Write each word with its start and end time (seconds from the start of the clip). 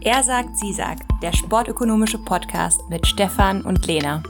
Er 0.00 0.22
sagt, 0.22 0.56
sie 0.56 0.72
sagt, 0.72 1.02
der 1.22 1.32
sportökonomische 1.32 2.18
Podcast 2.18 2.80
mit 2.88 3.04
Stefan 3.04 3.62
und 3.62 3.84
Lena. 3.84 4.22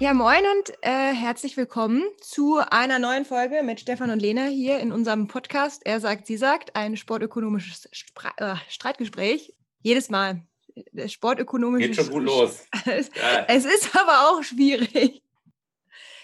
Ja, 0.00 0.12
moin 0.12 0.42
und 0.56 0.70
äh, 0.82 1.14
herzlich 1.14 1.56
willkommen 1.56 2.02
zu 2.20 2.58
einer 2.58 2.98
neuen 2.98 3.24
Folge 3.24 3.62
mit 3.62 3.78
Stefan 3.78 4.10
und 4.10 4.18
Lena 4.20 4.46
hier 4.46 4.80
in 4.80 4.90
unserem 4.90 5.28
Podcast. 5.28 5.82
Er 5.86 6.00
sagt, 6.00 6.26
sie 6.26 6.36
sagt, 6.36 6.74
ein 6.74 6.96
sportökonomisches 6.96 7.88
Spre 7.92 8.32
äh, 8.38 8.56
Streitgespräch. 8.68 9.54
Jedes 9.82 10.10
Mal. 10.10 10.42
Das 10.90 11.12
sportökonomische 11.12 11.88
Geht 11.88 11.96
schon 11.96 12.10
gut 12.10 12.24
los. 12.24 12.66
es, 12.86 13.08
es 13.46 13.64
ist 13.64 13.96
aber 13.96 14.30
auch 14.30 14.42
schwierig. 14.42 15.22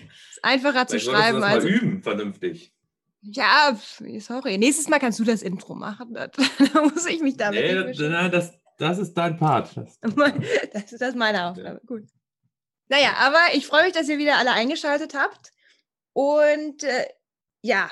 Es 0.00 0.32
ist 0.32 0.44
einfacher 0.44 0.88
zu 0.88 0.98
Vielleicht 0.98 1.04
solltest 1.04 1.22
schreiben 1.22 1.36
du 1.36 1.42
das 1.42 1.54
als. 1.54 1.64
mal 1.64 1.70
üben, 1.70 2.02
vernünftig. 2.02 2.72
Ja, 3.22 3.78
sorry. 4.18 4.56
Nächstes 4.58 4.88
Mal 4.88 4.98
kannst 4.98 5.18
du 5.18 5.24
das 5.24 5.42
Intro 5.42 5.74
machen. 5.74 6.14
Da 6.72 6.82
muss 6.82 7.06
ich 7.06 7.20
mich 7.20 7.36
damit 7.36 7.60
Nee, 7.60 7.74
das, 7.74 7.84
beschäftigen. 7.84 8.12
nein, 8.12 8.30
das, 8.30 8.52
das 8.78 8.98
ist 8.98 9.14
dein 9.14 9.36
Part. 9.36 9.76
Das, 9.76 9.98
Das 10.72 10.92
ist 10.92 11.00
das 11.02 11.14
meine 11.14 11.44
Aufgabe. 11.46 11.80
Gut. 11.86 12.04
Naja, 12.88 13.14
aber 13.18 13.38
ich 13.54 13.66
freue 13.66 13.84
mich, 13.84 13.92
dass 13.92 14.08
ihr 14.08 14.18
wieder 14.18 14.36
alle 14.38 14.52
eingeschaltet 14.52 15.14
habt. 15.14 15.52
Und 16.12 16.82
äh, 16.82 17.06
ja, 17.62 17.90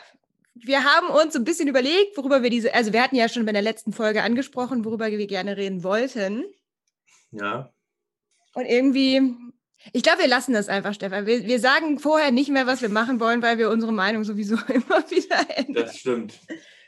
wir 0.55 0.83
haben 0.83 1.09
uns 1.11 1.37
ein 1.37 1.45
bisschen 1.45 1.69
überlegt, 1.69 2.17
worüber 2.17 2.43
wir 2.43 2.51
diese, 2.51 2.75
also 2.75 2.93
wir 2.93 3.03
hatten 3.03 3.15
ja 3.17 3.29
schon 3.29 3.45
bei 3.47 3.53
der 3.53 3.63
letzten 3.63 3.93
Folge 3.93 4.23
angesprochen, 4.23 4.85
worüber 4.85 5.09
wir 5.11 5.27
gerne 5.27 5.57
reden 5.57 5.83
wollten. 5.85 6.45
ja. 7.31 7.73
Und 8.55 8.65
irgendwie, 8.65 9.21
ich 9.93 10.03
glaube, 10.03 10.21
wir 10.21 10.29
lassen 10.29 10.53
das 10.53 10.69
einfach, 10.69 10.95
Stefan. 10.95 11.27
Wir, 11.27 11.45
wir 11.45 11.61
sagen 11.61 11.99
vorher 11.99 12.31
nicht 12.31 12.51
mehr, 12.51 12.67
was 12.67 12.83
wir 12.83 12.89
machen 12.89 13.21
wollen, 13.21 13.43
weil 13.43 13.59
wir 13.59 13.71
unsere 13.71 13.93
Meinung 13.93 14.25
sowieso 14.25 14.57
immer 14.69 15.03
wieder 15.11 15.39
ändern. 15.57 15.85
Das 15.87 15.97
stimmt. 15.99 16.35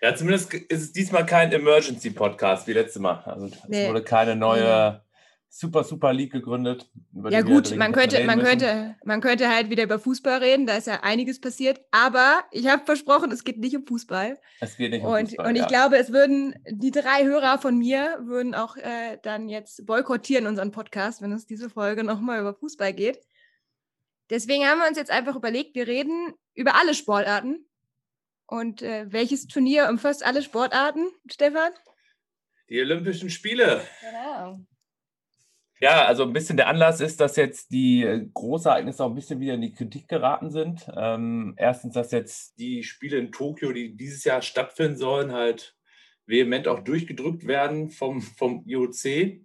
Ja, 0.02 0.14
zumindest 0.14 0.54
ist 0.54 0.82
es 0.82 0.92
diesmal 0.92 1.26
kein 1.26 1.52
Emergency-Podcast 1.52 2.66
wie 2.66 2.72
letztes 2.72 3.00
Mal. 3.02 3.22
Also 3.26 3.46
es 3.46 3.52
Nee. 3.68 3.88
wurde 3.88 4.02
keine 4.02 4.34
neue 4.36 5.02
Super, 5.52 5.82
Super 5.82 6.12
League 6.12 6.30
gegründet. 6.30 6.88
über 7.12 7.28
Ja 7.30 7.42
die 7.42 7.48
wir 7.48 7.54
gut, 7.54 7.76
man 7.76 7.92
könnte, 7.92 8.24
man, 8.24 8.38
müssen. 8.38 8.48
könnte, 8.48 8.96
man 9.04 9.20
könnte 9.20 9.48
halt 9.48 9.68
wieder 9.68 9.82
über 9.82 9.98
Fußball 9.98 10.38
reden, 10.38 10.64
da 10.64 10.76
ist 10.76 10.86
ja 10.86 11.00
einiges 11.02 11.40
passiert. 11.40 11.80
Aber 11.90 12.44
ich 12.52 12.68
habe 12.68 12.84
versprochen, 12.84 13.32
es 13.32 13.42
geht 13.42 13.58
nicht 13.58 13.76
um 13.76 13.84
Fußball. 13.84 14.38
Es 14.60 14.76
geht 14.76 14.92
nicht 14.92 15.02
um 15.02 15.10
Und, 15.10 15.30
Fußball, 15.30 15.48
und 15.48 15.56
ich 15.56 15.62
ja. 15.62 15.66
glaube, 15.66 15.98
es 15.98 16.12
würden 16.12 16.54
die 16.70 16.92
drei 16.92 17.24
Hörer 17.24 17.58
von 17.58 17.76
mir 17.76 18.20
würden 18.22 18.54
auch 18.54 18.76
äh, 18.76 19.18
dann 19.24 19.48
jetzt 19.48 19.84
boykottieren 19.86 20.46
unseren 20.46 20.70
Podcast, 20.70 21.20
wenn 21.20 21.32
es 21.32 21.46
diese 21.46 21.68
Folge 21.68 22.04
nochmal 22.04 22.40
über 22.40 22.54
Fußball 22.54 22.92
geht. 22.92 23.18
Deswegen 24.30 24.64
haben 24.64 24.78
wir 24.78 24.86
uns 24.86 24.96
jetzt 24.96 25.10
einfach 25.10 25.34
überlegt, 25.34 25.74
wir 25.74 25.88
reden 25.88 26.32
über 26.54 26.76
alle 26.76 26.94
Sportarten. 26.94 27.66
Und 28.46 28.82
äh, 28.82 29.06
welches 29.08 29.48
Turnier 29.48 29.88
umfasst 29.88 30.24
alle 30.24 30.42
Sportarten, 30.42 31.08
Stefan? 31.28 31.72
Die 32.68 32.80
Olympischen 32.80 33.30
Spiele. 33.30 33.82
Genau. 34.00 34.60
Ja, 35.80 36.04
also 36.04 36.24
ein 36.24 36.34
bisschen 36.34 36.58
der 36.58 36.68
Anlass 36.68 37.00
ist, 37.00 37.20
dass 37.20 37.36
jetzt 37.36 37.72
die 37.72 38.04
äh, 38.04 38.26
Großereignisse 38.34 39.02
auch 39.02 39.08
ein 39.08 39.14
bisschen 39.14 39.40
wieder 39.40 39.54
in 39.54 39.62
die 39.62 39.72
Kritik 39.72 40.08
geraten 40.08 40.50
sind. 40.50 40.86
Ähm, 40.94 41.54
erstens, 41.56 41.94
dass 41.94 42.12
jetzt 42.12 42.58
die 42.58 42.82
Spiele 42.82 43.16
in 43.16 43.32
Tokio, 43.32 43.72
die 43.72 43.96
dieses 43.96 44.24
Jahr 44.24 44.42
stattfinden 44.42 44.98
sollen, 44.98 45.32
halt 45.32 45.74
vehement 46.26 46.68
auch 46.68 46.80
durchgedrückt 46.80 47.46
werden 47.46 47.88
vom, 47.88 48.20
vom 48.20 48.62
IOC. 48.66 49.40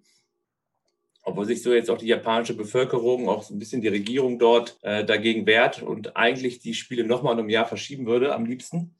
Obwohl 1.24 1.46
sich 1.46 1.64
so 1.64 1.74
jetzt 1.74 1.90
auch 1.90 1.98
die 1.98 2.08
japanische 2.08 2.56
Bevölkerung, 2.56 3.30
auch 3.30 3.42
so 3.42 3.56
ein 3.56 3.60
bisschen 3.60 3.82
die 3.82 3.88
Regierung 3.88 4.38
dort 4.38 4.78
äh, 4.84 5.06
dagegen 5.06 5.48
wehrt 5.48 5.82
und 5.82 6.18
eigentlich 6.18 6.60
die 6.60 6.74
Spiele 6.74 7.06
nochmal 7.06 7.40
um 7.40 7.46
ein 7.48 7.50
Jahr 7.50 7.66
verschieben 7.66 8.06
würde, 8.06 8.36
am 8.36 8.46
liebsten. 8.46 8.94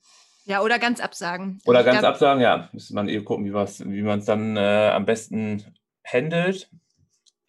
Ja, 0.46 0.62
oder 0.62 0.80
ganz 0.80 1.02
absagen. 1.02 1.60
Oder 1.66 1.82
Ich 1.82 1.86
ganz 1.86 2.00
glaub, 2.00 2.14
absagen, 2.14 2.42
ja. 2.42 2.70
Müsste 2.72 2.96
man 2.96 3.10
eh 3.10 3.20
gucken, 3.22 3.46
wie, 3.46 3.54
wie 3.54 4.02
man 4.04 4.20
es 4.20 4.26
dann 4.26 4.56
äh, 4.56 4.90
am 4.94 5.06
besten 5.06 5.66
handelt. 6.06 6.70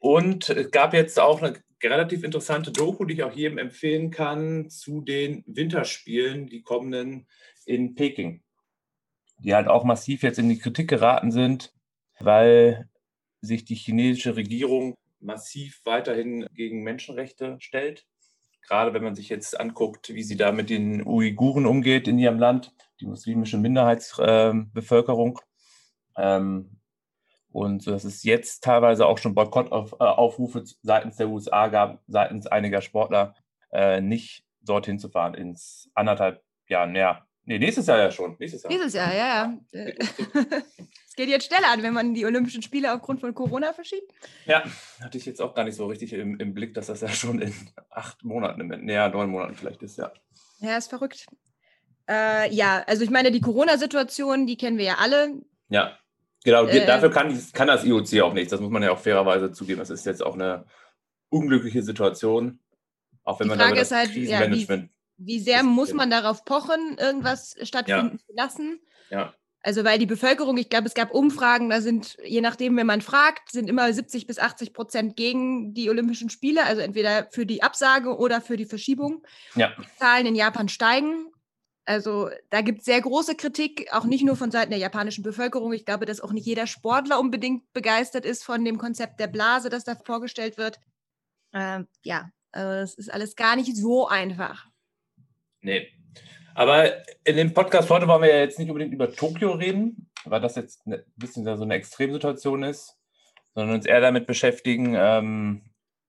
Und 0.06 0.50
es 0.50 0.70
gab 0.70 0.94
jetzt 0.94 1.18
auch 1.18 1.42
eine 1.42 1.58
relativ 1.82 2.22
interessante 2.22 2.70
Doku, 2.70 3.04
die 3.06 3.14
ich 3.14 3.24
auch 3.24 3.32
jedem 3.32 3.58
empfehlen 3.58 4.12
kann, 4.12 4.70
zu 4.70 5.00
den 5.00 5.42
Winterspielen, 5.48 6.46
die 6.46 6.62
kommenden 6.62 7.26
in 7.64 7.96
Peking. 7.96 8.40
Die 9.38 9.52
halt 9.52 9.66
auch 9.66 9.82
massiv 9.82 10.22
jetzt 10.22 10.38
in 10.38 10.48
die 10.48 10.60
Kritik 10.60 10.88
geraten 10.88 11.32
sind, 11.32 11.74
weil 12.20 12.88
sich 13.40 13.64
die 13.64 13.74
chinesische 13.74 14.36
Regierung 14.36 14.94
massiv 15.18 15.80
weiterhin 15.84 16.46
gegen 16.54 16.84
Menschenrechte 16.84 17.56
stellt. 17.58 18.06
Gerade 18.62 18.94
wenn 18.94 19.02
man 19.02 19.16
sich 19.16 19.28
jetzt 19.28 19.58
anguckt, 19.58 20.14
wie 20.14 20.22
sie 20.22 20.36
da 20.36 20.52
mit 20.52 20.70
den 20.70 21.04
Uiguren 21.04 21.66
umgeht 21.66 22.06
in 22.06 22.20
ihrem 22.20 22.38
Land, 22.38 22.72
die 23.00 23.06
muslimische 23.06 23.58
Minderheitsbevölkerung. 23.58 25.40
Ähm, 26.16 26.75
und 27.56 27.82
so, 27.82 27.90
dass 27.90 28.04
es 28.04 28.22
jetzt 28.22 28.62
teilweise 28.62 29.06
auch 29.06 29.16
schon 29.16 29.34
Boykottaufrufe 29.34 30.62
seitens 30.82 31.16
der 31.16 31.30
USA 31.30 31.68
gab, 31.68 32.02
seitens 32.06 32.46
einiger 32.46 32.82
Sportler, 32.82 33.34
äh, 33.72 34.02
nicht 34.02 34.44
dorthin 34.60 34.98
zu 34.98 35.08
fahren, 35.08 35.32
ins 35.32 35.88
anderthalb 35.94 36.44
Jahren. 36.68 36.94
Ja, 36.94 37.26
nee, 37.44 37.58
nächstes 37.58 37.86
Jahr 37.86 37.96
ja 37.96 38.10
schon. 38.10 38.36
Nächstes 38.38 38.62
Jahr. 38.62 38.70
Dieses 38.70 38.92
Jahr, 38.92 39.14
ja, 39.14 39.58
ja. 39.72 39.92
Es 41.08 41.14
geht 41.16 41.30
jetzt 41.30 41.46
schneller 41.46 41.68
an, 41.72 41.82
wenn 41.82 41.94
man 41.94 42.12
die 42.12 42.26
Olympischen 42.26 42.60
Spiele 42.60 42.92
aufgrund 42.92 43.20
von 43.20 43.32
Corona 43.32 43.72
verschiebt. 43.72 44.12
Ja, 44.44 44.62
hatte 45.00 45.16
ich 45.16 45.24
jetzt 45.24 45.40
auch 45.40 45.54
gar 45.54 45.64
nicht 45.64 45.76
so 45.76 45.86
richtig 45.86 46.12
im, 46.12 46.38
im 46.38 46.52
Blick, 46.52 46.74
dass 46.74 46.88
das 46.88 47.00
ja 47.00 47.08
schon 47.08 47.40
in 47.40 47.54
acht 47.88 48.22
Monaten, 48.22 48.86
ja, 48.86 49.08
neun 49.08 49.30
Monaten 49.30 49.54
vielleicht 49.54 49.82
ist, 49.82 49.96
ja. 49.96 50.12
Ja, 50.58 50.76
ist 50.76 50.90
verrückt. 50.90 51.24
Äh, 52.06 52.52
ja, 52.52 52.84
also 52.86 53.02
ich 53.02 53.08
meine, 53.08 53.32
die 53.32 53.40
Corona-Situation, 53.40 54.46
die 54.46 54.58
kennen 54.58 54.76
wir 54.76 54.84
ja 54.84 54.96
alle. 54.98 55.40
Ja, 55.70 55.98
genau. 56.46 56.64
Äh, 56.66 56.86
dafür 56.86 57.10
kann, 57.10 57.38
kann 57.52 57.68
das 57.68 57.84
IOC 57.84 58.20
auch 58.22 58.32
nichts. 58.32 58.50
Das 58.50 58.60
muss 58.60 58.70
man 58.70 58.82
ja 58.82 58.92
auch 58.92 58.98
fairerweise 58.98 59.52
zugeben. 59.52 59.80
Das 59.80 59.90
ist 59.90 60.06
jetzt 60.06 60.22
auch 60.24 60.34
eine 60.34 60.64
unglückliche 61.28 61.82
Situation. 61.82 62.60
Auch 63.24 63.40
wenn 63.40 63.48
Die 63.48 63.56
man 63.56 63.58
Frage 63.58 63.80
ist 63.80 63.92
halt, 63.92 64.08
ja, 64.10 64.14
Krisenmanagement. 64.14 64.90
Wie 65.18 65.40
sehr 65.40 65.62
muss 65.62 65.92
man 65.92 66.10
darauf 66.10 66.44
pochen, 66.44 66.96
irgendwas 66.98 67.56
stattfinden 67.62 68.18
zu 68.18 68.32
lassen? 68.34 68.80
Ja, 69.10 69.34
Also 69.62 69.82
weil 69.82 69.98
die 69.98 70.06
Bevölkerung, 70.06 70.58
ich 70.58 70.68
glaube, 70.68 70.86
es 70.86 70.94
gab 70.94 71.10
Umfragen, 71.10 71.70
da 71.70 71.80
sind, 71.80 72.16
je 72.24 72.40
nachdem, 72.40 72.76
wenn 72.76 72.86
man 72.86 73.00
fragt, 73.00 73.50
sind 73.50 73.68
immer 73.68 73.90
70 73.92 74.26
bis 74.26 74.38
80 74.38 74.72
Prozent 74.74 75.16
gegen 75.16 75.74
die 75.74 75.88
Olympischen 75.90 76.28
Spiele, 76.30 76.64
also 76.64 76.82
entweder 76.82 77.28
für 77.30 77.46
die 77.46 77.62
Absage 77.62 78.16
oder 78.16 78.40
für 78.40 78.56
die 78.56 78.66
Verschiebung. 78.66 79.24
ja, 79.54 79.72
Die 79.78 79.98
Zahlen 79.98 80.26
in 80.26 80.34
Japan 80.36 80.68
steigen. 80.68 81.32
Also 81.86 82.30
da 82.50 82.62
gibt 82.62 82.80
es 82.80 82.84
sehr 82.84 83.00
große 83.00 83.36
Kritik, 83.36 83.86
auch 83.92 84.04
nicht 84.04 84.24
nur 84.24 84.34
von 84.34 84.50
Seiten 84.50 84.70
der 84.70 84.80
japanischen 84.80 85.22
Bevölkerung. 85.22 85.72
Ich 85.72 85.84
glaube, 85.84 86.04
dass 86.04 86.20
auch 86.20 86.32
nicht 86.32 86.44
jeder 86.44 86.66
Sportler 86.66 87.20
unbedingt 87.20 87.72
begeistert 87.72 88.26
ist 88.26 88.42
von 88.42 88.64
dem 88.64 88.76
Konzept 88.76 89.20
der 89.20 89.28
Blase, 89.28 89.70
das 89.70 89.84
da 89.84 89.94
vorgestellt 89.94 90.58
wird. 90.58 90.80
Ähm, 91.54 91.86
ja, 92.02 92.28
also 92.50 92.82
es 92.82 92.94
ist 92.94 93.12
alles 93.12 93.36
gar 93.36 93.54
nicht 93.54 93.76
so 93.76 94.08
einfach. 94.08 94.66
nee. 95.60 95.88
Aber 96.54 96.90
in 97.24 97.36
dem 97.36 97.52
Podcast 97.52 97.90
heute 97.90 98.08
wollen 98.08 98.22
wir 98.22 98.30
ja 98.30 98.40
jetzt 98.40 98.58
nicht 98.58 98.70
unbedingt 98.70 98.94
über 98.94 99.12
Tokio 99.12 99.52
reden, 99.52 100.10
weil 100.24 100.40
das 100.40 100.56
jetzt 100.56 100.86
ein 100.86 101.04
bisschen 101.14 101.44
so 101.44 101.62
eine 101.62 101.74
Extremsituation 101.74 102.62
ist, 102.62 102.96
sondern 103.54 103.76
uns 103.76 103.84
eher 103.84 104.00
damit 104.00 104.26
beschäftigen, 104.26 104.94
ähm, 104.96 105.60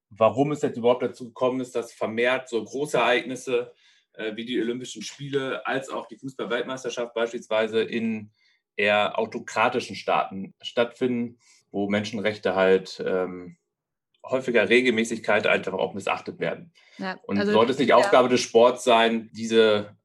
warum 0.10 0.54
es 0.54 0.62
jetzt 0.62 0.78
überhaupt 0.78 1.04
dazu 1.04 1.26
gekommen 1.26 1.60
ist, 1.60 1.76
dass 1.76 1.92
vermehrt 1.92 2.48
so 2.48 2.64
große 2.64 2.98
Ereignisse 2.98 3.74
äh, 3.74 3.87
wie 4.36 4.46
die 4.46 4.60
Olympischen 4.60 5.02
Spiele 5.02 5.66
als 5.66 5.90
auch 5.90 6.08
die 6.08 6.18
Fußball-Weltmeisterschaft 6.18 7.14
beispielsweise 7.14 7.82
in 7.82 8.32
eher 8.76 9.18
autokratischen 9.18 9.96
Staaten 9.96 10.54
stattfinden, 10.62 11.40
wo 11.72 11.90
Menschenrechte 11.90 12.56
halt 12.56 13.04
ähm, 13.06 13.58
häufiger 14.24 14.70
Regelmäßigkeit 14.70 15.48
einfach 15.48 15.74
auch 15.74 15.94
missachtet 15.94 16.40
werden. 16.40 16.72
Ja, 16.98 17.18
Und 17.24 17.40
also, 17.40 17.52
sollte 17.52 17.72
es 17.72 17.80
nicht 17.80 17.90
ja. 17.90 17.96
Aufgabe 17.96 18.30
des 18.30 18.42
Sports 18.42 18.84
sein, 18.84 19.30
diese 19.34 19.96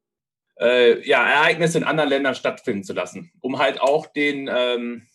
äh, 0.61 1.06
ja, 1.06 1.27
Ereignisse 1.27 1.78
in 1.78 1.84
anderen 1.84 2.11
Ländern 2.11 2.34
stattfinden 2.34 2.84
zu 2.84 2.93
lassen, 2.93 3.33
um 3.41 3.59
halt 3.59 3.81
auch 3.81 4.06
den 4.06 4.48
ähm, 4.53 5.07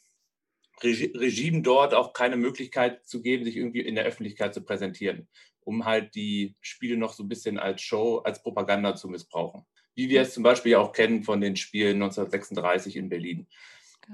Regi 0.83 1.11
Regimen 1.15 1.63
dort 1.63 1.93
auch 1.93 2.13
keine 2.13 2.37
Möglichkeit 2.37 3.05
zu 3.07 3.21
geben, 3.21 3.43
sich 3.43 3.57
irgendwie 3.57 3.81
in 3.81 3.95
der 3.95 4.05
Öffentlichkeit 4.05 4.53
zu 4.53 4.61
präsentieren, 4.63 5.27
um 5.67 5.83
halt 5.83 6.15
die 6.15 6.55
Spiele 6.61 6.95
noch 6.97 7.11
so 7.13 7.23
ein 7.23 7.27
bisschen 7.27 7.59
als 7.59 7.81
Show, 7.81 8.19
als 8.19 8.41
Propaganda 8.41 8.95
zu 8.95 9.09
missbrauchen. 9.09 9.65
Wie 9.95 10.09
wir 10.09 10.21
es 10.21 10.33
zum 10.33 10.41
Beispiel 10.43 10.75
auch 10.75 10.93
kennen 10.93 11.23
von 11.23 11.41
den 11.41 11.57
Spielen 11.57 11.95
1936 12.01 12.95
in 12.95 13.09
Berlin, 13.09 13.47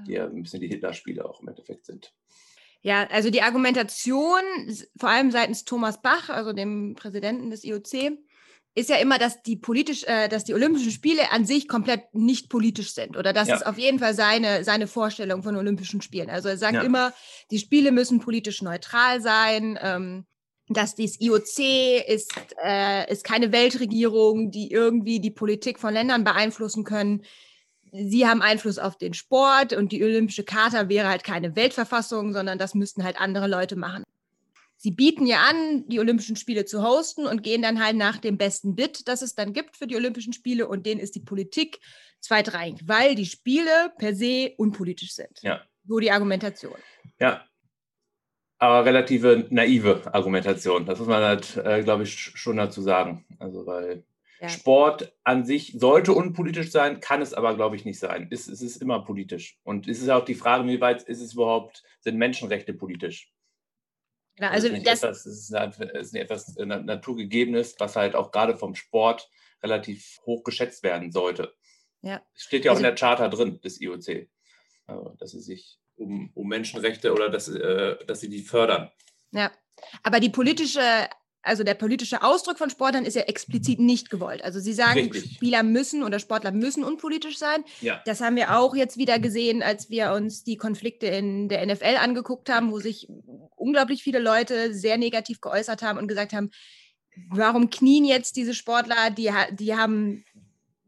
die 0.06 0.12
ja 0.14 0.26
ein 0.26 0.42
bisschen 0.42 0.60
die 0.60 0.68
Hitler-Spiele 0.68 1.24
auch 1.24 1.40
im 1.40 1.48
Endeffekt 1.48 1.86
sind. 1.86 2.12
Ja, 2.82 3.06
also 3.08 3.30
die 3.30 3.42
Argumentation, 3.42 4.40
vor 4.98 5.08
allem 5.10 5.30
seitens 5.30 5.64
Thomas 5.64 6.02
Bach, 6.02 6.28
also 6.28 6.52
dem 6.52 6.94
Präsidenten 6.96 7.50
des 7.50 7.64
IOC, 7.64 8.18
ist 8.74 8.90
ja 8.90 8.96
immer, 8.96 9.18
dass 9.18 9.40
die 9.42 9.56
politisch, 9.56 10.02
äh, 10.04 10.28
dass 10.28 10.42
die 10.42 10.54
Olympischen 10.54 10.90
Spiele 10.90 11.30
an 11.30 11.46
sich 11.46 11.68
komplett 11.68 12.12
nicht 12.12 12.50
politisch 12.50 12.92
sind 12.92 13.16
oder 13.16 13.32
das 13.32 13.48
Ja. 13.48 13.54
ist 13.54 13.66
auf 13.66 13.78
jeden 13.78 14.00
Fall 14.00 14.14
seine, 14.14 14.64
seine 14.64 14.88
Vorstellung 14.88 15.44
von 15.44 15.54
Olympischen 15.54 16.02
Spielen. 16.02 16.28
Also 16.28 16.48
er 16.48 16.56
sagt 16.58 16.74
Ja. 16.74 16.82
immer, 16.82 17.12
die 17.52 17.60
Spiele 17.60 17.92
müssen 17.92 18.18
politisch 18.18 18.62
neutral 18.62 19.20
sein. 19.20 19.78
Ähm, 19.80 20.26
dass 20.68 20.94
das 20.94 21.20
IOC 21.20 22.06
ist, 22.08 22.32
äh, 22.62 23.10
ist 23.12 23.24
keine 23.24 23.52
Weltregierung, 23.52 24.50
die 24.50 24.70
irgendwie 24.70 25.20
die 25.20 25.30
Politik 25.30 25.78
von 25.78 25.92
Ländern 25.92 26.24
beeinflussen 26.24 26.84
können. 26.84 27.22
sie 27.92 28.26
haben 28.26 28.42
Einfluss 28.42 28.78
auf 28.78 28.98
den 28.98 29.14
Sport 29.14 29.72
und 29.72 29.92
die 29.92 30.02
Olympische 30.02 30.42
Charta 30.42 30.88
wäre 30.88 31.08
halt 31.08 31.22
keine 31.22 31.54
Weltverfassung, 31.54 32.32
sondern 32.32 32.58
das 32.58 32.74
müssten 32.74 33.04
halt 33.04 33.20
andere 33.20 33.46
Leute 33.46 33.76
machen. 33.76 34.02
Sie 34.76 34.90
bieten 34.90 35.26
ja 35.26 35.42
an, 35.48 35.86
die 35.86 36.00
Olympischen 36.00 36.34
Spiele 36.34 36.64
zu 36.64 36.82
hosten 36.82 37.24
und 37.26 37.42
gehen 37.42 37.62
dann 37.62 37.82
halt 37.82 37.96
nach 37.96 38.18
dem 38.18 38.36
besten 38.36 38.74
Bit, 38.74 39.06
das 39.06 39.22
es 39.22 39.34
dann 39.34 39.52
gibt 39.52 39.76
für 39.76 39.86
die 39.86 39.96
Olympischen 39.96 40.32
Spiele 40.32 40.66
und 40.66 40.86
denen 40.86 41.00
ist 41.00 41.14
die 41.14 41.20
Politik 41.20 41.78
zweitrangig, 42.20 42.80
weil 42.84 43.14
die 43.14 43.26
Spiele 43.26 43.92
per 43.96 44.14
se 44.14 44.52
unpolitisch 44.56 45.14
sind. 45.14 45.40
Ja. 45.42 45.62
So 45.86 46.00
die 46.00 46.10
Argumentation. 46.10 46.76
Ja, 47.20 47.44
aber 48.58 48.84
relative 48.84 49.46
naive 49.50 50.02
Argumentation. 50.12 50.86
Das 50.86 50.98
muss 50.98 51.08
man 51.08 51.22
halt, 51.22 51.56
äh, 51.56 51.82
glaube 51.82 52.04
ich, 52.04 52.14
schon 52.14 52.56
dazu 52.56 52.82
sagen. 52.82 53.24
Also, 53.38 53.66
weil 53.66 54.04
ja. 54.40 54.48
Sport 54.48 55.14
an 55.24 55.44
sich 55.44 55.74
sollte 55.78 56.12
unpolitisch 56.12 56.70
sein, 56.70 57.00
kann 57.00 57.22
es 57.22 57.34
aber, 57.34 57.54
glaube 57.54 57.76
ich, 57.76 57.84
nicht 57.84 57.98
sein. 57.98 58.28
Es, 58.30 58.48
es 58.48 58.62
ist 58.62 58.76
immer 58.82 59.04
politisch. 59.04 59.58
Und 59.64 59.88
es 59.88 60.00
ist 60.00 60.08
auch 60.10 60.24
die 60.24 60.34
Frage, 60.34 60.66
wie 60.68 60.80
weit 60.80 61.02
ist 61.02 61.20
es 61.20 61.34
überhaupt, 61.34 61.82
sind 62.00 62.16
Menschenrechte 62.16 62.74
politisch? 62.74 63.32
Ja, 64.38 64.50
also 64.50 64.68
das, 64.68 64.78
ist 64.78 64.86
das, 64.86 65.02
etwas, 65.02 65.26
es 65.26 65.38
ist, 65.38 65.54
eine, 65.54 65.92
ist 66.00 66.14
etwas 66.14 66.56
Naturgegebenes, 66.56 67.76
was 67.78 67.94
halt 67.96 68.16
auch 68.16 68.32
gerade 68.32 68.56
vom 68.56 68.74
Sport 68.74 69.30
relativ 69.62 70.20
hoch 70.26 70.42
geschätzt 70.42 70.82
werden 70.82 71.12
sollte. 71.12 71.54
Ja. 72.02 72.20
Es 72.34 72.42
steht 72.42 72.64
ja 72.64 72.72
auch 72.72 72.76
Also- 72.76 72.86
in 72.86 72.94
der 72.94 72.96
Charta 72.96 73.28
drin 73.28 73.60
des 73.60 73.80
IOC, 73.80 74.28
also, 74.86 75.14
dass 75.18 75.30
sie 75.30 75.40
sich 75.40 75.78
um, 75.96 76.30
um 76.34 76.48
Menschenrechte 76.48 77.12
oder 77.12 77.30
dass, 77.30 77.48
äh, 77.48 77.96
dass 78.06 78.20
sie 78.20 78.28
die 78.28 78.42
fördern. 78.42 78.90
Ja, 79.32 79.50
aber 80.02 80.20
die 80.20 80.30
politische, 80.30 80.80
also 81.42 81.64
der 81.64 81.74
politische 81.74 82.22
Ausdruck 82.22 82.58
von 82.58 82.70
Sportlern 82.70 83.04
ist 83.04 83.16
ja 83.16 83.22
explizit 83.22 83.78
nicht 83.78 84.10
gewollt. 84.10 84.42
Also 84.42 84.60
sie 84.60 84.72
sagen, 84.72 85.10
Richtig. 85.10 85.36
Spieler 85.36 85.62
müssen 85.62 86.02
oder 86.02 86.18
Sportler 86.18 86.52
müssen 86.52 86.84
unpolitisch 86.84 87.38
sein. 87.38 87.64
Ja. 87.80 88.00
Das 88.06 88.20
haben 88.20 88.36
wir 88.36 88.58
auch 88.58 88.74
jetzt 88.74 88.96
wieder 88.96 89.18
gesehen, 89.18 89.62
als 89.62 89.90
wir 89.90 90.12
uns 90.12 90.44
die 90.44 90.56
Konflikte 90.56 91.06
in 91.06 91.48
der 91.48 91.64
NFL 91.66 91.96
angeguckt 92.00 92.48
haben, 92.48 92.70
wo 92.70 92.80
sich 92.80 93.08
unglaublich 93.56 94.02
viele 94.02 94.20
Leute 94.20 94.74
sehr 94.74 94.96
negativ 94.98 95.40
geäußert 95.40 95.82
haben 95.82 95.98
und 95.98 96.08
gesagt 96.08 96.32
haben, 96.32 96.50
warum 97.30 97.70
knien 97.70 98.04
jetzt 98.04 98.36
diese 98.36 98.54
Sportler, 98.54 99.10
die, 99.10 99.30
die 99.52 99.74
haben, 99.74 100.24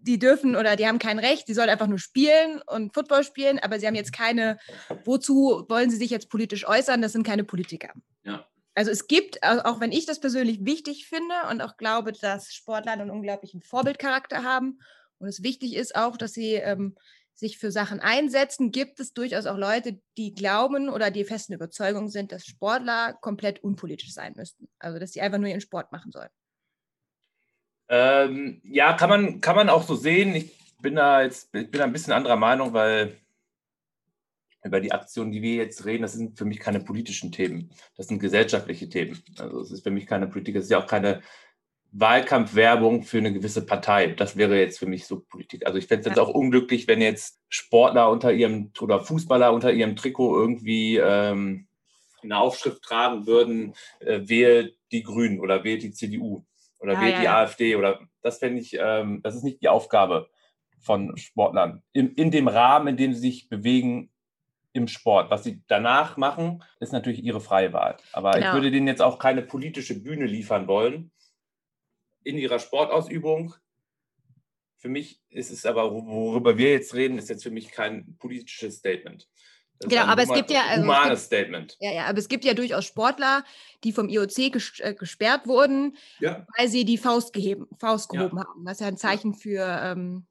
die 0.06 0.18
dürfen 0.18 0.56
oder 0.56 0.76
die 0.76 0.86
haben 0.86 0.98
kein 0.98 1.18
Recht, 1.18 1.48
die 1.48 1.54
sollen 1.54 1.68
einfach 1.68 1.86
nur 1.86 1.98
spielen 1.98 2.62
und 2.66 2.94
Football 2.94 3.24
spielen, 3.24 3.58
aber 3.58 3.78
sie 3.78 3.86
haben 3.86 3.94
jetzt 3.94 4.12
keine, 4.12 4.58
wozu 5.04 5.64
wollen 5.68 5.90
sie 5.90 5.96
sich 5.96 6.10
jetzt 6.10 6.30
politisch 6.30 6.66
äußern? 6.66 7.02
Das 7.02 7.12
sind 7.12 7.26
keine 7.26 7.44
Politiker. 7.44 7.92
Ja. 8.24 8.46
Also 8.74 8.90
es 8.90 9.06
gibt, 9.06 9.42
au- 9.42 9.60
auch 9.64 9.80
wenn 9.80 9.92
ich 9.92 10.06
das 10.06 10.20
persönlich 10.20 10.64
wichtig 10.64 11.06
finde 11.08 11.34
und 11.50 11.60
auch 11.60 11.76
glaube, 11.76 12.12
dass 12.12 12.52
Sportler 12.54 12.92
einen 12.92 13.10
unglaublichen 13.10 13.62
Vorbildcharakter 13.62 14.42
haben 14.44 14.80
und 15.18 15.28
es 15.28 15.42
wichtig 15.42 15.74
ist 15.74 15.96
auch, 15.96 16.16
dass 16.16 16.32
sie 16.32 16.54
ähm, 16.54 16.94
sich 17.34 17.58
für 17.58 17.70
Sachen 17.70 18.00
einsetzen, 18.00 18.70
gibt 18.72 18.98
es 19.00 19.12
durchaus 19.12 19.46
auch 19.46 19.56
Leute, 19.58 20.00
die 20.16 20.34
glauben 20.34 20.88
oder 20.88 21.10
die 21.10 21.24
festen 21.24 21.52
Überzeugung 21.52 22.08
sind, 22.08 22.32
dass 22.32 22.46
Sportler 22.46 23.14
komplett 23.20 23.62
unpolitisch 23.62 24.12
sein 24.14 24.32
müssten. 24.36 24.68
Also 24.78 24.98
dass 24.98 25.12
sie 25.12 25.20
einfach 25.20 25.38
nur 25.38 25.48
ihren 25.48 25.60
Sport 25.60 25.92
machen 25.92 26.12
sollen. 26.12 26.30
Ähm, 27.88 28.60
ja, 28.64 28.92
kann 28.94 29.08
man, 29.08 29.40
kann 29.40 29.56
man 29.56 29.68
auch 29.68 29.82
so 29.82 29.94
sehen. 29.94 30.34
Ich 30.34 30.52
bin 30.80 30.96
da 30.96 31.22
jetzt 31.22 31.52
bin 31.52 31.70
da 31.70 31.84
ein 31.84 31.92
bisschen 31.92 32.12
anderer 32.12 32.36
Meinung, 32.36 32.72
weil 32.72 33.16
über 34.64 34.80
die 34.80 34.92
Aktionen, 34.92 35.32
die 35.32 35.42
wir 35.42 35.54
jetzt 35.54 35.84
reden, 35.84 36.02
das 36.02 36.14
sind 36.14 36.36
für 36.36 36.44
mich 36.44 36.58
keine 36.58 36.80
politischen 36.80 37.32
Themen. 37.32 37.70
Das 37.96 38.08
sind 38.08 38.18
gesellschaftliche 38.18 38.88
Themen. 38.88 39.22
Also 39.38 39.60
es 39.60 39.70
ist 39.70 39.84
für 39.84 39.90
mich 39.90 40.06
keine 40.06 40.26
Politik, 40.26 40.56
es 40.56 40.64
ist 40.64 40.70
ja 40.70 40.82
auch 40.82 40.86
keine 40.86 41.22
Wahlkampfwerbung 41.92 43.04
für 43.04 43.18
eine 43.18 43.32
gewisse 43.32 43.64
Partei. 43.64 44.08
Das 44.08 44.36
wäre 44.36 44.58
jetzt 44.58 44.78
für 44.78 44.86
mich 44.86 45.06
so 45.06 45.20
Politik. 45.20 45.66
Also 45.66 45.78
ich 45.78 45.86
fände 45.86 46.00
es 46.00 46.06
jetzt 46.08 46.18
auch 46.18 46.28
unglücklich, 46.28 46.88
wenn 46.88 47.00
jetzt 47.00 47.40
Sportler 47.48 48.10
unter 48.10 48.32
ihrem 48.32 48.72
oder 48.80 49.00
Fußballer 49.00 49.52
unter 49.52 49.72
ihrem 49.72 49.96
Trikot 49.96 50.38
irgendwie 50.38 50.96
ähm, 50.96 51.68
eine 52.22 52.38
Aufschrift 52.38 52.82
tragen 52.82 53.26
würden, 53.26 53.74
äh, 54.00 54.20
wählt 54.24 54.76
die 54.92 55.04
Grünen 55.04 55.40
oder 55.40 55.64
wählt 55.64 55.82
die 55.82 55.92
CDU 55.92 56.44
oder 56.78 56.94
Ja, 56.94 57.00
wählt 57.00 57.12
ja, 57.12 57.18
die 57.18 57.24
ja. 57.24 57.36
AfD 57.42 57.76
oder 57.76 58.00
das 58.22 58.38
fände 58.38 58.60
ich, 58.60 58.76
ähm, 58.78 59.20
das 59.22 59.34
ist 59.34 59.42
nicht 59.44 59.62
die 59.62 59.68
Aufgabe 59.68 60.28
von 60.80 61.16
Sportlern. 61.16 61.82
In, 61.92 62.12
in 62.14 62.30
dem 62.30 62.48
Rahmen, 62.48 62.88
in 62.88 62.96
dem 62.96 63.12
sie 63.14 63.20
sich 63.20 63.48
bewegen 63.48 64.10
im 64.72 64.88
Sport. 64.88 65.30
Was 65.30 65.42
sie 65.42 65.62
danach 65.68 66.16
machen, 66.18 66.62
ist 66.80 66.92
natürlich 66.92 67.24
ihre 67.24 67.40
freie 67.40 67.72
Wahl. 67.72 67.96
Aber 68.12 68.32
Genau. 68.32 68.48
ich 68.48 68.52
würde 68.54 68.70
denen 68.70 68.86
jetzt 68.86 69.00
auch 69.02 69.18
keine 69.18 69.42
politische 69.42 69.98
Bühne 70.02 70.26
liefern 70.26 70.68
wollen 70.68 71.10
in 72.24 72.36
ihrer 72.36 72.58
Sportausübung. 72.58 73.54
Für 74.76 74.88
mich 74.88 75.22
ist 75.30 75.50
es 75.50 75.64
aber, 75.64 75.90
worüber 75.92 76.58
wir 76.58 76.72
jetzt 76.72 76.94
reden, 76.94 77.16
ist 77.18 77.30
jetzt 77.30 77.42
für 77.42 77.50
mich 77.50 77.70
kein 77.72 78.16
politisches 78.18 78.76
Statement. 78.76 79.26
Das 79.78 79.86
ist 79.86 79.90
Genau, 79.98 80.10
aber 80.10 80.22
es 80.22 80.32
gibt 80.32 80.50
ja- 80.50 80.62
also 80.62 80.82
es 80.82 80.86
humanes 80.88 81.24
Statement. 81.24 81.76
Ja, 81.80 81.92
ja, 81.92 82.06
aber 82.06 82.18
es 82.18 82.28
gibt 82.28 82.44
ja 82.44 82.54
durchaus 82.54 82.84
Sportler, 82.86 83.44
die 83.84 83.92
vom 83.92 84.08
IOC 84.08 84.38
äh, 84.80 84.94
gesperrt 84.94 85.46
wurden, 85.46 85.96
Ja, 86.18 86.46
weil 86.56 86.68
sie 86.68 86.84
die 86.84 86.96
Faust, 86.98 87.32
geheben, 87.32 87.66
Faust 87.78 88.12
Ja. 88.12 88.20
gehoben 88.22 88.40
haben. 88.40 88.64
Was 88.64 88.80
ja 88.80 88.86
ein 88.86 88.96
Zeichen 88.96 89.34
für 89.34 89.62
ähm, 89.82 90.26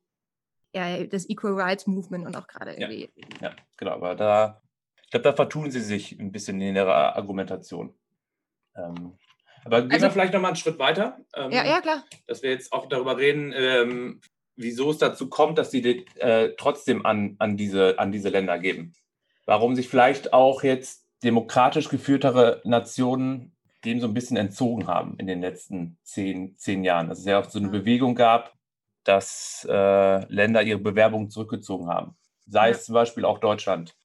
ja, 0.73 1.03
das 1.05 1.29
Equal 1.29 1.53
Rights 1.53 1.85
Movement 1.87 2.25
und 2.25 2.35
auch 2.35 2.47
gerade 2.47 2.71
Ja. 2.79 2.89
irgendwie. 2.89 3.09
ja, 3.41 3.55
genau. 3.77 3.91
Aber 3.91 4.15
da, 4.15 4.61
ich 5.03 5.09
glaube, 5.11 5.23
da 5.23 5.33
vertun 5.33 5.69
sie 5.71 5.79
sich 5.81 6.11
ein 6.19 6.31
bisschen 6.31 6.59
in 6.59 6.75
ihrer 6.75 7.15
Argumentation. 7.15 7.93
Ähm, 8.75 9.17
aber 9.63 9.81
gehen 9.83 9.91
Also- 9.93 10.07
wir 10.07 10.11
vielleicht 10.11 10.33
noch 10.33 10.41
mal 10.41 10.49
einen 10.49 10.57
Schritt 10.57 10.79
weiter. 10.79 11.19
Ähm, 11.35 11.51
Ja, 11.51 11.63
ja, 11.65 11.81
klar. 11.81 12.03
dass 12.27 12.41
wir 12.43 12.49
jetzt 12.49 12.73
auch 12.73 12.87
darüber 12.89 13.17
reden, 13.17 13.53
ähm, 13.55 14.21
wieso 14.57 14.89
es 14.91 14.97
dazu 14.97 15.29
kommt, 15.29 15.57
dass 15.57 15.71
sie 15.71 16.05
äh, 16.17 16.53
trotzdem 16.57 17.05
an, 17.05 17.35
an, 17.39 17.57
diese, 17.57 17.99
an 17.99 18.11
diese 18.11 18.29
Länder 18.29 18.57
geben. 18.59 18.93
Warum 19.45 19.75
sich 19.75 19.87
vielleicht 19.89 20.33
auch 20.33 20.63
jetzt 20.63 21.05
demokratisch 21.23 21.89
geführtere 21.89 22.61
Nationen 22.65 23.55
dem 23.85 23.99
so 24.01 24.07
ein 24.07 24.13
bisschen 24.13 24.37
entzogen 24.37 24.87
haben 24.87 25.15
in 25.19 25.27
den 25.27 25.41
letzten 25.41 25.97
zehn, 26.03 26.57
zehn 26.57 26.83
Jahren. 26.83 27.07
Dass 27.07 27.19
es 27.19 27.25
ja 27.25 27.39
auch 27.39 27.49
so 27.49 27.59
eine 27.59 27.67
Mhm. 27.67 27.71
Bewegung 27.71 28.15
gab, 28.15 28.53
dass 29.03 29.65
äh, 29.69 30.25
Länder 30.33 30.63
ihre 30.63 30.79
Bewerbungen 30.79 31.29
zurückgezogen 31.29 31.87
haben. 31.87 32.17
Sei 32.47 32.69
Ja. 32.69 32.75
es 32.75 32.85
zum 32.85 32.93
Beispiel 32.95 33.25
auch 33.25 33.39
Deutschland 33.39 33.95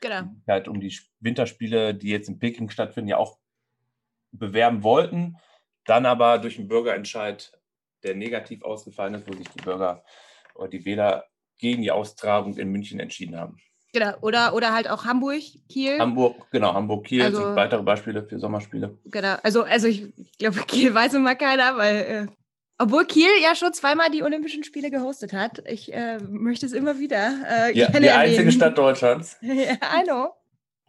Genau. 0.00 0.30
halt 0.48 0.66
um 0.66 0.80
die 0.80 0.96
Winterspiele, 1.20 1.94
die 1.94 2.08
jetzt 2.08 2.28
in 2.28 2.38
Peking 2.38 2.70
stattfinden, 2.70 3.08
ja 3.08 3.16
auch 3.18 3.38
bewerben 4.32 4.82
wollten, 4.82 5.36
dann 5.84 6.06
aber 6.06 6.38
durch 6.38 6.58
einen 6.58 6.68
Bürgerentscheid, 6.68 7.52
der 8.02 8.14
negativ 8.14 8.62
ausgefallen 8.62 9.14
ist, 9.14 9.28
wo 9.28 9.32
sich 9.32 9.48
die 9.48 9.62
Bürger 9.62 10.04
oder 10.54 10.68
die 10.68 10.84
Wähler 10.84 11.26
gegen 11.58 11.82
die 11.82 11.90
Austragung 11.90 12.56
in 12.56 12.68
München 12.70 12.98
entschieden 13.00 13.36
haben. 13.36 13.58
Genau. 13.92 14.12
Oder, 14.20 14.54
oder 14.54 14.72
halt 14.72 14.88
auch 14.88 15.04
Hamburg, 15.04 15.42
Kiel. 15.68 15.98
Hamburg, 15.98 16.50
genau, 16.50 16.74
Hamburg, 16.74 17.04
Kiel 17.06 17.22
Also- 17.22 17.42
sind 17.42 17.56
weitere 17.56 17.82
Beispiele 17.82 18.24
für 18.26 18.38
Sommerspiele. 18.38 18.98
genau. 19.06 19.36
Also, 19.42 19.62
also 19.64 19.86
ich, 19.88 20.08
ich 20.18 20.38
glaube, 20.38 20.58
Kiel 20.66 20.94
weiß 20.94 21.14
immer 21.14 21.34
keiner, 21.34 21.76
weil 21.76 21.96
äh, 21.96 22.26
obwohl 22.78 23.04
Kiel 23.04 23.28
ja 23.42 23.54
schon 23.54 23.74
zweimal 23.74 24.10
die 24.10 24.22
Olympischen 24.22 24.64
Spiele 24.64 24.90
gehostet 24.90 25.34
hat. 25.34 25.62
Ich 25.66 25.92
äh, 25.92 26.18
möchte 26.18 26.64
es 26.64 26.72
immer 26.72 26.98
wieder 26.98 27.34
äh, 27.46 27.76
Ja, 27.78 27.88
die 27.88 27.96
einzige 28.08 28.38
erwähnen. 28.38 28.52
Stadt 28.52 28.78
Deutschlands. 28.78 29.36
ja, 29.42 29.74
I 29.74 30.04
know. 30.04 30.30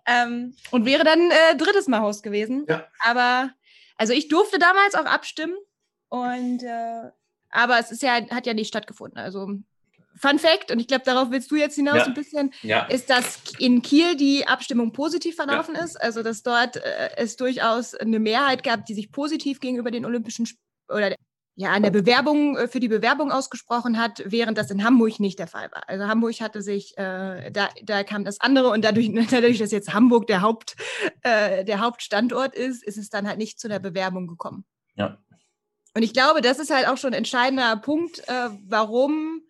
Ähm, 0.08 0.56
und 0.72 0.86
wäre 0.86 1.04
dann 1.04 1.20
äh, 1.32 1.56
drittes 1.58 1.88
Mal 1.90 2.02
Host 2.02 2.24
gewesen. 2.24 2.66
Ja. 2.70 2.86
Aber, 3.06 3.52
also 3.98 4.14
ich 4.14 4.30
durfte 4.30 4.58
damals 4.58 4.96
auch 4.96 5.06
abstimmen. 5.06 5.54
Und, 6.08 6.64
äh, 6.64 7.10
aber 7.50 7.78
es 7.80 7.92
ist 7.92 8.02
ja, 8.04 8.22
hat 8.30 8.46
ja 8.48 8.54
nicht 8.54 8.70
stattgefunden. 8.70 9.20
Also, 9.20 9.50
Fun 10.16 10.40
Fact, 10.40 10.72
und 10.72 10.80
ich 10.80 10.88
glaube, 10.88 11.04
darauf 11.06 11.32
willst 11.32 11.50
du 11.52 11.56
jetzt 11.56 11.76
hinaus 11.76 11.98
Ja. 11.98 12.06
ein 12.06 12.14
bisschen, 12.14 12.54
Ja, 12.62 12.84
ist, 12.86 13.10
dass 13.10 13.40
in 13.60 13.82
Kiel 13.82 14.16
die 14.16 14.48
Abstimmung 14.48 14.92
positiv 14.94 15.36
verlaufen 15.36 15.76
ist. 15.76 16.00
Also, 16.02 16.22
dass 16.24 16.44
dort 16.44 16.78
äh, 16.78 17.10
es 17.18 17.36
durchaus 17.38 17.96
eine 17.96 18.20
Mehrheit 18.20 18.64
gab, 18.64 18.86
die 18.86 18.94
sich 18.94 19.12
positiv 19.12 19.60
gegenüber 19.60 19.92
den 19.92 20.06
Olympischen 20.06 20.44
Sp 20.46 20.60
oder 20.90 21.16
ja, 21.56 21.72
an 21.72 21.84
der 21.84 21.92
Bewerbung 21.92 22.58
äh, 22.58 22.68
für 22.68 22.80
die 22.80 22.88
Bewerbung 22.88 23.32
ausgesprochen 23.32 24.00
hat, 24.00 24.24
während 24.26 24.58
das 24.58 24.72
in 24.72 24.84
Hamburg 24.84 25.20
nicht 25.20 25.38
der 25.38 25.48
Fall 25.48 25.70
war. 25.72 25.88
Also 25.88 26.08
Hamburg 26.08 26.40
hatte 26.42 26.62
sich, 26.62 26.98
äh, 26.98 27.52
da, 27.52 27.70
da 27.84 28.04
kam 28.04 28.24
das 28.24 28.40
andere 28.40 28.70
und 28.70 28.84
dadurch, 28.84 29.12
dadurch, 29.32 29.60
dass 29.60 29.72
jetzt 29.72 29.94
Hamburg 29.94 30.28
der, 30.28 30.42
Haupt, 30.42 30.76
äh, 31.24 31.64
der 31.66 31.80
Hauptstandort 31.80 32.56
ist, 32.56 32.84
ist 32.84 32.98
es 32.98 33.10
dann 33.10 33.28
halt 33.28 33.38
nicht 33.38 33.60
zu 33.60 33.68
der 33.68 33.80
Bewerbung 33.80 34.28
gekommen. 34.28 34.66
Ja. 34.96 35.18
Und 35.94 36.04
ich 36.04 36.14
glaube, 36.14 36.42
das 36.42 36.58
ist 36.58 36.72
halt 36.72 36.88
auch 36.88 36.98
schon 36.98 37.12
ein 37.14 37.18
entscheidender 37.18 37.76
Punkt, 37.78 38.20
äh, 38.28 38.50
warum 38.68 39.42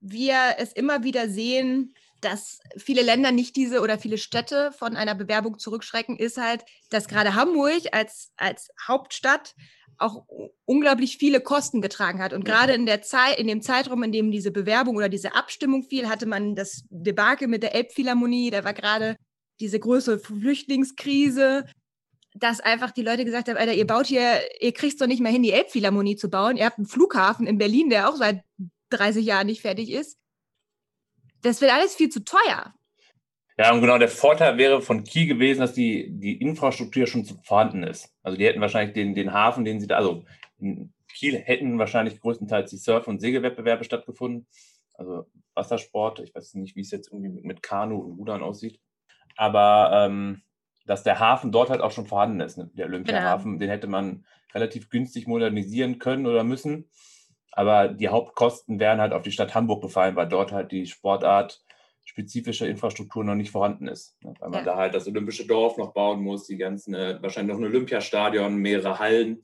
wir 0.00 0.56
es 0.58 0.72
immer 0.72 1.04
wieder 1.04 1.28
sehen, 1.28 1.94
dass 2.20 2.60
viele 2.76 3.02
Länder 3.02 3.30
nicht 3.30 3.56
diese 3.56 3.80
oder 3.80 3.98
viele 3.98 4.18
Städte 4.18 4.72
von 4.72 4.96
einer 4.96 5.14
Bewerbung 5.14 5.58
zurückschrecken, 5.58 6.16
ist 6.16 6.38
halt, 6.38 6.64
dass 6.90 7.08
gerade 7.08 7.34
Hamburg 7.34 7.82
als, 7.92 8.32
als 8.36 8.70
Hauptstadt 8.86 9.54
auch 9.98 10.24
unglaublich 10.64 11.16
viele 11.18 11.40
Kosten 11.40 11.80
getragen 11.80 12.22
hat. 12.22 12.32
Und 12.32 12.44
gerade 12.44 12.74
in 12.74 12.86
der 12.86 13.02
Zeit, 13.02 13.38
in 13.38 13.46
dem 13.46 13.62
Zeitraum, 13.62 14.02
in 14.02 14.12
dem 14.12 14.30
diese 14.30 14.50
Bewerbung 14.50 14.96
oder 14.96 15.08
diese 15.08 15.34
Abstimmung 15.34 15.84
fiel, 15.84 16.08
hatte 16.08 16.26
man 16.26 16.54
das 16.54 16.84
Debakel 16.90 17.48
mit 17.48 17.62
der 17.62 17.74
Elbphilharmonie, 17.74 18.50
da 18.50 18.64
war 18.64 18.74
gerade 18.74 19.16
diese 19.60 19.80
größere 19.80 20.18
Flüchtlingskrise, 20.18 21.64
dass 22.34 22.60
einfach 22.60 22.90
die 22.90 23.02
Leute 23.02 23.24
gesagt 23.24 23.48
haben, 23.48 23.56
Alter, 23.56 23.72
ihr 23.72 23.86
baut 23.86 24.06
hier, 24.06 24.40
ihr 24.60 24.72
kriegt 24.72 25.00
doch 25.00 25.06
nicht 25.06 25.20
mehr 25.20 25.32
hin, 25.32 25.42
die 25.42 25.52
Elbphilharmonie 25.52 26.16
zu 26.16 26.28
bauen. 26.28 26.58
Ihr 26.58 26.66
habt 26.66 26.76
einen 26.76 26.86
Flughafen 26.86 27.46
in 27.46 27.56
Berlin, 27.56 27.88
der 27.88 28.10
auch 28.10 28.16
seit 28.16 28.42
30 28.90 29.24
Jahren 29.24 29.46
nicht 29.46 29.62
fertig 29.62 29.90
ist. 29.90 30.18
das 31.42 31.60
wird 31.60 31.72
alles 31.72 31.94
viel 31.94 32.08
zu 32.08 32.24
teuer. 32.24 32.74
Ja, 33.58 33.72
und 33.72 33.80
genau 33.80 33.98
der 33.98 34.08
Vorteil 34.08 34.58
wäre 34.58 34.82
von 34.82 35.04
Kiel 35.04 35.26
gewesen, 35.26 35.60
dass 35.60 35.72
die, 35.72 36.10
die 36.10 36.36
Infrastruktur 36.40 37.06
schon 37.06 37.24
vorhanden 37.24 37.84
ist. 37.84 38.12
Also 38.22 38.36
die 38.36 38.44
hätten 38.44 38.60
wahrscheinlich 38.60 38.94
den, 38.94 39.14
den 39.14 39.32
Hafen, 39.32 39.64
den 39.64 39.80
sie 39.80 39.86
da, 39.86 39.96
also 39.96 40.24
in 40.58 40.92
Kiel 41.14 41.38
hätten 41.38 41.78
wahrscheinlich 41.78 42.20
größtenteils 42.20 42.70
die 42.70 42.76
Surf- 42.76 43.08
und 43.08 43.20
Segelwettbewerbe 43.20 43.84
stattgefunden. 43.84 44.46
Also 44.92 45.26
Wassersport, 45.54 46.20
ich 46.20 46.34
weiß 46.34 46.54
nicht, 46.54 46.76
wie 46.76 46.82
es 46.82 46.90
jetzt 46.90 47.10
irgendwie 47.10 47.40
mit 47.42 47.62
Kanu 47.62 47.98
und 47.98 48.18
Rudern 48.18 48.42
aussieht. 48.42 48.80
Aber 49.36 49.90
ähm, 49.92 50.42
dass 50.84 51.02
der 51.02 51.18
Hafen 51.18 51.52
dort 51.52 51.70
halt 51.70 51.80
auch 51.80 51.90
schon 51.90 52.06
vorhanden 52.06 52.40
ist, 52.40 52.58
ne? 52.58 52.70
der 52.74 52.86
Olympiahafen, 52.86 53.52
genau. 53.52 53.58
den 53.60 53.70
hätte 53.70 53.86
man 53.86 54.26
relativ 54.54 54.90
günstig 54.90 55.26
modernisieren 55.26 55.98
können 55.98 56.26
oder 56.26 56.44
müssen. 56.44 56.90
Aber 57.56 57.88
die 57.88 58.10
Hauptkosten 58.10 58.78
wären 58.78 59.00
halt 59.00 59.14
auf 59.14 59.22
die 59.22 59.32
Stadt 59.32 59.54
Hamburg 59.54 59.80
gefallen, 59.82 60.14
weil 60.14 60.28
dort 60.28 60.52
halt 60.52 60.72
die 60.72 60.86
Sportart 60.86 61.64
spezifische 62.04 62.66
Infrastruktur 62.66 63.24
noch 63.24 63.34
nicht 63.34 63.50
vorhanden 63.50 63.88
ist. 63.88 64.14
Ne? 64.22 64.34
Weil 64.38 64.50
man 64.50 64.58
ja. 64.60 64.72
da 64.72 64.76
halt 64.76 64.94
das 64.94 65.08
olympische 65.08 65.46
Dorf 65.46 65.78
noch 65.78 65.94
bauen 65.94 66.22
muss, 66.22 66.46
die 66.46 66.58
ganzen, 66.58 66.94
äh, 66.94 67.18
wahrscheinlich 67.22 67.56
noch 67.56 67.60
ein 67.60 67.66
Olympiastadion, 67.66 68.56
mehrere 68.56 68.98
Hallen. 68.98 69.42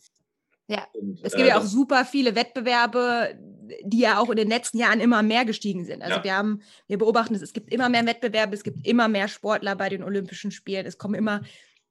Ja, 0.69 0.87
und, 0.93 1.21
es 1.23 1.33
gibt 1.33 1.47
äh, 1.47 1.49
ja 1.49 1.59
auch 1.59 1.65
super 1.65 2.05
viele 2.05 2.35
Wettbewerbe, 2.35 3.35
die 3.83 4.01
ja 4.01 4.19
auch 4.19 4.29
in 4.29 4.37
den 4.37 4.49
letzten 4.49 4.77
Jahren 4.77 5.01
immer 5.01 5.23
mehr 5.23 5.47
gestiegen 5.47 5.87
sind. 5.87 6.03
Also 6.03 6.19
ja. 6.19 6.25
wir 6.25 6.37
haben, 6.37 6.61
wir 6.89 6.99
beobachten 6.99 7.35
es, 7.35 7.41
es 7.41 7.55
gibt 7.55 7.73
immer 7.73 7.89
mehr 7.89 8.05
Wettbewerbe, 8.05 8.55
es 8.55 8.63
gibt 8.63 8.87
immer 8.87 9.09
mehr 9.09 9.29
Sportler 9.29 9.75
bei 9.75 9.89
den 9.89 10.05
Olympischen 10.05 10.51
Spielen, 10.51 10.85
es 10.85 10.99
kommen 10.99 11.15
immer 11.15 11.41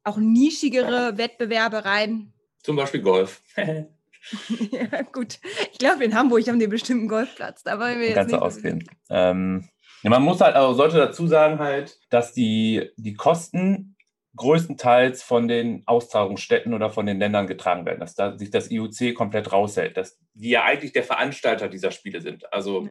auch 0.03 0.17
nischigere 0.17 1.17
Wettbewerbe 1.17 1.83
rein. 1.83 2.31
Zum 2.61 2.75
Beispiel 2.75 3.01
Golf. 3.01 3.41
ja, 4.71 5.01
gut. 5.11 5.39
Ich 5.71 5.79
glaube, 5.79 6.03
in 6.03 6.15
Hamburg 6.15 6.47
haben 6.47 6.59
die 6.59 6.67
bestimmt 6.67 6.99
einen 6.99 7.09
Golfplatz. 7.09 7.63
Da 7.63 7.79
wollen 7.79 7.99
wir 7.99 8.07
jetzt 8.07 8.15
Kannst 8.15 8.33
du 8.33 8.41
ausgehen. 8.41 8.87
Ähm, 9.09 9.67
ja, 10.03 10.09
man 10.09 10.23
muss 10.23 10.41
halt, 10.41 10.55
also 10.55 10.73
sollte 10.73 10.97
dazu 10.97 11.27
sagen 11.27 11.59
halt, 11.59 11.99
dass 12.09 12.33
die, 12.33 12.89
die 12.97 13.13
Kosten 13.13 13.95
größtenteils 14.35 15.23
von 15.23 15.47
den 15.47 15.83
Austragungsstätten 15.85 16.73
oder 16.73 16.89
von 16.89 17.05
den 17.05 17.19
Ländern 17.19 17.47
getragen 17.47 17.85
werden, 17.85 17.99
dass 17.99 18.15
da 18.15 18.37
sich 18.37 18.49
das 18.49 18.71
IOC 18.71 19.13
komplett 19.13 19.51
raushält, 19.51 19.97
dass 19.97 20.17
die 20.33 20.51
ja 20.51 20.63
eigentlich 20.63 20.93
der 20.93 21.03
Veranstalter 21.03 21.67
dieser 21.67 21.91
Spiele 21.91 22.21
sind. 22.21 22.51
Also 22.53 22.89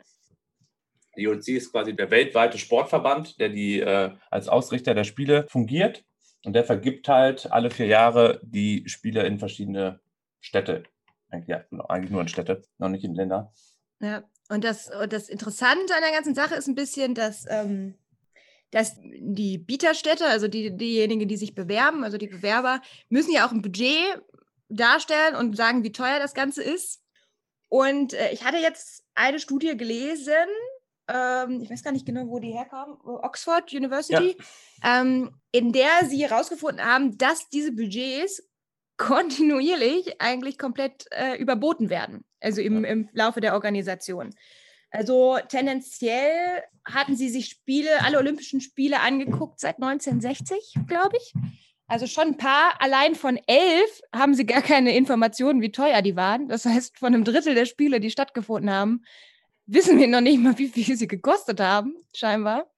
die 1.16 1.22
IOC 1.22 1.48
ist 1.48 1.72
quasi 1.72 1.96
der 1.96 2.10
weltweite 2.10 2.58
Sportverband, 2.58 3.40
der 3.40 3.48
die 3.48 3.80
äh, 3.80 4.10
als 4.30 4.48
Ausrichter 4.48 4.94
der 4.94 5.04
Spiele 5.04 5.46
fungiert 5.48 6.04
und 6.44 6.52
der 6.52 6.64
vergibt 6.64 7.08
halt 7.08 7.50
alle 7.50 7.70
vier 7.70 7.86
Jahre 7.86 8.40
die 8.42 8.84
Spiele 8.86 9.26
in 9.26 9.38
verschiedene 9.38 10.00
Städte. 10.40 10.84
Eigentlich, 11.30 11.48
ja, 11.48 11.64
genau, 11.70 11.86
eigentlich 11.86 12.10
nur 12.10 12.20
in 12.20 12.28
Städte, 12.28 12.62
noch 12.78 12.88
nicht 12.88 13.04
in 13.04 13.14
Länder. 13.14 13.52
Ja, 14.00 14.24
und 14.48 14.64
das, 14.64 14.90
und 14.90 15.12
das 15.12 15.28
Interessante 15.28 15.94
an 15.94 16.02
der 16.02 16.12
ganzen 16.12 16.34
Sache 16.34 16.54
ist 16.54 16.66
ein 16.66 16.74
bisschen, 16.74 17.14
dass, 17.14 17.46
ähm, 17.48 17.94
dass 18.70 18.96
die 19.00 19.58
Bieterstädte, 19.58 20.26
also 20.26 20.48
die, 20.48 20.76
diejenigen, 20.76 21.28
die 21.28 21.36
sich 21.36 21.54
bewerben, 21.54 22.02
also 22.02 22.18
die 22.18 22.28
Bewerber, 22.28 22.80
müssen 23.08 23.32
ja 23.32 23.46
auch 23.46 23.52
ein 23.52 23.62
Budget 23.62 24.22
darstellen 24.68 25.36
und 25.36 25.56
sagen, 25.56 25.84
wie 25.84 25.92
teuer 25.92 26.18
das 26.18 26.34
Ganze 26.34 26.62
ist. 26.62 27.02
Und 27.68 28.14
äh, 28.14 28.32
ich 28.32 28.44
hatte 28.44 28.58
jetzt 28.58 29.04
eine 29.14 29.38
Studie 29.38 29.76
gelesen, 29.76 30.48
ähm, 31.08 31.60
ich 31.60 31.70
weiß 31.70 31.82
gar 31.82 31.92
nicht 31.92 32.06
genau, 32.06 32.26
wo 32.28 32.38
die 32.38 32.52
herkam, 32.52 32.98
Oxford 33.04 33.72
University, 33.72 34.36
ja. 34.82 35.00
ähm, 35.00 35.30
in 35.52 35.72
der 35.72 36.06
sie 36.06 36.22
herausgefunden 36.26 36.84
haben, 36.84 37.18
dass 37.18 37.48
diese 37.48 37.72
Budgets 37.72 38.42
kontinuierlich 39.00 40.20
eigentlich 40.20 40.58
komplett 40.58 41.06
äh, 41.10 41.36
überboten 41.38 41.88
werden, 41.88 42.22
also 42.38 42.60
im, 42.60 42.84
im 42.84 43.08
Laufe 43.14 43.40
der 43.40 43.54
Organisation. 43.54 44.34
Also 44.90 45.38
tendenziell 45.48 46.62
hatten 46.84 47.16
sie 47.16 47.30
sich 47.30 47.46
Spiele, 47.46 47.88
alle 48.04 48.18
Olympischen 48.18 48.60
Spiele 48.60 49.00
angeguckt 49.00 49.58
seit 49.58 49.76
1960, 49.76 50.74
glaube 50.86 51.16
ich. 51.16 51.32
Also 51.86 52.06
schon 52.06 52.28
ein 52.28 52.36
paar, 52.36 52.74
allein 52.78 53.14
von 53.14 53.40
elf 53.46 54.02
haben 54.14 54.34
sie 54.34 54.44
gar 54.44 54.60
keine 54.60 54.94
Informationen, 54.94 55.62
wie 55.62 55.72
teuer 55.72 56.02
die 56.02 56.14
waren. 56.14 56.48
Das 56.48 56.66
heißt, 56.66 56.98
von 56.98 57.14
einem 57.14 57.24
Drittel 57.24 57.54
der 57.54 57.64
Spiele, 57.64 58.00
die 58.00 58.10
stattgefunden 58.10 58.70
haben, 58.70 59.02
wissen 59.64 59.98
wir 59.98 60.08
noch 60.08 60.20
nicht 60.20 60.40
mal, 60.40 60.58
wie 60.58 60.68
viel 60.68 60.94
sie 60.94 61.08
gekostet 61.08 61.58
haben, 61.60 61.96
scheinbar. 62.14 62.70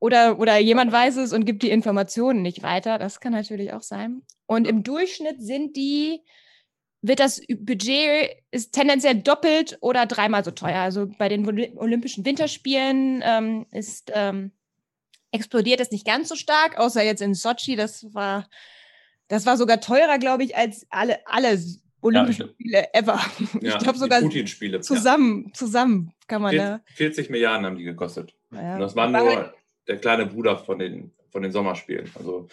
Oder, 0.00 0.38
oder 0.38 0.58
jemand 0.58 0.90
weiß 0.90 1.18
es 1.18 1.32
und 1.34 1.44
gibt 1.44 1.62
die 1.62 1.70
Informationen 1.70 2.40
nicht 2.40 2.62
weiter. 2.62 2.98
Das 2.98 3.20
kann 3.20 3.32
natürlich 3.32 3.74
auch 3.74 3.82
sein. 3.82 4.22
Und 4.46 4.66
im 4.66 4.82
Durchschnitt 4.82 5.42
sind 5.42 5.76
die, 5.76 6.22
wird 7.02 7.20
das 7.20 7.42
Budget 7.60 8.30
ist 8.50 8.72
tendenziell 8.72 9.16
doppelt 9.16 9.76
oder 9.82 10.06
dreimal 10.06 10.42
so 10.42 10.52
teuer. 10.52 10.80
Also 10.80 11.06
bei 11.18 11.28
den 11.28 11.46
Olympischen 11.76 12.24
Winterspielen 12.24 13.22
ähm, 13.24 13.66
ist 13.72 14.10
ähm, 14.14 14.52
explodiert 15.32 15.80
es 15.80 15.90
nicht 15.90 16.06
ganz 16.06 16.30
so 16.30 16.34
stark, 16.34 16.78
außer 16.78 17.02
jetzt 17.02 17.20
in 17.20 17.34
Sochi. 17.34 17.76
Das 17.76 18.12
war, 18.14 18.48
das 19.28 19.44
war 19.44 19.58
sogar 19.58 19.82
teurer, 19.82 20.18
glaube 20.18 20.44
ich, 20.44 20.56
als 20.56 20.86
alle, 20.88 21.18
alle 21.26 21.58
Olympischen 22.00 22.46
ja, 22.46 22.52
Spiele 22.54 22.94
ever. 22.94 23.20
Ja, 23.60 23.76
ich 23.76 23.82
glaube 23.82 23.98
sogar. 23.98 24.22
Zusammen, 24.80 25.44
ja. 25.48 25.52
zusammen 25.52 26.14
kann 26.26 26.40
man 26.40 26.52
40, 26.52 26.66
da. 26.66 26.80
40 26.94 27.30
Milliarden 27.30 27.66
haben 27.66 27.76
die 27.76 27.84
gekostet. 27.84 28.34
Das 28.50 28.96
war 28.96 29.08
nur 29.08 29.54
der 29.88 29.98
kleine 29.98 30.26
Bruder 30.26 30.58
von 30.58 30.78
den, 30.78 31.12
von 31.30 31.42
den 31.42 31.52
Sommerspielen. 31.52 32.10
Also 32.16 32.48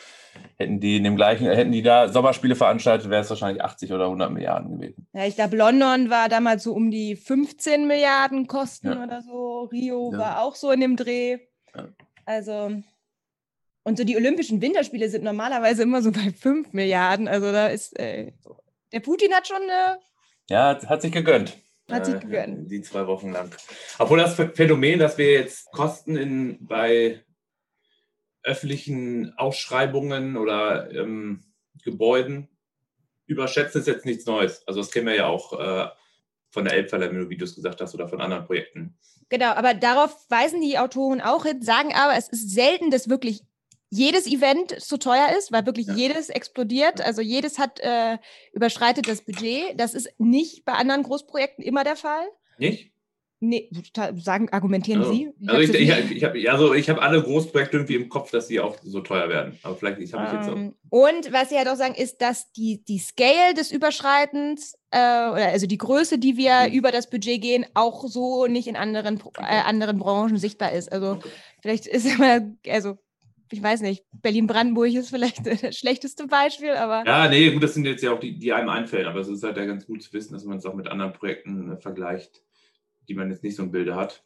hätten 0.57 0.79
die 0.79 0.98
in 0.98 1.03
dem 1.03 1.15
gleichen, 1.15 1.48
hätten 1.48 1.72
die 1.72 1.81
da 1.81 2.10
Sommerspiele 2.10 2.55
veranstaltet, 2.55 3.10
wäre 3.10 3.22
es 3.22 3.29
wahrscheinlich 3.29 3.63
80 3.63 3.93
oder 3.93 4.05
100 4.05 4.31
Milliarden 4.31 4.79
gewesen. 4.79 5.07
Ja, 5.13 5.25
ich 5.25 5.36
glaube, 5.36 5.57
London 5.57 6.10
war 6.10 6.29
damals 6.29 6.63
so 6.63 6.74
um 6.74 6.91
die 6.91 7.15
15 7.15 7.88
Milliarden 7.88 8.48
Kosten 8.48 8.88
ja. 8.88 9.03
oder 9.03 9.22
so. 9.22 9.63
Rio 9.72 10.12
ja. 10.12 10.19
war 10.19 10.41
auch 10.41 10.55
so 10.55 10.72
in 10.72 10.79
dem 10.79 10.96
Dreh. 10.96 11.39
Ja. 11.75 11.89
Also, 12.25 12.81
und 13.84 13.98
so 13.98 14.03
die 14.03 14.17
Olympischen 14.17 14.62
Winterspiele 14.62 15.10
sind 15.10 15.24
normalerweise 15.24 15.84
immer 15.84 16.01
so 16.01 16.12
bei 16.12 16.31
5 16.31 16.74
Milliarden. 16.74 17.27
Also 17.27 17.51
da 17.51 17.67
ist, 17.67 17.98
äh, 18.00 18.34
der 18.91 19.00
Putin 19.00 19.34
hat 19.34 19.48
schon 19.48 19.62
eine. 19.62 20.00
Ja, 20.50 20.77
hat 20.88 21.01
sich 21.01 21.12
gegönnt. 21.12 21.57
Hat 21.89 22.06
sich 22.06 22.15
äh, 22.15 22.20
gegönnt. 22.20 22.70
Die 22.70 22.82
zwei 22.82 23.08
Wochen 23.08 23.32
lang. 23.32 23.50
Obwohl 23.98 24.17
das 24.17 24.36
Phänomen, 24.36 25.00
dass 25.00 25.17
wir 25.17 25.32
jetzt 25.32 25.72
Kosten 25.72 26.17
in, 26.17 26.65
bei 26.65 27.24
öffentlichen 28.44 29.34
Ausschreibungen 29.38 30.38
oder 30.38 30.91
ähm, 30.91 31.44
Gebäuden 31.84 32.50
überschätzen, 33.25 33.82
ist 33.82 33.88
jetzt 33.88 34.06
nichts 34.06 34.25
Neues. 34.25 34.65
Also 34.67 34.82
das 34.82 34.91
kennen 34.91 35.08
wir 35.08 35.15
ja 35.15 35.27
auch 35.27 35.60
äh, 35.60 35.89
von 36.50 36.65
der 36.65 36.74
Elbphilharmonie, 36.74 37.29
wie 37.29 37.38
du 37.38 37.46
es 37.46 37.56
gesagt 37.56 37.82
hast, 37.82 37.94
oder 37.94 38.08
von 38.08 38.22
anderen 38.22 38.46
Projekten. 38.46 38.98
Genau, 39.29 39.51
aber 39.51 39.74
darauf 39.74 40.15
weisen 40.29 40.62
die 40.62 40.79
Autoren 40.79 41.20
auch 41.20 41.46
hin, 41.46 41.62
sagen 41.62 41.94
aber, 41.94 42.17
es 42.17 42.29
ist 42.29 42.50
selten, 42.50 42.91
dass 42.91 43.10
wirklich 43.10 43.44
jedes 43.89 44.27
Event 44.27 44.75
so 44.79 44.98
teuer 44.98 45.29
ist, 45.38 45.51
weil 45.51 45.65
wirklich 45.65 45.88
ja. 45.88 45.94
jedes 45.96 46.29
explodiert. 46.29 47.01
Also 47.01 47.22
jedes 47.22 47.58
hat 47.58 47.79
äh, 47.79 48.17
überschreitet 48.53 49.08
das 49.08 49.22
Budget. 49.22 49.79
Das 49.79 49.94
ist 49.94 50.10
nicht 50.17 50.65
bei 50.65 50.74
anderen 50.74 51.03
Großprojekten 51.03 51.63
immer 51.63 51.84
der 51.84 51.96
Fall. 51.96 52.27
Nicht? 52.58 52.91
Nee, 53.39 53.70
sagen, 54.15 54.50
argumentieren 54.50 55.01
also, 55.01 55.13
Sie? 55.13 55.29
Ich 55.39 55.50
also 55.50 55.74
ich, 55.74 55.89
ich, 55.89 56.12
ich 56.12 56.24
habe 56.24 56.50
also 56.50 56.74
hab 56.74 57.01
alle 57.03 57.22
Großprojekte 57.22 57.77
irgendwie 57.77 57.94
im 57.94 58.10
Kopf, 58.10 58.32
dass 58.32 58.48
sie 58.48 58.60
auch 58.60 58.75
so 58.84 59.01
teuer 59.01 59.29
werden. 59.29 59.60
Aber 59.62 59.75
vielleicht 59.75 60.00
ich 60.00 60.12
habe 60.12 60.25
ich 60.25 60.34
jetzt 60.34 60.50
auch. 60.50 60.58
Ähm, 60.58 60.74
und 60.89 61.32
was 61.32 61.50
Sie 61.50 61.53
ja 61.53 61.60
halt 61.60 61.67
doch 61.67 61.75
sagen, 61.75 61.94
ist, 61.94 62.20
dass 62.20 62.51
die, 62.53 62.84
die 62.84 62.98
Scale 62.98 63.53
des 63.56 63.72
Überschreitens, 63.72 64.74
äh, 64.89 64.98
oder 64.98 65.50
also 65.50 65.67
die 65.67 65.77
Größe, 65.77 66.17
die 66.17 66.36
wir 66.36 66.67
mhm. 66.67 66.74
über 66.74 66.91
das 66.91 67.12
Budget 67.12 67.39
gehen, 67.39 67.67
auch 67.75 68.08
so 68.08 68.48
nicht 68.48 68.67
in 68.67 68.75
anderen, 68.75 69.22
äh, 69.38 69.44
anderen 69.44 70.00
Branchen 70.00 70.38
sichtbar 70.38 70.72
ist. 70.72 70.91
Also 70.91 71.12
okay. 71.12 71.29
vielleicht 71.62 71.86
ist 71.86 72.08
immer, 72.08 72.41
also 72.67 72.98
ich 73.51 73.63
weiß 73.63 73.82
nicht, 73.82 74.04
Berlin-Brandenburg 74.12 74.94
ist 74.94 75.10
vielleicht 75.10 75.46
das 75.46 75.77
schlechteste 75.77 76.27
Beispiel, 76.27 76.72
aber. 76.72 77.06
Ja, 77.06 77.30
nee, 77.30 77.51
gut, 77.51 77.63
das 77.63 77.74
sind 77.74 77.86
jetzt 77.86 78.04
ja 78.04 78.12
auch 78.12 78.20
die, 78.20 78.38
die 78.38 78.54
einem 78.54 78.70
einfällt, 78.70 79.08
aber 79.08 79.20
es 79.20 79.27
ist 79.27 79.44
halt 79.44 79.58
ja 79.58 79.66
ganz 79.66 79.86
gut 79.86 80.04
zu 80.04 80.12
wissen, 80.13 80.34
dass 80.34 80.46
man 80.46 80.58
es 80.58 80.66
auch 80.66 80.74
mit 80.74 80.88
anderen 80.88 81.13
Projekten 81.13 81.72
äh, 81.72 81.77
vergleicht 81.77 82.44
die 83.08 83.13
man 83.13 83.30
jetzt 83.30 83.44
nicht 83.44 83.56
so 83.56 83.63
im 83.63 83.72
Bilde 83.72 83.96
hat. 83.96 84.24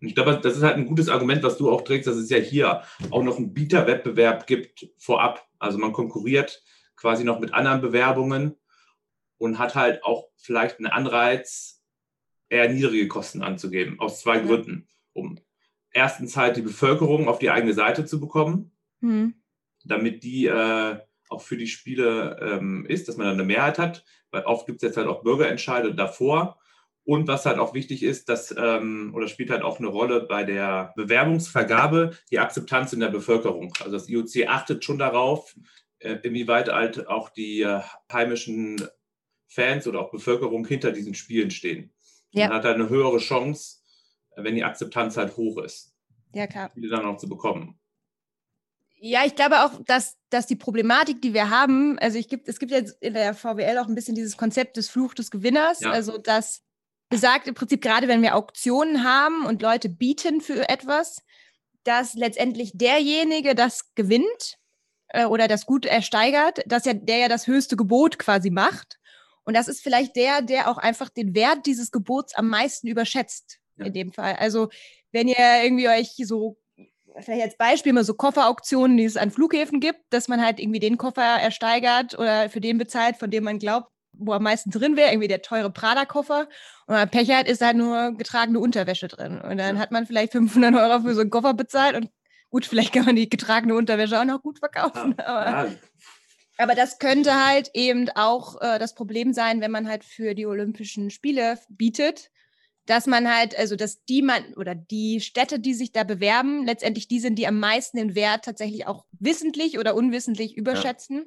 Und 0.00 0.08
ich 0.08 0.14
glaube, 0.14 0.38
das 0.38 0.56
ist 0.56 0.62
halt 0.62 0.76
ein 0.76 0.86
gutes 0.86 1.08
Argument, 1.08 1.42
was 1.42 1.58
du 1.58 1.70
auch 1.70 1.82
trägst, 1.82 2.06
dass 2.06 2.16
es 2.16 2.30
ja 2.30 2.38
hier 2.38 2.82
auch 3.10 3.22
noch 3.22 3.36
einen 3.36 3.52
Bieterwettbewerb 3.52 4.46
gibt 4.46 4.88
vorab. 4.98 5.46
Also 5.58 5.78
man 5.78 5.92
konkurriert 5.92 6.62
quasi 6.96 7.24
noch 7.24 7.38
mit 7.38 7.52
anderen 7.52 7.80
Bewerbungen 7.80 8.56
und 9.38 9.58
hat 9.58 9.74
halt 9.74 10.04
auch 10.04 10.28
vielleicht 10.36 10.78
einen 10.78 10.86
Anreiz, 10.86 11.82
eher 12.48 12.68
niedrige 12.68 13.08
Kosten 13.08 13.42
anzugeben, 13.42 14.00
aus 14.00 14.20
zwei 14.20 14.36
ja. 14.36 14.42
Gründen. 14.42 14.88
Um 15.12 15.38
erstens 15.92 16.36
halt 16.36 16.56
die 16.56 16.62
Bevölkerung 16.62 17.28
auf 17.28 17.38
die 17.38 17.50
eigene 17.50 17.74
Seite 17.74 18.04
zu 18.04 18.20
bekommen, 18.20 18.72
mhm. 19.00 19.34
damit 19.84 20.22
die 20.22 20.46
äh, 20.46 20.98
auch 21.28 21.42
für 21.42 21.56
die 21.56 21.66
Spiele 21.66 22.38
ähm, 22.40 22.86
ist, 22.86 23.08
dass 23.08 23.16
man 23.16 23.26
dann 23.26 23.34
eine 23.34 23.44
Mehrheit 23.44 23.78
hat. 23.78 24.04
Weil 24.30 24.42
oft 24.44 24.66
gibt 24.66 24.82
es 24.82 24.82
jetzt 24.82 24.96
halt 24.96 25.08
auch 25.08 25.22
Bürgerentscheide 25.22 25.94
davor 25.94 26.58
und 27.04 27.26
was 27.26 27.46
halt 27.46 27.58
auch 27.58 27.74
wichtig 27.74 28.02
ist, 28.02 28.28
dass, 28.28 28.54
ähm, 28.56 29.12
oder 29.14 29.26
spielt 29.26 29.50
halt 29.50 29.62
auch 29.62 29.78
eine 29.78 29.88
Rolle 29.88 30.20
bei 30.20 30.44
der 30.44 30.92
Bewerbungsvergabe, 30.96 32.16
die 32.30 32.38
Akzeptanz 32.38 32.92
in 32.92 33.00
der 33.00 33.08
Bevölkerung. 33.08 33.72
Also 33.80 33.92
das 33.92 34.08
IOC 34.08 34.48
achtet 34.48 34.84
schon 34.84 34.98
darauf, 34.98 35.56
äh, 35.98 36.16
inwieweit 36.22 36.68
halt 36.68 37.08
auch 37.08 37.30
die 37.30 37.62
äh, 37.62 37.80
heimischen 38.12 38.80
Fans 39.48 39.88
oder 39.88 40.00
auch 40.00 40.12
Bevölkerung 40.12 40.66
hinter 40.66 40.92
diesen 40.92 41.14
Spielen 41.14 41.50
stehen. 41.50 41.92
Ja. 42.30 42.46
Man 42.46 42.58
hat 42.58 42.64
halt 42.64 42.76
eine 42.76 42.88
höhere 42.88 43.18
Chance, 43.18 43.79
wenn 44.36 44.54
die 44.54 44.64
Akzeptanz 44.64 45.16
halt 45.16 45.36
hoch 45.36 45.58
ist. 45.58 45.94
ja, 46.32 46.46
klar. 46.46 46.70
Spiele 46.70 46.88
dann 46.88 47.04
noch 47.04 47.16
zu 47.16 47.28
bekommen. 47.28 47.78
Ja, 49.02 49.24
ich 49.24 49.34
glaube 49.34 49.64
auch, 49.64 49.80
dass, 49.86 50.18
dass 50.28 50.46
die 50.46 50.56
Problematik, 50.56 51.22
die 51.22 51.32
wir 51.32 51.48
haben, 51.48 51.98
also 52.00 52.18
ich 52.18 52.28
gibt, 52.28 52.48
es 52.48 52.58
gibt 52.58 52.70
jetzt 52.70 53.02
in 53.02 53.14
der 53.14 53.32
VWL 53.32 53.78
auch 53.78 53.88
ein 53.88 53.94
bisschen 53.94 54.14
dieses 54.14 54.36
Konzept 54.36 54.76
des 54.76 54.90
Fluch 54.90 55.14
des 55.14 55.30
Gewinners, 55.30 55.80
ja. 55.80 55.90
also 55.90 56.18
das 56.18 56.62
besagt 57.08 57.48
im 57.48 57.54
Prinzip 57.54 57.80
gerade, 57.80 58.08
wenn 58.08 58.20
wir 58.20 58.36
Auktionen 58.36 59.02
haben 59.02 59.46
und 59.46 59.62
Leute 59.62 59.88
bieten 59.88 60.42
für 60.42 60.68
etwas, 60.68 61.22
dass 61.84 62.12
letztendlich 62.12 62.72
derjenige 62.74 63.54
das 63.54 63.94
gewinnt 63.94 64.58
äh, 65.08 65.24
oder 65.24 65.48
das 65.48 65.64
Gut 65.64 65.86
ersteigert, 65.86 66.62
dass 66.66 66.84
ja 66.84 66.92
der 66.92 67.16
ja 67.16 67.28
das 67.28 67.46
höchste 67.46 67.76
Gebot 67.76 68.18
quasi 68.18 68.50
macht. 68.50 68.98
Und 69.44 69.54
das 69.56 69.66
ist 69.66 69.82
vielleicht 69.82 70.14
der, 70.14 70.42
der 70.42 70.70
auch 70.70 70.76
einfach 70.76 71.08
den 71.08 71.34
Wert 71.34 71.64
dieses 71.64 71.90
Gebots 71.90 72.34
am 72.34 72.48
meisten 72.50 72.86
überschätzt 72.86 73.59
ja. 73.80 73.86
in 73.86 73.92
dem 73.92 74.12
Fall. 74.12 74.36
Also 74.36 74.68
wenn 75.12 75.28
ihr 75.28 75.62
irgendwie 75.62 75.88
euch 75.88 76.14
so 76.24 76.56
vielleicht 77.18 77.42
als 77.42 77.56
Beispiel 77.56 77.92
mal 77.92 78.04
so 78.04 78.14
Kofferauktionen, 78.14 78.96
die 78.96 79.04
es 79.04 79.16
an 79.16 79.30
Flughäfen 79.30 79.80
gibt, 79.80 80.00
dass 80.10 80.28
man 80.28 80.44
halt 80.44 80.60
irgendwie 80.60 80.80
den 80.80 80.96
Koffer 80.96 81.22
ersteigert 81.22 82.18
oder 82.18 82.48
für 82.48 82.60
den 82.60 82.78
bezahlt, 82.78 83.16
von 83.16 83.30
dem 83.30 83.44
man 83.44 83.58
glaubt, 83.58 83.90
wo 84.12 84.32
am 84.32 84.42
meisten 84.42 84.70
drin 84.70 84.96
wäre, 84.96 85.10
irgendwie 85.10 85.28
der 85.28 85.42
teure 85.42 85.70
Prada-Koffer. 85.70 86.40
Und 86.40 86.48
wenn 86.88 86.96
man 86.96 87.10
Pech 87.10 87.30
hat, 87.30 87.48
ist 87.48 87.62
halt 87.62 87.76
nur 87.76 88.12
getragene 88.16 88.60
Unterwäsche 88.60 89.08
drin. 89.08 89.40
Und 89.40 89.58
dann 89.58 89.78
hat 89.78 89.90
man 89.90 90.06
vielleicht 90.06 90.32
500 90.32 90.74
Euro 90.74 91.00
für 91.00 91.14
so 91.14 91.20
einen 91.20 91.30
Koffer 91.30 91.54
bezahlt 91.54 91.96
und 91.96 92.10
gut, 92.50 92.66
vielleicht 92.66 92.92
kann 92.92 93.06
man 93.06 93.16
die 93.16 93.28
getragene 93.28 93.74
Unterwäsche 93.74 94.20
auch 94.20 94.24
noch 94.24 94.42
gut 94.42 94.58
verkaufen. 94.58 95.14
Ja, 95.18 95.26
aber, 95.26 95.68
ja. 95.68 95.74
aber, 96.58 96.74
das 96.74 96.98
könnte 96.98 97.46
halt 97.46 97.70
eben 97.74 98.08
auch 98.10 98.60
äh, 98.60 98.78
das 98.78 98.94
Problem 98.94 99.32
sein, 99.32 99.60
wenn 99.60 99.70
man 99.70 99.88
halt 99.88 100.04
für 100.04 100.34
die 100.34 100.46
Olympischen 100.46 101.10
Spiele 101.10 101.58
bietet, 101.68 102.30
dass 102.86 103.06
man 103.06 103.32
halt, 103.32 103.56
also 103.58 103.76
dass 103.76 104.04
die 104.04 104.22
man 104.22 104.54
oder 104.54 104.74
die 104.74 105.20
Städte, 105.20 105.60
die 105.60 105.74
sich 105.74 105.92
da 105.92 106.04
bewerben, 106.04 106.64
letztendlich 106.64 107.08
die 107.08 107.20
sind, 107.20 107.38
die 107.38 107.46
am 107.46 107.58
meisten 107.58 107.98
den 107.98 108.14
Wert 108.14 108.44
tatsächlich 108.44 108.86
auch 108.86 109.04
wissentlich 109.12 109.78
oder 109.78 109.94
unwissentlich 109.94 110.56
überschätzen. 110.56 111.18
Ja 111.18 111.24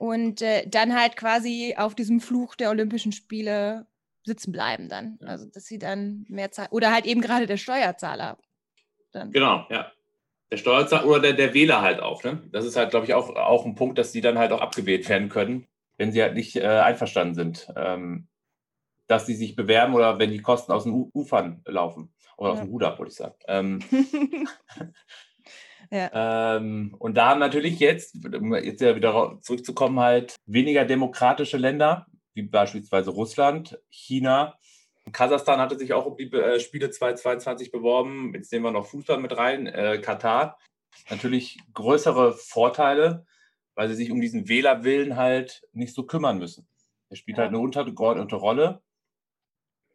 und 0.00 0.40
äh, 0.40 0.66
dann 0.66 0.98
halt 0.98 1.14
quasi 1.14 1.74
auf 1.76 1.94
diesem 1.94 2.20
Fluch 2.20 2.54
der 2.54 2.70
Olympischen 2.70 3.12
Spiele 3.12 3.86
sitzen 4.24 4.50
bleiben 4.50 4.88
dann. 4.88 5.18
Ja. 5.20 5.28
Also 5.28 5.44
dass 5.44 5.66
sie 5.66 5.78
dann 5.78 6.24
mehr 6.30 6.50
Zeit 6.50 6.72
oder 6.72 6.90
halt 6.90 7.04
eben 7.04 7.20
gerade 7.20 7.46
der 7.46 7.58
Steuerzahler. 7.58 8.38
Dann. 9.12 9.30
Genau, 9.30 9.66
ja. 9.68 9.92
Der 10.50 10.56
Steuerzahler 10.56 11.06
oder 11.06 11.20
der, 11.20 11.34
der 11.34 11.52
Wähler 11.52 11.82
halt 11.82 12.00
auch. 12.00 12.24
Ne? 12.24 12.42
Das 12.50 12.64
ist 12.64 12.76
halt, 12.76 12.90
glaube 12.90 13.04
ich, 13.04 13.12
auch, 13.12 13.36
auch 13.36 13.66
ein 13.66 13.74
Punkt, 13.74 13.98
dass 13.98 14.10
sie 14.10 14.22
dann 14.22 14.38
halt 14.38 14.52
auch 14.52 14.62
abgewählt 14.62 15.06
werden 15.06 15.28
können, 15.28 15.66
wenn 15.98 16.12
sie 16.12 16.22
halt 16.22 16.32
nicht 16.32 16.56
äh, 16.56 16.66
einverstanden 16.66 17.34
sind, 17.34 17.70
ähm, 17.76 18.26
dass 19.10 19.26
sie 19.26 19.34
sich 19.34 19.56
bewerben 19.56 19.94
oder 19.94 20.18
wenn 20.18 20.30
die 20.30 20.42
Kosten 20.42 20.72
aus 20.72 20.84
den 20.84 20.92
U 20.92 21.10
Ufern 21.12 21.62
laufen. 21.66 22.12
Oder 22.36 22.50
ja. 22.50 22.54
aus 22.54 22.60
dem 22.60 22.70
Ruder, 22.70 22.98
würde 22.98 23.10
ich 23.10 23.16
sagen. 23.16 23.34
Ähm, 23.48 23.80
Ja. 25.90 26.56
Ähm, 26.56 26.94
und 26.98 27.16
da 27.16 27.30
haben 27.30 27.40
natürlich 27.40 27.80
jetzt, 27.80 28.14
um 28.24 28.54
jetzt 28.54 28.80
ja 28.80 28.94
wieder 28.94 29.38
zurückzukommen, 29.40 29.98
halt 29.98 30.36
weniger 30.46 30.84
demokratische 30.84 31.56
Länder, 31.56 32.06
wie 32.34 32.42
beispielsweise 32.42 33.10
Russland, 33.10 33.80
China. 33.88 34.56
Kasachstan 35.10 35.58
hatte 35.58 35.76
sich 35.76 35.92
auch 35.92 36.06
um 36.06 36.16
die 36.16 36.32
äh, 36.32 36.60
Spiele 36.60 36.90
2022 36.90 37.72
beworben. 37.72 38.32
Jetzt 38.34 38.52
nehmen 38.52 38.66
wir 38.66 38.70
noch 38.70 38.86
Fußball 38.86 39.18
mit 39.18 39.36
rein. 39.36 39.66
Äh, 39.66 39.98
Katar. 39.98 40.58
Natürlich 41.08 41.58
größere 41.74 42.34
Vorteile, 42.34 43.26
weil 43.74 43.88
sie 43.88 43.94
sich 43.94 44.12
um 44.12 44.20
diesen 44.20 44.48
Wählerwillen 44.48 45.16
halt 45.16 45.62
nicht 45.72 45.94
so 45.94 46.04
kümmern 46.04 46.38
müssen. 46.38 46.68
Er 47.08 47.16
spielt 47.16 47.38
ja. 47.38 47.44
halt 47.44 47.48
eine 47.48 47.58
untergeordnete 47.58 48.36
Rolle 48.36 48.80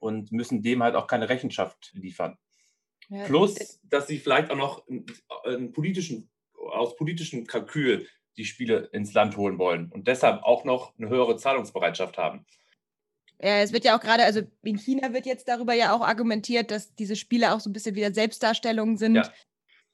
und 0.06 0.32
müssen 0.32 0.62
dem 0.62 0.84
halt 0.84 0.96
auch 0.96 1.08
keine 1.08 1.28
Rechenschaft 1.30 1.92
liefern. 1.94 2.38
Ja, 3.10 3.26
Plus, 3.26 3.80
dass 3.84 4.08
sie 4.08 4.20
vielleicht 4.20 4.52
auch 4.52 4.56
noch 4.56 4.84
politischen, 5.74 6.30
aus 6.54 6.96
politischem 6.96 7.48
Kalkül 7.48 8.08
die 8.38 8.46
Spiele 8.46 8.90
ins 8.92 9.14
Land 9.14 9.36
holen 9.36 9.58
wollen 9.58 9.92
und 9.92 10.08
deshalb 10.08 10.44
auch 10.44 10.64
noch 10.64 10.98
eine 10.98 11.10
höhere 11.10 11.38
Zahlungsbereitschaft 11.38 12.18
haben. 12.18 12.46
Ja, 13.42 13.60
es 13.60 13.74
wird 13.74 13.84
ja 13.84 13.98
auch 13.98 14.02
gerade, 14.02 14.24
also 14.24 14.42
in 14.64 14.78
China 14.78 15.12
wird 15.12 15.26
jetzt 15.26 15.48
darüber 15.48 15.74
ja 15.74 15.94
auch 15.94 16.02
argumentiert, 16.02 16.72
dass 16.72 16.94
diese 16.96 17.16
Spiele 17.16 17.54
auch 17.54 17.60
so 17.60 17.70
ein 17.70 17.74
bisschen 17.74 17.96
wieder 17.96 18.14
Selbstdarstellungen 18.14 18.98
sind. 18.98 19.16
Ja. 19.16 19.34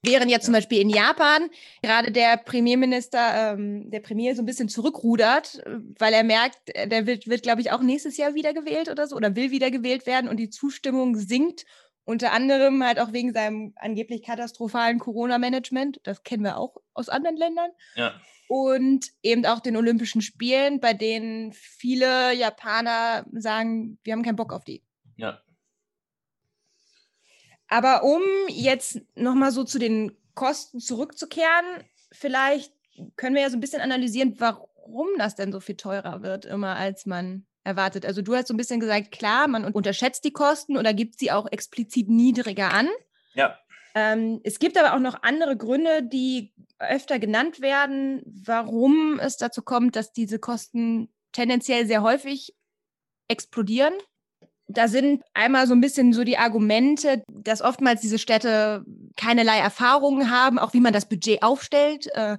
Während 0.04 0.32
jetzt 0.32 0.46
zum 0.46 0.54
Beispiel 0.54 0.82
in 0.82 0.90
Japan 0.90 1.50
gerade 1.84 2.12
der 2.12 2.38
Premierminister, 2.38 3.54
ähm, 3.54 3.92
der 3.92 4.00
Premier 4.00 4.36
so 4.36 4.42
ein 4.42 4.48
bisschen 4.48 4.68
zurückrudert, 4.68 5.62
weil 6.00 6.14
er 6.14 6.24
merkt, 6.24 6.58
der 6.70 7.06
wird, 7.06 7.28
wird 7.28 7.44
glaube 7.44 7.62
ich, 7.62 7.72
auch 7.72 7.82
nächstes 7.82 8.18
Jahr 8.18 8.34
wiedergewählt 8.34 8.90
oder 8.90 9.06
so 9.08 9.16
oder 9.16 9.36
will 9.36 9.52
wiedergewählt 9.52 10.08
werden 10.08 10.28
und 10.28 10.38
die 10.38 10.50
Zustimmung 10.50 11.16
sinkt 11.16 11.66
unter 12.04 12.32
anderem 12.32 12.84
halt 12.84 13.00
auch 13.00 13.14
wegen 13.14 13.32
seinem 13.32 13.74
angeblich 13.76 14.24
katastrophalen 14.24 15.00
Corona-Management. 15.00 16.00
Das 16.04 16.24
kennen 16.24 16.44
wir 16.44 16.58
auch 16.58 16.78
aus 16.94 17.10
anderen 17.10 17.38
Ländern. 17.38 17.70
Ja. 17.96 18.20
Und 18.48 19.06
eben 19.22 19.46
auch 19.46 19.60
den 19.60 19.78
Olympischen 19.78 20.22
Spielen, 20.22 20.80
bei 20.80 20.94
denen 20.94 21.54
viele 21.54 22.34
Japaner 22.34 23.26
sagen, 23.32 23.98
wir 24.04 24.14
haben 24.14 24.24
keinen 24.24 24.36
Bock 24.36 24.52
auf 24.52 24.66
die. 24.66 24.84
Aber 27.72 28.04
um 28.04 28.22
jetzt 28.50 29.00
nochmal 29.16 29.54
so 29.54 29.64
zu 29.64 29.80
den 29.80 30.12
Kosten 30.36 30.82
zurückzukehren, 30.82 31.66
vielleicht 32.12 32.74
können 33.16 33.34
wir 33.34 33.44
ja 33.44 33.50
so 33.50 33.56
ein 33.56 33.62
bisschen 33.62 33.82
analysieren, 33.82 34.36
warum 34.40 35.08
das 35.18 35.36
denn 35.36 35.54
so 35.54 35.62
viel 35.62 35.78
teurer 35.78 36.22
wird, 36.22 36.44
immer 36.44 36.76
als 36.76 37.06
man 37.06 37.46
erwartet? 37.64 38.06
Also 38.06 38.22
du 38.22 38.36
hast 38.36 38.50
so 38.50 38.54
ein 38.54 38.58
bisschen 38.58 38.82
gesagt, 38.82 39.14
klar, 39.14 39.48
man 39.48 39.64
unterschätzt 39.64 40.26
die 40.26 40.34
Kosten 40.34 40.76
oder 40.76 40.94
gibt 40.94 41.18
sie 41.18 41.32
auch 41.32 41.50
explizit 41.50 42.10
niedriger 42.10 42.74
an. 42.74 42.90
Ja. 43.36 43.58
Ähm, 43.96 44.42
es 44.44 44.60
gibt 44.60 44.78
aber 44.78 44.94
auch 44.94 45.00
noch 45.00 45.24
andere 45.24 45.56
Gründe, 45.56 46.04
die 46.04 46.54
öfter 46.78 47.20
genannt 47.20 47.62
werden, 47.62 48.22
warum 48.26 49.18
es 49.20 49.38
dazu 49.38 49.62
kommt, 49.62 49.96
dass 49.96 50.12
diese 50.12 50.40
Kosten 50.40 51.08
tendenziell 51.32 51.88
sehr 51.88 52.02
häufig 52.02 52.54
explodieren. 53.30 53.94
Da 54.74 54.88
sind 54.88 55.24
einmal 55.34 55.68
so 55.68 55.74
ein 55.74 55.82
bisschen 55.82 56.14
so 56.14 56.24
die 56.24 56.38
Argumente, 56.38 57.24
dass 57.28 57.62
oftmals 57.62 58.02
diese 58.02 58.20
Städte 58.20 58.84
keinerlei 59.18 59.60
Erfahrungen 59.60 60.30
haben, 60.32 60.60
auch 60.60 60.74
wie 60.74 60.80
man 60.80 60.94
das 60.94 61.08
Budget 61.08 61.44
aufstellt, 61.44 62.08
äh, 62.14 62.38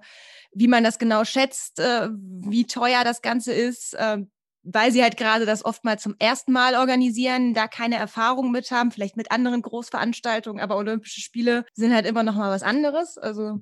wie 0.53 0.69
man 0.69 0.85
das 0.85 0.99
genau 0.99 1.25
schätzt, 1.25 1.79
äh, 1.79 2.09
wie 2.11 2.67
teuer 2.67 3.05
das 3.05 3.23
Ganze 3.23 3.53
ist. 3.53 3.95
Äh, 3.95 4.19
weil 4.65 4.93
sie 4.93 5.03
halt 5.03 5.17
gerade 5.17 5.45
das 5.45 5.65
oftmals 5.65 6.03
zum 6.03 6.15
ersten 6.19 6.53
Mal 6.53 6.77
organisieren, 6.77 7.53
da 7.53 7.67
keine 7.67 7.97
Erfahrung 7.97 8.53
mit 8.53 8.71
haben, 8.71 8.93
vielleicht 8.93 9.17
mit 9.17 9.33
anderen 9.33 9.61
Großveranstaltungen, 9.61 10.63
aber 10.63 10.77
Olympische 10.77 11.21
Spiele 11.21 11.65
sind 11.75 11.93
halt 11.93 12.07
immer 12.07 12.23
noch 12.23 12.37
mal 12.37 12.51
was 12.51 12.63
anderes. 12.63 13.19
Also 13.19 13.59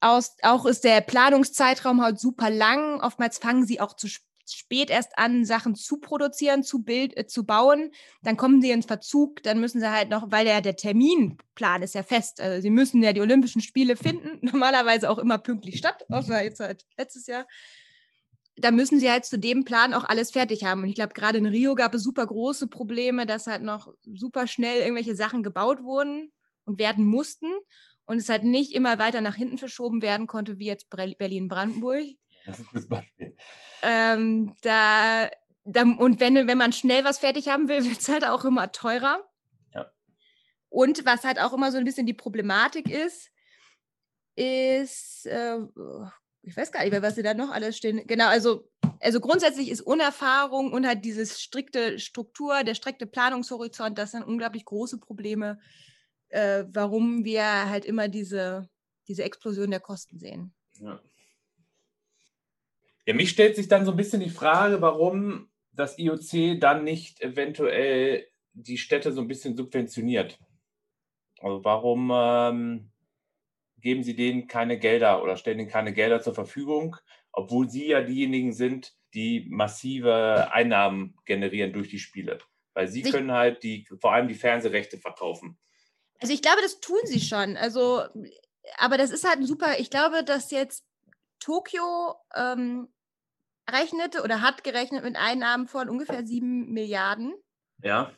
aus, 0.00 0.36
auch 0.42 0.66
ist 0.66 0.84
der 0.84 1.00
Planungszeitraum 1.00 2.00
halt 2.00 2.20
super 2.20 2.50
lang. 2.50 3.00
Oftmals 3.00 3.38
fangen 3.38 3.66
sie 3.66 3.80
auch 3.80 3.96
zu 3.96 4.06
spät 4.06 4.27
erst 4.90 5.18
an, 5.18 5.44
Sachen 5.44 5.74
zu 5.74 5.98
produzieren, 5.98 6.62
zu 6.62 6.82
Bild, 6.82 7.16
äh, 7.16 7.26
zu 7.26 7.44
bauen. 7.44 7.90
Dann 8.22 8.36
kommen 8.36 8.60
sie 8.60 8.70
in 8.70 8.82
Verzug, 8.82 9.42
dann 9.42 9.60
müssen 9.60 9.80
sie 9.80 9.90
halt 9.90 10.10
noch, 10.10 10.30
weil 10.30 10.46
ja 10.46 10.60
der 10.60 10.76
Terminplan 10.76 11.82
ist 11.82 11.94
ja 11.94 12.02
fest. 12.02 12.40
Also 12.40 12.62
sie 12.62 12.70
müssen 12.70 13.02
ja 13.02 13.12
die 13.12 13.20
Olympischen 13.20 13.60
Spiele 13.60 13.96
finden, 13.96 14.38
normalerweise 14.46 15.10
auch 15.10 15.18
immer 15.18 15.38
pünktlich 15.38 15.78
statt, 15.78 16.04
außer 16.08 16.42
jetzt 16.42 16.60
halt 16.60 16.84
letztes 16.96 17.26
Jahr 17.26 17.46
da 18.60 18.70
müssen 18.70 18.98
sie 18.98 19.10
halt 19.10 19.24
zu 19.24 19.38
dem 19.38 19.64
Plan 19.64 19.94
auch 19.94 20.04
alles 20.04 20.32
fertig 20.32 20.64
haben. 20.64 20.82
Und 20.82 20.88
ich 20.88 20.94
glaube, 20.94 21.14
gerade 21.14 21.38
in 21.38 21.46
Rio 21.46 21.74
gab 21.74 21.94
es 21.94 22.02
super 22.02 22.26
große 22.26 22.66
Probleme, 22.66 23.26
dass 23.26 23.46
halt 23.46 23.62
noch 23.62 23.92
super 24.04 24.46
schnell 24.46 24.80
irgendwelche 24.80 25.14
Sachen 25.14 25.42
gebaut 25.42 25.82
wurden 25.82 26.32
und 26.64 26.78
werden 26.78 27.06
mussten 27.06 27.46
und 28.06 28.18
es 28.18 28.28
halt 28.28 28.44
nicht 28.44 28.74
immer 28.74 28.98
weiter 28.98 29.20
nach 29.20 29.34
hinten 29.34 29.58
verschoben 29.58 30.02
werden 30.02 30.26
konnte, 30.26 30.58
wie 30.58 30.66
jetzt 30.66 30.88
Berlin-Brandenburg. 30.90 32.04
Das 32.48 32.58
ist 32.60 32.68
das 32.72 32.88
Beispiel. 32.88 33.36
Ähm, 33.82 34.54
da, 34.62 35.30
da, 35.64 35.82
und 35.82 36.18
wenn, 36.18 36.48
wenn 36.48 36.56
man 36.56 36.72
schnell 36.72 37.04
was 37.04 37.18
fertig 37.18 37.48
haben 37.48 37.68
will, 37.68 37.84
wird 37.88 38.00
es 38.00 38.08
halt 38.08 38.24
auch 38.24 38.44
immer 38.46 38.72
teurer. 38.72 39.22
Ja. 39.74 39.92
Und 40.70 41.04
was 41.04 41.24
halt 41.24 41.38
auch 41.38 41.52
immer 41.52 41.70
so 41.70 41.76
ein 41.76 41.84
bisschen 41.84 42.06
die 42.06 42.14
Problematik 42.14 42.88
ist, 42.90 43.30
ist, 44.34 45.26
äh, 45.26 45.58
ich 46.40 46.56
weiß 46.56 46.72
gar 46.72 46.82
nicht 46.82 46.92
mehr, 46.92 47.02
was 47.02 47.16
sie 47.16 47.22
da 47.22 47.34
noch 47.34 47.50
alles 47.50 47.76
stehen. 47.76 48.06
Genau, 48.06 48.28
also, 48.28 48.70
also 48.98 49.20
grundsätzlich 49.20 49.70
ist 49.70 49.82
Unerfahrung 49.82 50.72
und 50.72 50.86
halt 50.86 51.04
diese 51.04 51.26
strikte 51.26 51.98
Struktur, 51.98 52.64
der 52.64 52.74
strikte 52.74 53.06
Planungshorizont, 53.06 53.98
das 53.98 54.12
sind 54.12 54.24
unglaublich 54.24 54.64
große 54.64 54.98
Probleme, 54.98 55.60
äh, 56.28 56.64
warum 56.68 57.26
wir 57.26 57.44
halt 57.68 57.84
immer 57.84 58.08
diese, 58.08 58.70
diese 59.06 59.24
Explosion 59.24 59.70
der 59.70 59.80
Kosten 59.80 60.18
sehen. 60.18 60.54
Ja. 60.80 60.98
Ja, 63.08 63.14
mich 63.14 63.30
stellt 63.30 63.56
sich 63.56 63.68
dann 63.68 63.86
so 63.86 63.92
ein 63.92 63.96
bisschen 63.96 64.20
die 64.20 64.28
Frage, 64.28 64.82
warum 64.82 65.48
das 65.72 65.98
IOC 65.98 66.60
dann 66.60 66.84
nicht 66.84 67.22
eventuell 67.22 68.28
die 68.52 68.76
Städte 68.76 69.12
so 69.12 69.22
ein 69.22 69.28
bisschen 69.28 69.56
subventioniert. 69.56 70.38
Also 71.40 71.64
warum 71.64 72.12
ähm, 72.12 72.92
geben 73.78 74.02
sie 74.02 74.14
denen 74.14 74.46
keine 74.46 74.78
Gelder 74.78 75.22
oder 75.22 75.38
stellen 75.38 75.58
ihnen 75.58 75.70
keine 75.70 75.94
Gelder 75.94 76.20
zur 76.20 76.34
Verfügung, 76.34 76.96
obwohl 77.32 77.70
sie 77.70 77.86
ja 77.86 78.02
diejenigen 78.02 78.52
sind, 78.52 78.94
die 79.14 79.46
massive 79.48 80.52
Einnahmen 80.52 81.16
generieren 81.24 81.72
durch 81.72 81.88
die 81.88 82.00
Spiele. 82.00 82.40
Weil 82.74 82.88
sie 82.88 83.00
können 83.00 83.32
halt 83.32 83.62
die, 83.62 83.88
vor 84.02 84.12
allem 84.12 84.28
die 84.28 84.34
Fernsehrechte 84.34 84.98
verkaufen. 84.98 85.58
Also 86.20 86.34
ich 86.34 86.42
glaube, 86.42 86.60
das 86.60 86.80
tun 86.80 87.00
sie 87.04 87.20
schon. 87.20 87.56
Also, 87.56 88.02
aber 88.76 88.98
das 88.98 89.10
ist 89.12 89.26
halt 89.26 89.38
ein 89.38 89.46
super, 89.46 89.80
ich 89.80 89.88
glaube, 89.88 90.24
dass 90.24 90.50
jetzt 90.50 90.84
Tokio 91.40 92.14
ähm, 92.36 92.88
rechnete 93.70 94.22
oder 94.22 94.42
hat 94.42 94.64
gerechnet 94.64 95.04
mit 95.04 95.16
Einnahmen 95.16 95.66
von 95.68 95.88
ungefähr 95.88 96.26
7 96.26 96.72
Milliarden. 96.72 97.34
Ja. 97.82 98.12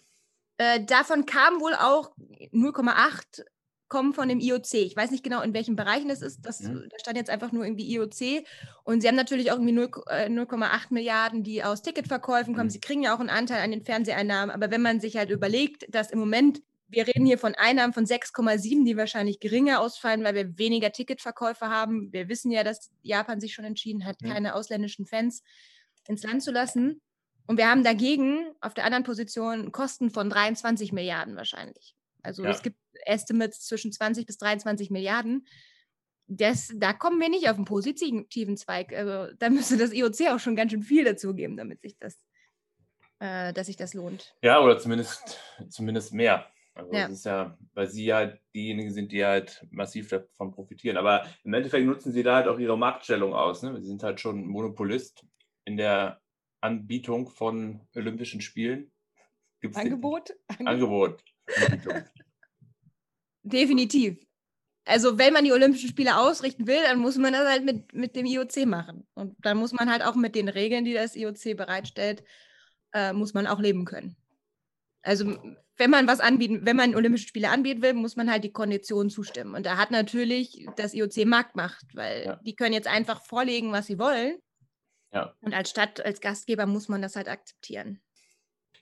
Äh, 0.57 0.85
davon 0.85 1.27
kam 1.27 1.61
wohl 1.61 1.75
auch 1.75 2.15
0,8 2.53 3.45
kommen 3.91 4.15
von 4.15 4.29
dem 4.29 4.41
IOC. 4.41 4.75
Ich 4.75 4.97
weiß 4.97 5.11
nicht 5.11 5.25
genau, 5.25 5.43
in 5.43 5.53
welchen 5.53 5.77
Bereichen 5.77 6.09
das 6.09 6.23
ist. 6.23 6.47
Das, 6.47 6.61
mhm. 6.61 6.87
Da 6.89 6.99
stand 6.99 7.19
jetzt 7.19 7.29
einfach 7.29 7.53
nur 7.53 7.65
irgendwie 7.65 7.93
IOC. 7.93 8.47
Und 8.85 9.03
sie 9.03 9.09
haben 9.09 9.17
natürlich 9.17 9.51
auch 9.51 9.57
irgendwie 9.57 9.77
0,8 9.77 10.73
äh, 10.73 10.95
Milliarden, 10.95 11.43
die 11.43 11.63
aus 11.63 11.83
Ticketverkäufen 11.83 12.55
kommen. 12.55 12.69
Mhm. 12.69 12.71
Sie 12.71 12.81
kriegen 12.81 13.03
ja 13.03 13.15
auch 13.15 13.21
einen 13.21 13.29
Anteil 13.29 13.63
an 13.63 13.73
den 13.73 13.83
Fernseheinnahmen. 13.83 14.55
Aber 14.55 14.71
wenn 14.71 14.81
man 14.81 15.01
sich 15.01 15.17
halt 15.17 15.31
überlegt, 15.31 15.93
dass 15.95 16.11
im 16.11 16.21
Moment, 16.21 16.63
wir 16.91 17.07
reden 17.07 17.25
hier 17.25 17.39
von 17.39 17.55
Einnahmen 17.55 17.93
von 17.93 18.05
6,7, 18.05 18.85
die 18.85 18.97
wahrscheinlich 18.97 19.41
geringer 19.41 19.81
ausfallen, 19.81 20.25
weil 20.25 20.35
wir 20.35 20.59
weniger 20.59 20.91
Ticketverkäufe 20.91 21.69
haben. 21.69 22.13
Wir 22.13 22.29
wissen 22.29 22.51
ja, 22.51 22.65
dass 22.65 22.91
Japan 23.03 23.41
sich 23.41 23.55
schon 23.55 23.65
entschieden 23.65 24.05
hat, 24.05 24.23
keine 24.23 24.55
ausländischen 24.55 25.07
Fans 25.07 25.43
ins 26.09 26.23
Land 26.25 26.43
zu 26.43 26.51
lassen. 26.51 27.01
Und 27.47 27.57
wir 27.57 27.69
haben 27.69 27.85
dagegen 27.85 28.53
auf 28.61 28.75
der 28.75 28.85
anderen 28.85 29.05
Position 29.05 29.73
Kosten 29.73 30.11
von 30.11 30.31
23 30.31 30.93
Milliarden 30.93 31.37
wahrscheinlich. 31.37 31.95
Also 32.23 32.45
ja. 32.45 32.51
es 32.51 32.63
gibt 32.63 32.77
Estimates 33.07 33.67
zwischen 33.67 33.93
20 33.93 34.27
bis 34.27 34.39
23 34.39 34.91
Milliarden. 34.91 35.47
Das, 36.27 36.73
da 36.77 36.93
kommen 36.93 37.21
wir 37.21 37.29
nicht 37.29 37.49
auf 37.49 37.57
einen 37.57 37.65
positiven 37.65 38.57
Zweig. 38.57 38.93
Also 38.93 39.35
da 39.39 39.51
müsste 39.51 39.77
das 39.77 39.93
IOC 39.93 40.29
auch 40.29 40.39
schon 40.39 40.55
ganz 40.55 40.73
schön 40.73 40.83
viel 40.83 41.05
dazu 41.05 41.35
geben, 41.35 41.57
damit 41.57 41.83
sich 41.83 41.97
das, 41.99 42.21
äh, 43.19 43.53
dass 43.53 43.67
sich 43.67 43.77
das 43.77 43.95
lohnt. 43.95 44.35
Ja, 44.43 44.61
oder 44.61 44.79
zumindest, 44.79 45.39
zumindest 45.69 46.13
mehr. 46.13 46.47
Also 46.75 46.93
ja. 46.93 47.03
das 47.03 47.13
ist 47.13 47.25
ja, 47.25 47.59
weil 47.75 47.89
sie 47.89 48.05
ja 48.05 48.33
diejenigen 48.55 48.93
sind, 48.93 49.13
die 49.13 49.25
halt 49.25 49.67
massiv 49.71 50.09
davon 50.09 50.53
profitieren. 50.53 50.97
Aber 50.97 51.27
im 51.45 51.53
Endeffekt 51.53 51.85
nutzen 51.85 52.13
sie 52.13 52.23
da 52.23 52.37
halt 52.37 52.49
auch 52.49 52.59
ihre 52.59 52.79
Marktstellung 52.79 53.35
aus. 53.35 53.63
Ne? 53.63 53.81
Sie 53.81 53.87
sind 53.87 54.03
halt 54.03 54.21
schon 54.21 54.47
Monopolist 54.47 55.25
in 55.65 55.77
der 55.77 56.21
Anbietung 56.61 57.29
von 57.29 57.81
Olympischen 57.95 58.41
Spielen. 58.41 58.91
Gibt's 59.61 59.77
Angebot? 59.77 60.35
Angebot. 60.65 61.23
Definitiv. 63.43 64.19
Also 64.85 65.19
wenn 65.19 65.33
man 65.33 65.45
die 65.45 65.53
Olympischen 65.53 65.89
Spiele 65.89 66.19
ausrichten 66.19 66.67
will, 66.67 66.83
dann 66.83 66.99
muss 66.99 67.17
man 67.17 67.33
das 67.33 67.49
halt 67.49 67.65
mit, 67.65 67.93
mit 67.93 68.17
dem 68.17 68.27
IOC 68.27 68.67
machen. 68.67 69.07
Und 69.15 69.37
dann 69.41 69.59
muss 69.59 69.73
man 69.73 69.91
halt 69.91 70.03
auch 70.03 70.15
mit 70.15 70.35
den 70.35 70.49
Regeln, 70.49 70.85
die 70.85 70.95
das 70.95 71.17
IOC 71.17 71.57
bereitstellt, 71.57 72.25
äh, 72.93 73.13
muss 73.13 73.35
man 73.35 73.47
auch 73.47 73.61
leben 73.61 73.85
können. 73.85 74.17
Also 75.03 75.39
wenn 75.81 75.91
man 75.91 76.07
was 76.07 76.21
anbieten, 76.21 76.61
wenn 76.65 76.77
man 76.77 76.95
Olympische 76.95 77.27
Spiele 77.27 77.49
anbieten 77.49 77.83
will, 77.83 77.95
muss 77.95 78.15
man 78.15 78.31
halt 78.31 78.45
die 78.45 78.53
Konditionen 78.53 79.11
zustimmen. 79.11 79.55
Und 79.55 79.67
da 79.67 79.77
hat 79.79 79.91
natürlich 79.91 80.69
das 80.77 80.95
IOC 80.95 81.25
Marktmacht, 81.27 81.85
weil 81.95 82.25
ja. 82.25 82.41
die 82.45 82.55
können 82.55 82.75
jetzt 82.75 82.87
einfach 82.87 83.23
vorlegen, 83.25 83.73
was 83.73 83.87
sie 83.87 83.99
wollen. 83.99 84.39
Ja. 85.13 85.35
Und 85.41 85.55
als 85.55 85.71
Stadt, 85.71 86.05
als 86.05 86.21
Gastgeber 86.21 86.67
muss 86.67 86.89
man 86.89 87.03
das 87.03 87.17
halt 87.17 87.29
akzeptieren. 87.29 88.01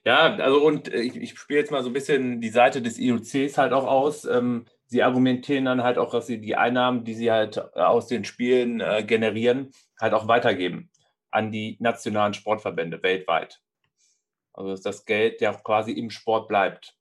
Ja, 0.05 0.35
also 0.35 0.63
und 0.63 0.93
äh, 0.93 0.99
ich, 1.01 1.15
ich 1.15 1.39
spiele 1.39 1.59
jetzt 1.59 1.71
mal 1.71 1.83
so 1.83 1.89
ein 1.89 1.93
bisschen 1.93 2.41
die 2.41 2.49
Seite 2.49 2.81
des 2.81 2.99
IOCs 2.99 3.57
halt 3.57 3.73
auch 3.73 3.85
aus. 3.85 4.25
Ähm, 4.25 4.65
sie 4.85 5.01
argumentieren 5.01 5.65
dann 5.65 5.83
halt 5.83 5.97
auch, 5.97 6.11
dass 6.11 6.27
sie 6.27 6.39
die 6.39 6.55
Einnahmen, 6.55 7.05
die 7.05 7.15
sie 7.15 7.31
halt 7.31 7.57
äh, 7.57 7.79
aus 7.79 8.07
den 8.07 8.25
Spielen 8.25 8.81
äh, 8.81 9.03
generieren, 9.03 9.71
halt 9.99 10.13
auch 10.13 10.27
weitergeben 10.27 10.89
an 11.31 11.51
die 11.51 11.77
nationalen 11.79 12.33
Sportverbände 12.33 13.01
weltweit. 13.03 13.61
Also 14.53 14.71
dass 14.71 14.81
das 14.81 15.05
Geld 15.05 15.41
ja 15.41 15.53
quasi 15.53 15.91
im 15.91 16.09
Sport 16.09 16.47
bleibt. 16.47 16.97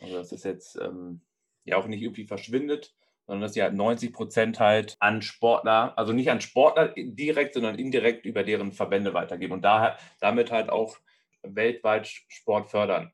Also 0.00 0.16
dass 0.16 0.32
es 0.32 0.44
jetzt 0.44 0.76
ähm, 0.76 1.20
ja 1.64 1.76
auch 1.76 1.86
nicht 1.86 2.02
irgendwie 2.02 2.24
verschwindet, 2.24 2.94
sondern 3.26 3.42
dass 3.42 3.56
halt 3.56 3.74
90 3.74 4.12
Prozent 4.12 4.60
halt 4.60 4.96
an 5.00 5.22
Sportler, 5.22 5.96
also 5.96 6.12
nicht 6.12 6.30
an 6.30 6.40
Sportler 6.40 6.92
direkt, 6.96 7.54
sondern 7.54 7.78
indirekt 7.78 8.26
über 8.26 8.42
deren 8.42 8.72
Verbände 8.72 9.14
weitergeben 9.14 9.54
und 9.54 9.62
daher, 9.62 9.96
damit 10.20 10.50
halt 10.50 10.70
auch 10.70 10.98
weltweit 11.42 12.08
Sport 12.28 12.70
fördern. 12.70 13.12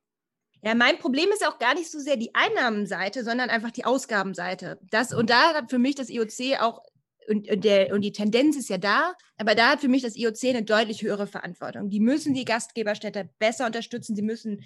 Ja, 0.63 0.75
mein 0.75 0.99
Problem 0.99 1.29
ist 1.31 1.47
auch 1.47 1.59
gar 1.59 1.75
nicht 1.75 1.91
so 1.91 2.01
sehr 2.01 2.17
die 2.17 2.35
Einnahmenseite, 2.35 3.23
sondern 3.23 3.49
einfach 3.49 3.71
die 3.71 3.85
Ausgabenseite. 3.85 4.81
Das, 4.91 5.15
und 5.15 5.31
da 5.31 5.55
hat 5.55 5.71
für 5.71 5.79
mich 5.79 5.95
das 5.95 6.11
IOC 6.11 6.61
auch, 6.61 6.83
und, 7.29 7.65
der, 7.65 7.93
und 7.93 8.01
die 8.01 8.13
Tendenz 8.13 8.57
ist 8.57 8.69
ja 8.69 8.79
da, 8.79 9.15
aber 9.37 9.55
da 9.55 9.71
hat 9.71 9.81
für 9.81 9.89
mich 9.89 10.03
das 10.03 10.17
IOC 10.17 10.45
eine 10.45 10.63
deutlich 10.63 11.03
höhere 11.03 11.27
Verantwortung. 11.27 11.91
Die 11.91 12.01
müssen 12.01 12.35
die 12.35 12.45
Gastgeberstädte 12.45 13.29
besser 13.39 13.67
unterstützen, 13.67 14.17
sie 14.17 14.23
müssen 14.23 14.65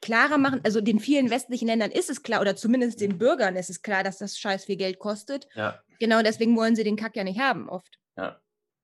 klarer 0.00 0.36
machen. 0.36 0.60
Also 0.64 0.80
den 0.80 0.98
vielen 0.98 1.30
westlichen 1.30 1.68
Ländern 1.68 1.90
ist 1.90 2.10
es 2.10 2.22
klar, 2.22 2.40
oder 2.40 2.56
zumindest 2.56 3.00
den 3.00 3.18
Bürgern 3.18 3.56
ist 3.56 3.70
es 3.70 3.82
klar, 3.82 4.02
dass 4.02 4.18
das 4.18 4.36
scheiß 4.38 4.64
viel 4.64 4.76
Geld 4.76 4.98
kostet. 4.98 5.46
Ja. 5.54 5.80
Genau 6.00 6.22
deswegen 6.22 6.56
wollen 6.56 6.76
sie 6.76 6.84
den 6.84 6.96
Kack 6.96 7.16
ja 7.16 7.24
nicht 7.24 7.40
haben, 7.40 7.68
oft. 7.68 7.98
Ja. 8.16 8.40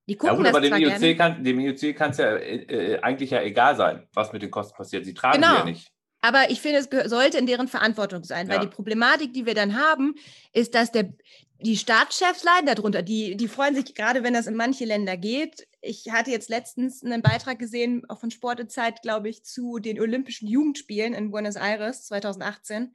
Die 0.09 0.17
gucken 0.17 0.37
ja, 0.45 0.53
gut, 0.53 0.63
das 0.63 0.71
aber 0.71 0.79
dem 0.79 1.03
IOC, 1.03 1.19
kann, 1.19 1.45
dem 1.45 1.61
IOC 1.61 1.95
kann 1.95 2.13
es 2.13 2.19
ja 2.19 2.37
äh, 2.37 2.95
äh, 2.95 3.01
eigentlich 3.01 3.31
ja 3.31 3.43
egal 3.43 3.77
sein, 3.77 4.09
was 4.15 4.33
mit 4.33 4.41
den 4.41 4.51
Kosten 4.51 4.75
passiert. 4.75 5.05
Sie 5.05 5.13
tragen 5.13 5.43
genau. 5.43 5.53
sie 5.53 5.59
ja 5.59 5.65
nicht. 5.65 5.93
Aber 6.21 6.51
ich 6.51 6.61
finde, 6.61 6.79
es 6.79 7.11
sollte 7.11 7.39
in 7.39 7.47
deren 7.47 7.69
Verantwortung 7.69 8.25
sein, 8.25 8.49
ja. 8.49 8.55
weil 8.55 8.61
die 8.61 8.75
Problematik, 8.75 9.33
die 9.33 9.47
wir 9.47 9.55
dann 9.55 9.79
haben, 9.79 10.15
ist, 10.53 10.75
dass 10.75 10.91
der, 10.91 11.13
die 11.61 11.77
Staatschefs 11.77 12.43
leiden 12.45 12.67
darunter. 12.67 13.03
Die, 13.03 13.37
die 13.37 13.49
freuen 13.49 13.75
sich 13.75 13.95
gerade, 13.95 14.23
wenn 14.23 14.35
das 14.35 14.47
in 14.47 14.57
manche 14.57 14.85
Länder 14.85 15.17
geht. 15.17 15.69
Ich 15.81 16.11
hatte 16.11 16.31
jetzt 16.31 16.49
letztens 16.49 17.05
einen 17.05 17.23
Beitrag 17.23 17.59
gesehen, 17.59 18.03
auch 18.09 18.19
von 18.19 18.31
Sportezeit, 18.31 19.03
glaube 19.03 19.29
ich, 19.29 19.45
zu 19.45 19.79
den 19.79 20.01
Olympischen 20.01 20.49
Jugendspielen 20.49 21.15
in 21.15 21.31
Buenos 21.31 21.57
Aires 21.57 22.07
2018. 22.07 22.95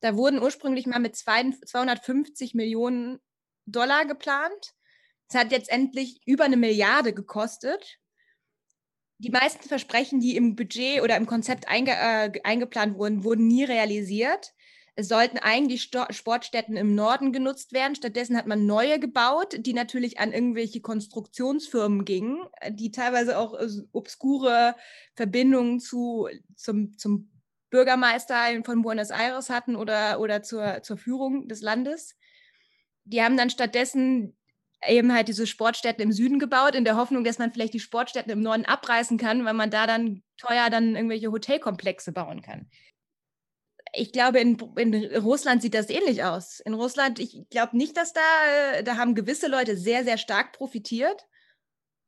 Da 0.00 0.16
wurden 0.16 0.42
ursprünglich 0.42 0.86
mal 0.86 0.98
mit 0.98 1.16
250 1.16 2.54
Millionen 2.54 3.18
Dollar 3.64 4.06
geplant. 4.06 4.74
Es 5.28 5.36
hat 5.36 5.50
letztendlich 5.50 6.20
über 6.26 6.44
eine 6.44 6.56
Milliarde 6.56 7.12
gekostet. 7.12 7.98
Die 9.18 9.30
meisten 9.30 9.66
Versprechen, 9.66 10.20
die 10.20 10.36
im 10.36 10.56
Budget 10.56 11.02
oder 11.02 11.16
im 11.16 11.26
Konzept 11.26 11.68
einge, 11.68 11.92
äh, 11.92 12.32
eingeplant 12.44 12.98
wurden, 12.98 13.24
wurden 13.24 13.46
nie 13.46 13.64
realisiert. 13.64 14.52
Es 14.94 15.08
sollten 15.08 15.38
eigentlich 15.38 15.82
Sto 15.82 16.04
Sportstätten 16.10 16.76
im 16.76 16.94
Norden 16.94 17.32
genutzt 17.32 17.72
werden. 17.72 17.94
Stattdessen 17.94 18.36
hat 18.36 18.46
man 18.46 18.66
neue 18.66 18.98
gebaut, 18.98 19.54
die 19.58 19.74
natürlich 19.74 20.18
an 20.18 20.32
irgendwelche 20.32 20.80
Konstruktionsfirmen 20.80 22.04
gingen, 22.04 22.38
die 22.70 22.90
teilweise 22.90 23.38
auch 23.38 23.54
äh, 23.54 23.68
obskure 23.92 24.74
Verbindungen 25.14 25.80
zu, 25.80 26.28
zum, 26.54 26.96
zum 26.98 27.30
Bürgermeister 27.70 28.36
von 28.64 28.82
Buenos 28.82 29.10
Aires 29.10 29.50
hatten 29.50 29.76
oder, 29.76 30.20
oder 30.20 30.42
zur, 30.42 30.82
zur 30.82 30.96
Führung 30.96 31.48
des 31.48 31.62
Landes. 31.62 32.16
Die 33.04 33.22
haben 33.22 33.36
dann 33.36 33.50
stattdessen 33.50 34.35
eben 34.86 35.12
halt 35.12 35.28
diese 35.28 35.46
Sportstätten 35.46 36.02
im 36.02 36.12
Süden 36.12 36.38
gebaut, 36.38 36.74
in 36.74 36.84
der 36.84 36.96
Hoffnung, 36.96 37.24
dass 37.24 37.38
man 37.38 37.52
vielleicht 37.52 37.74
die 37.74 37.80
Sportstätten 37.80 38.30
im 38.32 38.42
Norden 38.42 38.64
abreißen 38.64 39.18
kann, 39.18 39.44
weil 39.44 39.54
man 39.54 39.70
da 39.70 39.86
dann 39.86 40.22
teuer 40.36 40.70
dann 40.70 40.94
irgendwelche 40.94 41.30
Hotelkomplexe 41.30 42.12
bauen 42.12 42.42
kann. 42.42 42.68
Ich 43.92 44.12
glaube, 44.12 44.40
in, 44.40 44.58
in 44.76 45.16
Russland 45.16 45.62
sieht 45.62 45.74
das 45.74 45.88
ähnlich 45.88 46.24
aus. 46.24 46.60
In 46.60 46.74
Russland, 46.74 47.18
ich 47.18 47.48
glaube 47.48 47.76
nicht, 47.76 47.96
dass 47.96 48.12
da, 48.12 48.82
da 48.84 48.96
haben 48.96 49.14
gewisse 49.14 49.48
Leute 49.48 49.76
sehr, 49.76 50.04
sehr 50.04 50.18
stark 50.18 50.52
profitiert 50.52 51.26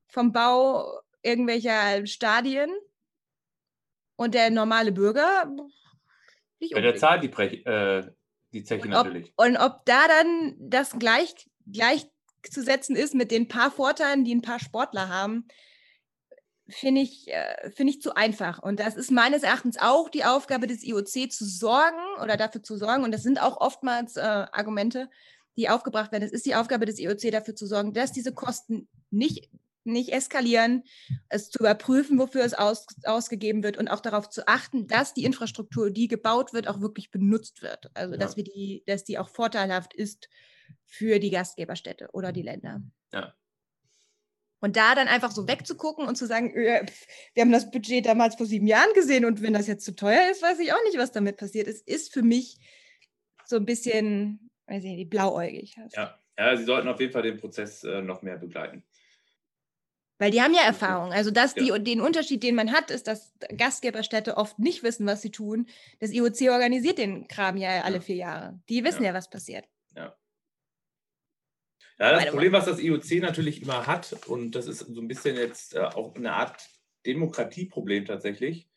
vom 0.09 0.33
Bau 0.33 1.01
irgendwelcher 1.23 2.07
Stadien 2.07 2.71
und 4.17 4.35
der 4.35 4.51
normale 4.51 4.93
Bürger 4.93 5.51
nicht 6.61 6.75
Bei 6.75 6.81
der 6.81 6.97
Zahl 6.97 7.21
die, 7.21 7.29
Brech, 7.29 7.65
äh, 7.67 8.03
die 8.53 8.65
Zeche 8.65 8.83
und 8.83 8.95
ob, 8.95 9.07
natürlich. 9.07 9.33
Und 9.37 9.57
ob 9.57 9.85
da 9.85 10.09
dann 10.09 10.57
das 10.59 10.99
gleich, 10.99 11.35
gleich 11.67 12.07
gleichzusetzen 12.49 12.97
ist 12.97 13.15
mit 13.15 13.31
den 13.31 13.49
paar 13.49 13.71
Vorteilen, 13.71 14.25
die 14.25 14.35
ein 14.35 14.43
paar 14.43 14.59
Sportler 14.59 15.09
haben, 15.09 15.47
finde 16.69 17.01
ich, 17.01 17.29
äh, 17.29 17.71
find 17.71 17.91
ich 17.91 18.03
zu 18.03 18.15
einfach. 18.15 18.63
Und 18.63 18.81
das 18.81 18.95
ist 18.95 19.11
meines 19.11 19.43
Erachtens 19.43 19.79
auch 19.79 20.09
die 20.09 20.25
Aufgabe 20.25 20.67
des 20.67 20.85
IOC 20.85 21.31
zu 21.31 21.47
sorgen 21.47 22.23
oder 22.23 22.37
dafür 22.37 22.63
zu 22.63 22.77
sorgen. 22.77 23.05
Und 23.05 23.13
das 23.13 23.23
sind 23.23 23.41
auch 23.41 23.59
oftmals 23.61 24.17
äh, 24.17 24.21
Argumente, 24.21 25.09
die 25.57 25.69
aufgebracht 25.69 26.13
werden. 26.13 26.25
Es 26.25 26.33
ist 26.33 26.47
die 26.47 26.55
Aufgabe 26.55 26.85
des 26.85 26.99
IOC 26.99 27.31
dafür 27.33 27.55
zu 27.55 27.67
sorgen, 27.67 27.95
dass 27.95 28.13
diese 28.13 28.35
Kosten 28.35 28.89
nicht, 29.11 29.51
nicht 29.85 30.13
eskalieren, 30.13 30.85
es 31.31 31.49
zu 31.49 31.61
überprüfen, 31.61 32.19
wofür 32.19 32.45
es 32.45 32.53
aus, 32.53 32.87
ausgegeben 33.05 33.63
wird 33.63 33.79
und 33.79 33.89
auch 33.89 34.01
darauf 34.01 34.29
zu 34.29 34.47
achten, 34.47 34.87
dass 34.87 35.15
die 35.15 35.25
Infrastruktur, 35.25 35.91
die 35.91 36.07
gebaut 36.07 36.53
wird, 36.53 36.69
auch 36.69 36.81
wirklich 36.81 37.11
benutzt 37.11 37.63
wird. 37.63 37.91
Also 37.95 38.13
ja. 38.13 38.19
dass 38.19 38.37
wir 38.37 38.45
die, 38.45 38.85
dass 38.87 39.05
die 39.05 39.19
auch 39.19 39.31
vorteilhaft 39.31 39.95
ist 39.95 40.29
für 40.85 41.19
die 41.19 41.31
Gastgeberstädte 41.31 42.09
oder 42.13 42.33
die 42.33 42.43
Länder. 42.43 42.83
Ja. 43.13 43.35
Und 44.61 44.77
da 44.77 44.95
dann 44.97 45.07
einfach 45.07 45.31
so 45.31 45.47
wegzugucken 45.47 46.07
und 46.09 46.17
zu 46.17 46.27
sagen, 46.27 46.51
äh, 46.55 46.85
wir 47.35 47.43
haben 47.43 47.53
das 47.53 47.71
Budget 47.71 48.07
damals 48.07 48.35
vor 48.35 48.47
sieben 48.47 48.67
Jahren 48.67 48.93
gesehen 48.95 49.25
und 49.25 49.41
wenn 49.43 49.53
das 49.53 49.69
jetzt 49.69 49.85
zu 49.85 49.95
teuer 49.95 50.31
ist, 50.31 50.43
weiß 50.43 50.59
ich 50.59 50.73
auch 50.73 50.83
nicht, 50.85 50.99
was 50.99 51.13
damit 51.13 51.37
passiert 51.37 51.69
ist, 51.69 51.87
ist 51.87 52.13
für 52.13 52.23
mich 52.23 52.59
so 53.45 53.57
ein 53.57 53.65
bisschen, 53.65 54.51
weiß 54.67 54.83
ich 54.83 54.91
nicht, 54.97 55.11
blauäugig. 55.11 55.77
Ja. 55.95 56.19
ja, 56.37 56.57
sie 56.57 56.65
sollten 56.65 56.89
auf 56.89 56.99
jeden 57.01 57.13
Fall 57.13 57.23
den 57.23 57.39
Prozess 57.39 57.85
äh, 57.85 58.03
noch 58.03 58.23
mehr 58.23 58.37
begleiten. 58.37 58.83
Weil 60.21 60.33
die 60.33 60.43
haben 60.43 60.53
ja 60.55 60.63
Erfahrung. 60.63 61.13
Also 61.13 61.31
dass 61.31 61.55
die, 61.55 61.69
Ja. 61.69 61.79
den 61.79 62.01
Unterschied, 62.01 62.43
den 62.43 62.57
man 62.57 62.73
hat, 62.73 62.91
ist, 62.91 63.07
dass 63.07 63.33
Gastgeberstädte 63.57 64.37
oft 64.37 64.59
nicht 64.59 64.83
wissen, 64.83 65.07
was 65.07 65.23
sie 65.23 65.31
tun. 65.31 65.69
Das 66.01 66.11
IOC 66.11 66.51
organisiert 66.51 66.99
den 66.99 67.29
Kram 67.29 67.57
ja 67.57 67.83
alle 67.83 67.97
Ja. 67.99 68.01
vier 68.01 68.17
Jahre. 68.17 68.61
Die 68.69 68.83
wissen 68.83 69.05
ja, 69.05 69.11
Ja. 69.11 69.15
was 69.15 69.31
passiert. 69.31 69.67
Ja, 69.95 70.17
das 71.99 72.21
Meine 72.21 72.31
Problem, 72.31 72.53
was 72.53 72.67
das 72.67 72.81
IOC 72.81 73.21
natürlich 73.21 73.63
immer 73.63 73.87
hat, 73.87 74.17
und 74.27 74.55
das 74.55 74.67
ist 74.67 74.79
so 74.79 75.01
ein 75.01 75.09
bisschen 75.09 75.37
jetzt 75.37 75.75
äh, 75.75 75.81
auch 75.81 76.15
eine 76.15 76.33
Art 76.33 76.69
Demokratieproblem 77.07 78.05
tatsächlich, 78.05 78.69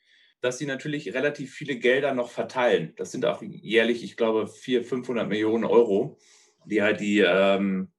dass 0.41 0.57
sie 0.57 0.65
natürlich 0.65 1.13
relativ 1.13 1.53
viele 1.53 1.75
Gelder 1.75 2.13
noch 2.13 2.29
verteilen. 2.29 2.93
Das 2.97 3.11
sind 3.11 3.25
auch 3.25 3.41
jährlich, 3.43 4.03
ich 4.03 4.17
glaube, 4.17 4.47
400, 4.47 4.89
500 4.89 5.29
Millionen 5.29 5.65
Euro, 5.65 6.17
die 6.65 6.81
halt 6.81 6.99
die, 6.99 7.19
ähm, 7.19 7.91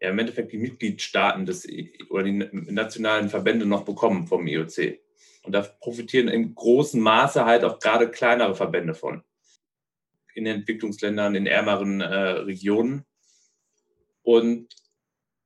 ja, 0.00 0.10
im 0.10 0.18
Endeffekt 0.18 0.52
die 0.52 0.58
Mitgliedstaaten 0.58 1.46
des, 1.46 1.68
oder 2.10 2.24
die 2.24 2.32
nationalen 2.32 3.28
Verbände 3.28 3.64
noch 3.66 3.84
bekommen 3.84 4.26
vom 4.26 4.46
IOC. 4.46 4.98
Und 5.44 5.52
da 5.52 5.62
profitieren 5.62 6.28
im 6.28 6.54
großen 6.54 7.00
Maße 7.00 7.44
halt 7.44 7.64
auch 7.64 7.78
gerade 7.78 8.10
kleinere 8.10 8.54
Verbände 8.54 8.94
von. 8.94 9.22
In 10.34 10.46
Entwicklungsländern, 10.46 11.34
in 11.36 11.46
ärmeren 11.46 12.00
äh, 12.00 12.06
Regionen. 12.06 13.04
Und 14.28 14.68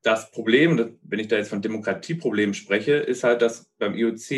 das 0.02 0.32
Problem, 0.32 0.98
wenn 1.02 1.20
ich 1.20 1.28
da 1.28 1.36
jetzt 1.36 1.50
von 1.50 1.62
Demokratieproblemen 1.62 2.52
spreche, 2.52 2.94
ist 2.94 3.22
halt, 3.22 3.40
dass 3.40 3.70
beim 3.78 3.94
IOC, 3.94 4.32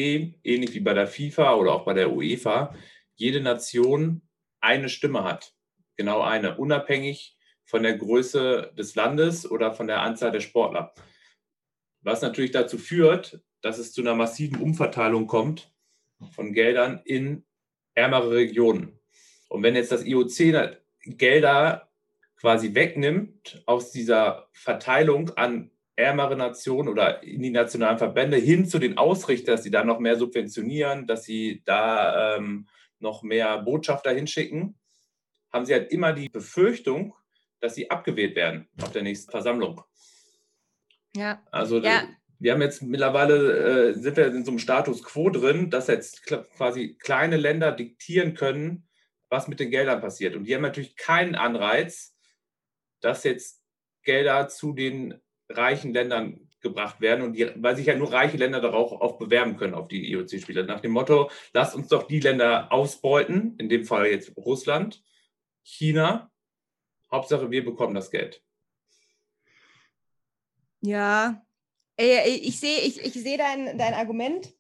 ähnlich 0.45 0.75
wie 0.75 0.81
bei 0.81 0.93
der 0.93 1.07
FIFA 1.07 1.55
oder 1.55 1.73
auch 1.73 1.87
bei 1.87 1.95
der 1.95 2.13
UEFA, 2.13 2.75
jede 3.15 3.41
Nation 3.41 4.21
eine 4.61 4.91
Stimme 4.91 5.25
hat. 5.25 5.55
Genau 5.97 6.21
eine, 6.21 6.59
unabhängig 6.59 7.39
von 7.65 7.85
der 7.85 7.97
Größe 7.97 8.75
des 8.77 8.95
Landes 8.95 9.51
oder 9.51 9.73
von 9.73 9.87
der 9.87 10.03
Anzahl 10.03 10.31
der 10.31 10.41
Sportler. 10.41 10.93
Was 12.03 12.21
natürlich 12.21 12.51
dazu 12.51 12.77
führt, 12.77 13.41
dass 13.63 13.79
es 13.79 13.95
zu 13.95 14.03
einer 14.03 14.15
massiven 14.15 14.61
Umverteilung 14.61 15.27
kommt 15.27 15.73
von 16.33 16.53
Geldern 16.53 17.01
in 17.07 17.47
ärmere 17.95 18.33
Regionen. 18.33 19.01
Und 19.49 19.63
wenn 19.63 19.75
jetzt 19.75 19.91
das 19.91 20.05
IOC 20.05 20.77
Gelder 21.07 21.94
quasi 22.45 22.75
wegnimmt 22.75 23.63
aus 23.65 23.91
dieser 23.91 24.51
Verteilung 24.53 25.31
an 25.31 25.71
ärmere 25.97 26.37
Nationen 26.37 26.91
oder 26.91 27.23
in 27.23 27.41
die 27.41 27.49
nationalen 27.49 27.97
Verbände 27.97 28.37
hin 28.37 28.67
zu 28.67 28.79
den 28.79 28.99
Ausrichtern, 28.99 29.55
dass 29.55 29.65
sie 29.65 29.71
da 29.71 29.83
noch 29.83 29.99
mehr 29.99 30.17
subventionieren, 30.17 31.07
dass 31.07 31.25
sie 31.25 31.63
da 31.65 32.37
ähm, 32.37 32.69
noch 32.99 33.23
mehr 33.23 33.63
Botschafter 33.63 34.11
hinschicken, 34.11 34.79
haben 35.55 35.65
sie 35.65 35.73
halt 35.73 35.91
immer 35.91 36.13
die 36.13 36.29
Befürchtung, 36.29 37.15
dass 37.61 37.77
sie 37.77 37.91
abgewählt 37.91 38.37
werden 38.37 38.69
auf 38.83 38.93
der 38.93 39.05
nächsten 39.05 39.31
Versammlung. 39.31 39.83
Ja. 41.17 41.43
Also 41.51 41.79
Ja. 41.79 42.03
wir 42.41 42.53
haben 42.53 42.61
jetzt 42.61 42.83
mittlerweile, 42.83 43.89
äh, 43.89 43.95
sind 43.95 44.19
wir 44.19 44.27
in 44.27 44.45
so 44.45 44.51
einem 44.51 44.59
Status 44.59 45.03
quo 45.03 45.31
drin, 45.31 45.71
dass 45.71 45.87
jetzt 45.87 46.27
quasi 46.27 46.99
kleine 47.01 47.39
Länder 47.39 47.73
diktieren 47.73 48.35
können, 48.35 48.87
was 49.31 49.49
mit 49.49 49.61
den 49.61 49.71
Geldern 49.71 50.03
passiert. 50.03 50.37
Und 50.37 50.45
die 50.45 50.55
haben 50.55 50.61
natürlich 50.61 50.97
keinen 50.97 51.37
Anreiz, 51.37 52.14
dass 53.05 53.25
jetzt 53.25 53.63
Gelder 54.03 54.49
zu 54.49 54.73
den 54.73 55.21
reichen 55.49 55.93
Ländern 55.93 56.49
gebracht 56.61 57.01
werden 57.01 57.23
und 57.23 57.35
die, 57.35 57.51
weil 57.57 57.77
sich 57.77 57.87
ja 57.87 57.95
nur 57.95 58.13
reiche 58.13 58.39
Länder 58.39 58.61
darauf 58.61 58.93
auch 58.93 59.19
bewerben 59.19 59.57
können 59.57 59.75
auf 59.75 59.87
die 59.89 60.11
IOC-Spiele. 60.11 60.65
Nach 60.65 60.81
dem 60.81 60.93
Motto, 60.93 61.31
lasst 61.53 61.75
uns 61.75 61.89
doch 61.89 62.09
die 62.09 62.21
Länder 62.21 62.73
ausbeuten, 62.73 63.57
in 63.59 63.69
dem 63.69 63.85
Fall 63.85 64.07
jetzt 64.07 64.37
Russland, 64.37 65.03
China. 65.63 66.31
Hauptsache, 67.13 67.51
wir 67.51 67.65
bekommen 67.65 67.95
das 67.95 68.11
Geld. 68.11 68.43
Ja. 70.81 71.43
Ich 71.97 72.59
sehe 72.59 72.81
ich, 72.81 73.01
ich 73.05 73.13
sehe 73.13 73.39
dein, 73.39 73.79
dein 73.79 73.95
Argument. 73.95 74.53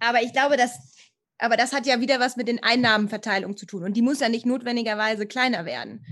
Aber 0.00 0.22
ich 0.22 0.32
glaube, 0.32 0.56
dass. 0.56 0.92
Aber 1.38 1.56
das 1.56 1.72
hat 1.72 1.86
ja 1.86 2.00
wieder 2.00 2.20
was 2.20 2.36
mit 2.36 2.48
den 2.48 2.62
Einnahmenverteilungen 2.62 3.56
zu 3.56 3.66
tun. 3.66 3.84
Und 3.84 3.96
die 3.96 4.02
muss 4.02 4.20
ja 4.20 4.28
nicht 4.28 4.46
notwendigerweise 4.46 5.26
kleiner 5.26 5.64
werden. 5.64 6.04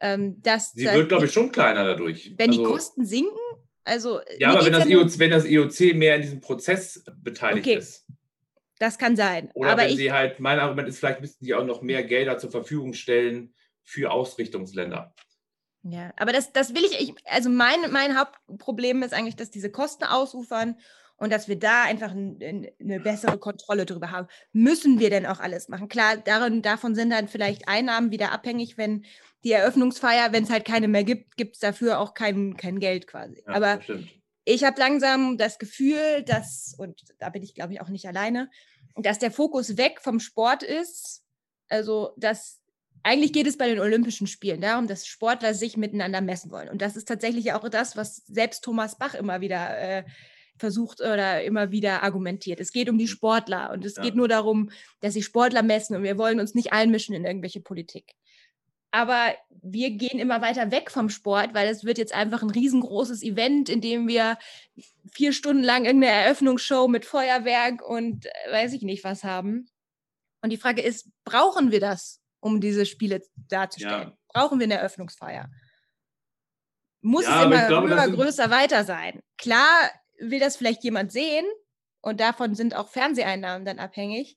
Ähm, 0.00 0.40
dass, 0.42 0.72
Sie 0.72 0.84
wird, 0.84 1.08
glaube 1.08 1.24
die- 1.24 1.28
ich, 1.28 1.32
schon 1.34 1.50
kleiner 1.50 1.84
dadurch. 1.84 2.32
Wenn 2.36 2.50
die 2.52 2.58
Also- 2.58 2.70
Kosten 2.72 3.04
sinken, 3.04 3.36
also. 3.84 4.20
Ja, 4.38 4.50
aber 4.52 4.64
wenn 4.64 4.72
das, 4.72 4.86
IOC, 4.86 5.18
wenn 5.18 5.30
das 5.30 5.44
IOC 5.44 5.94
mehr 5.94 6.16
in 6.16 6.22
diesem 6.22 6.40
Prozess 6.40 7.02
beteiligt 7.16 7.66
Okay. 7.66 7.78
ist. 7.78 8.06
Das 8.78 8.96
kann 8.96 9.16
sein. 9.16 9.50
Oder 9.54 9.70
aber 9.72 9.82
wenn 9.82 9.90
ich, 9.90 9.96
sie 9.96 10.12
halt, 10.12 10.38
mein 10.38 10.60
Argument 10.60 10.88
ist, 10.88 11.00
vielleicht 11.00 11.20
müssten 11.20 11.44
die 11.44 11.54
auch 11.54 11.64
noch 11.64 11.82
mehr 11.82 12.04
Gelder 12.04 12.38
zur 12.38 12.50
Verfügung 12.52 12.92
stellen 12.94 13.54
für 13.82 14.12
Ausrichtungsländer. 14.12 15.14
Ja, 15.82 16.12
aber 16.16 16.32
das, 16.32 16.52
das 16.52 16.74
will 16.74 16.84
ich, 16.84 17.00
ich 17.00 17.14
also 17.24 17.48
mein, 17.50 17.90
mein 17.90 18.16
Hauptproblem 18.18 19.02
ist 19.02 19.14
eigentlich, 19.14 19.36
dass 19.36 19.50
diese 19.50 19.70
Kosten 19.70 20.04
ausufern 20.04 20.76
und 21.16 21.32
dass 21.32 21.48
wir 21.48 21.58
da 21.58 21.84
einfach 21.84 22.12
n- 22.12 22.40
n- 22.40 22.68
eine 22.80 23.00
bessere 23.00 23.38
Kontrolle 23.38 23.86
drüber 23.86 24.10
haben. 24.12 24.28
Müssen 24.52 25.00
wir 25.00 25.10
denn 25.10 25.26
auch 25.26 25.40
alles 25.40 25.68
machen? 25.68 25.88
Klar, 25.88 26.16
darin, 26.18 26.62
davon 26.62 26.94
sind 26.94 27.10
dann 27.10 27.26
vielleicht 27.26 27.66
Einnahmen 27.66 28.10
wieder 28.12 28.30
abhängig, 28.32 28.76
wenn 28.78 29.04
die 29.44 29.52
Eröffnungsfeier, 29.52 30.32
wenn 30.32 30.44
es 30.44 30.50
halt 30.50 30.64
keine 30.64 30.88
mehr 30.88 31.04
gibt, 31.04 31.36
gibt 31.36 31.54
es 31.54 31.60
dafür 31.60 32.00
auch 32.00 32.14
kein, 32.14 32.56
kein 32.56 32.80
Geld 32.80 33.06
quasi. 33.06 33.42
Ja, 33.46 33.54
aber 33.54 33.80
ich 34.44 34.64
habe 34.64 34.80
langsam 34.80 35.36
das 35.36 35.58
Gefühl, 35.58 36.22
dass, 36.24 36.74
und 36.78 37.02
da 37.18 37.28
bin 37.28 37.42
ich, 37.42 37.54
glaube 37.54 37.72
ich, 37.72 37.80
auch 37.80 37.88
nicht 37.88 38.06
alleine, 38.08 38.50
dass 38.96 39.18
der 39.18 39.30
Fokus 39.30 39.76
weg 39.76 40.00
vom 40.00 40.18
Sport 40.20 40.62
ist. 40.62 41.22
Also, 41.68 42.12
dass 42.16 42.60
eigentlich 43.04 43.32
geht 43.32 43.46
es 43.46 43.56
bei 43.56 43.68
den 43.68 43.78
Olympischen 43.78 44.26
Spielen 44.26 44.60
darum, 44.60 44.86
dass 44.88 45.06
Sportler 45.06 45.54
sich 45.54 45.76
miteinander 45.76 46.20
messen 46.20 46.50
wollen. 46.50 46.68
Und 46.68 46.82
das 46.82 46.96
ist 46.96 47.06
tatsächlich 47.06 47.52
auch 47.52 47.68
das, 47.68 47.96
was 47.96 48.16
selbst 48.26 48.64
Thomas 48.64 48.98
Bach 48.98 49.14
immer 49.14 49.40
wieder 49.40 49.78
äh, 49.78 50.04
versucht 50.58 51.00
oder 51.00 51.44
immer 51.44 51.70
wieder 51.70 52.02
argumentiert. 52.02 52.58
Es 52.58 52.72
geht 52.72 52.88
um 52.88 52.98
die 52.98 53.06
Sportler 53.06 53.70
und 53.70 53.84
es 53.84 53.96
Ja. 53.96 54.02
geht 54.02 54.16
nur 54.16 54.26
darum, 54.26 54.70
dass 55.00 55.14
sich 55.14 55.24
Sportler 55.24 55.62
messen 55.62 55.94
und 55.94 56.02
wir 56.02 56.18
wollen 56.18 56.40
uns 56.40 56.54
nicht 56.54 56.72
einmischen 56.72 57.14
in 57.14 57.24
irgendwelche 57.24 57.60
Politik. 57.60 58.14
Aber 58.90 59.34
wir 59.62 59.90
gehen 59.90 60.18
immer 60.18 60.40
weiter 60.40 60.70
weg 60.70 60.90
vom 60.90 61.10
Sport, 61.10 61.52
weil 61.52 61.68
es 61.68 61.84
wird 61.84 61.98
jetzt 61.98 62.14
einfach 62.14 62.42
ein 62.42 62.50
riesengroßes 62.50 63.22
Event, 63.22 63.68
in 63.68 63.80
dem 63.80 64.08
wir 64.08 64.38
vier 65.12 65.32
Stunden 65.32 65.62
lang 65.62 65.84
irgendeine 65.84 66.12
Eröffnungsshow 66.12 66.88
mit 66.88 67.04
Feuerwerk 67.04 67.82
und 67.86 68.26
äh, 68.26 68.52
weiß 68.52 68.72
ich 68.72 68.82
nicht 68.82 69.04
was 69.04 69.24
haben. 69.24 69.68
Und 70.42 70.50
die 70.50 70.56
Frage 70.56 70.82
ist, 70.82 71.10
brauchen 71.24 71.70
wir 71.70 71.80
das, 71.80 72.20
um 72.40 72.60
diese 72.60 72.86
Spiele 72.86 73.22
darzustellen? 73.36 74.10
Ja. 74.10 74.18
Brauchen 74.28 74.58
wir 74.58 74.64
eine 74.64 74.78
Eröffnungsfeier? 74.78 75.50
Muss 77.00 77.24
Ja, 77.24 77.40
es 77.40 77.46
immer 77.46 77.66
glaube, 77.66 77.88
höher, 77.88 78.10
größer, 78.10 78.50
weiter 78.50 78.84
sein? 78.84 79.20
Klar 79.36 79.90
will 80.18 80.40
das 80.40 80.56
vielleicht 80.56 80.84
jemand 80.84 81.12
sehen 81.12 81.46
und 82.00 82.20
davon 82.20 82.54
sind 82.54 82.74
auch 82.74 82.88
Fernseheinnahmen 82.88 83.64
dann 83.64 83.78
abhängig. 83.78 84.36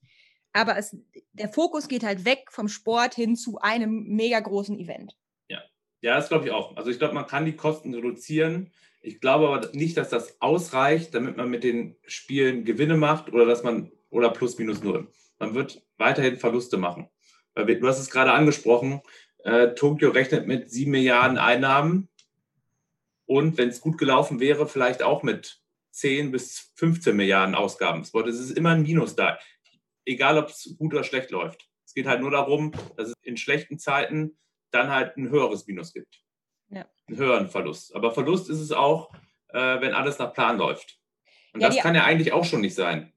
Aber 0.54 0.78
es, 0.78 0.96
der 1.34 1.50
Fokus 1.50 1.88
geht 1.88 2.04
halt 2.04 2.26
weg 2.26 2.46
vom 2.50 2.68
Sport 2.68 3.16
hin 3.16 3.36
zu 3.36 3.60
einem 3.60 4.04
mega 4.04 4.40
großen 4.40 4.78
Event. 4.78 5.16
Ja, 6.02 6.16
das 6.16 6.30
glaube 6.30 6.46
ich 6.46 6.52
auch. 6.52 6.76
Also 6.76 6.90
ich 6.90 6.98
glaube, 6.98 7.14
man 7.14 7.28
kann 7.28 7.46
die 7.46 7.56
Kosten 7.56 7.94
reduzieren. 7.94 8.72
Ich 9.02 9.22
glaube 9.22 9.48
aber 9.48 9.70
nicht, 9.74 9.98
dass 9.98 10.10
das 10.10 10.42
ausreicht, 10.42 11.14
damit 11.14 11.38
man 11.38 11.50
mit 11.50 11.64
den 11.64 11.96
Spielen 12.06 12.66
Gewinne 12.66 12.98
macht 12.98 13.32
oder 13.32 13.46
dass 13.46 13.64
man 13.64 13.92
oder 14.10 14.32
plus 14.32 14.58
minus 14.58 14.84
null. 14.84 15.08
Man 15.40 15.54
wird 15.54 15.82
weiterhin 15.98 16.38
Verluste 16.38 16.78
machen. 16.78 17.10
Weil 17.54 17.80
du 17.80 17.88
hast 17.88 18.00
es 18.00 18.10
gerade 18.10 18.32
angesprochen, 18.32 19.02
äh, 19.44 19.74
Tokio 19.74 20.10
rechnet 20.10 20.48
mit 20.48 20.72
7 20.72 20.92
Milliarden 20.92 21.38
Einnahmen 21.38 22.10
und 23.26 23.58
wenn 23.58 23.70
es 23.70 23.82
gut 23.82 23.98
gelaufen 23.98 24.40
wäre, 24.40 24.68
vielleicht 24.68 25.04
auch 25.04 25.24
mit 25.24 25.62
10 25.92 26.32
bis 26.32 26.72
15 26.76 27.16
Milliarden 27.16 27.56
Ausgaben. 27.56 28.02
Es 28.02 28.40
ist 28.40 28.52
immer 28.52 28.72
ein 28.72 28.84
Minus 28.84 29.16
da, 29.16 29.38
egal 30.06 30.38
ob 30.38 30.50
es 30.50 30.76
gut 30.78 30.94
oder 30.94 31.04
schlecht 31.04 31.32
läuft. 31.32 31.68
Es 31.86 31.94
geht 31.94 32.08
halt 32.08 32.22
nur 32.22 32.32
darum, 32.32 32.72
dass 32.96 33.10
es 33.10 33.16
in 33.24 33.38
schlechten 33.38 33.78
Zeiten 33.78 34.38
dann 34.72 34.90
halt 34.90 35.18
ein 35.18 35.30
höheres 35.30 35.68
Minus 35.68 35.94
gibt. 35.94 36.22
Ja. 36.70 36.86
Einen 37.08 37.18
höheren 37.18 37.50
Verlust. 37.50 37.94
Aber 37.96 38.12
Verlust 38.14 38.50
ist 38.50 38.60
es 38.60 38.72
auch, 38.72 39.14
äh, 39.50 39.82
wenn 39.82 39.94
alles 39.94 40.18
nach 40.20 40.34
Plan 40.34 40.58
läuft. 40.58 41.00
Und 41.54 41.62
Ja, 41.62 41.68
das 41.68 41.78
kann 41.80 41.96
ja 41.96 42.06
eigentlich 42.06 42.32
auch 42.32 42.46
schon 42.46 42.62
nicht 42.62 42.76
sein. 42.76 43.12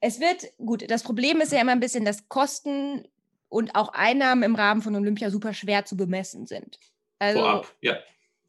Es 0.00 0.18
wird, 0.18 0.52
gut, 0.58 0.90
das 0.90 1.04
Problem 1.04 1.40
ist 1.40 1.52
ja 1.52 1.60
immer 1.60 1.72
ein 1.72 1.80
bisschen, 1.80 2.04
dass 2.04 2.28
Kosten 2.28 3.06
und 3.48 3.76
auch 3.76 3.90
Einnahmen 3.90 4.42
im 4.42 4.56
Rahmen 4.56 4.82
von 4.82 4.96
Olympia 4.96 5.30
super 5.30 5.54
schwer 5.54 5.84
zu 5.84 5.96
bemessen 5.96 6.46
sind. 6.46 6.80
Also 7.18 7.38
Vorab. 7.38 7.76
Ja. 7.80 7.98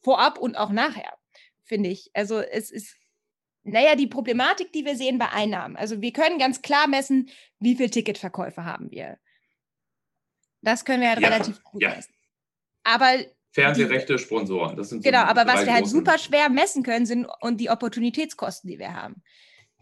vorab 0.02 0.40
und 0.40 0.56
auch 0.58 0.72
nachher, 0.72 1.14
finde 1.62 1.90
ich. 1.90 2.10
Also 2.16 2.40
es 2.40 2.72
ist, 2.72 2.96
naja, 3.64 3.96
die 3.96 4.08
Problematik, 4.08 4.72
die 4.74 4.86
wir 4.86 4.96
sehen 4.96 5.18
bei 5.18 5.30
Einnahmen. 5.30 5.76
Also 5.78 6.02
wir 6.02 6.12
können 6.12 6.38
ganz 6.38 6.62
klar 6.62 6.88
messen, 6.88 7.30
wie 7.60 7.76
viel 7.76 7.90
Ticketverkäufe 7.90 8.66
haben 8.66 8.92
wir. 8.92 9.18
Das 10.62 10.86
können 10.86 11.02
wir 11.02 11.10
halt 11.10 11.22
Ja, 11.22 11.30
relativ 11.30 11.64
gut 11.64 11.82
ja. 11.82 11.90
messen. 11.90 12.14
Aber 12.84 13.10
Fernsehrechte, 13.52 14.18
Sponsoren. 14.18 14.76
Das 14.76 14.90
sind 14.90 15.04
so 15.04 15.10
Genau, 15.10 15.24
aber 15.24 15.46
was 15.46 15.66
wir 15.66 15.74
halt 15.74 15.88
super 15.88 16.18
schwer 16.18 16.50
messen 16.50 16.84
können, 16.84 17.06
sind 17.06 17.28
und 17.42 17.62
die 17.62 17.70
Opportunitätskosten, 17.70 18.70
die 18.70 18.80
wir 18.80 18.94
haben. 18.94 19.22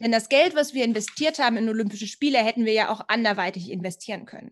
Denn 0.01 0.11
das 0.11 0.29
Geld, 0.29 0.55
was 0.55 0.73
wir 0.73 0.83
investiert 0.83 1.39
haben 1.39 1.57
in 1.57 1.69
Olympische 1.69 2.07
Spiele, 2.07 2.39
hätten 2.39 2.65
wir 2.65 2.73
ja 2.73 2.89
auch 2.89 3.01
anderweitig 3.07 3.71
investieren 3.71 4.25
können. 4.25 4.51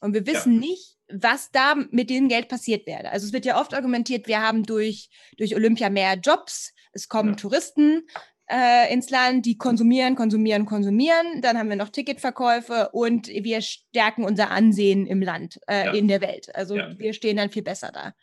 Und 0.00 0.14
wir 0.14 0.26
wissen 0.26 0.58
nicht, 0.58 0.96
was 1.08 1.50
da 1.52 1.74
mit 1.90 2.10
dem 2.10 2.28
Geld 2.28 2.48
passiert 2.48 2.86
wäre. 2.86 3.10
Also 3.10 3.26
es 3.26 3.32
wird 3.32 3.44
ja 3.44 3.60
oft 3.60 3.72
argumentiert, 3.72 4.26
wir 4.26 4.40
haben 4.40 4.64
durch, 4.64 5.10
durch 5.36 5.54
Olympia 5.54 5.88
mehr 5.88 6.14
Jobs, 6.14 6.74
es 6.92 7.08
kommen 7.08 7.30
Ja. 7.30 7.36
Touristen, 7.36 8.06
äh, 8.48 8.92
ins 8.92 9.10
Land, 9.10 9.44
die 9.46 9.58
konsumieren, 9.58 10.14
konsumieren, 10.14 10.66
konsumieren. 10.66 11.40
Dann 11.42 11.58
haben 11.58 11.68
wir 11.68 11.76
noch 11.76 11.88
Ticketverkäufe 11.88 12.90
und 12.92 13.28
wir 13.28 13.60
stärken 13.60 14.24
unser 14.24 14.50
Ansehen 14.50 15.06
im 15.06 15.20
Land, 15.22 15.58
äh, 15.68 15.86
Ja. 15.86 15.92
in 15.92 16.08
der 16.08 16.20
Welt. 16.20 16.54
Also 16.54 16.76
Ja. 16.76 16.98
wir 16.98 17.12
stehen 17.12 17.36
dann 17.36 17.50
viel 17.50 17.62
besser 17.62 17.90
da. 17.92 18.14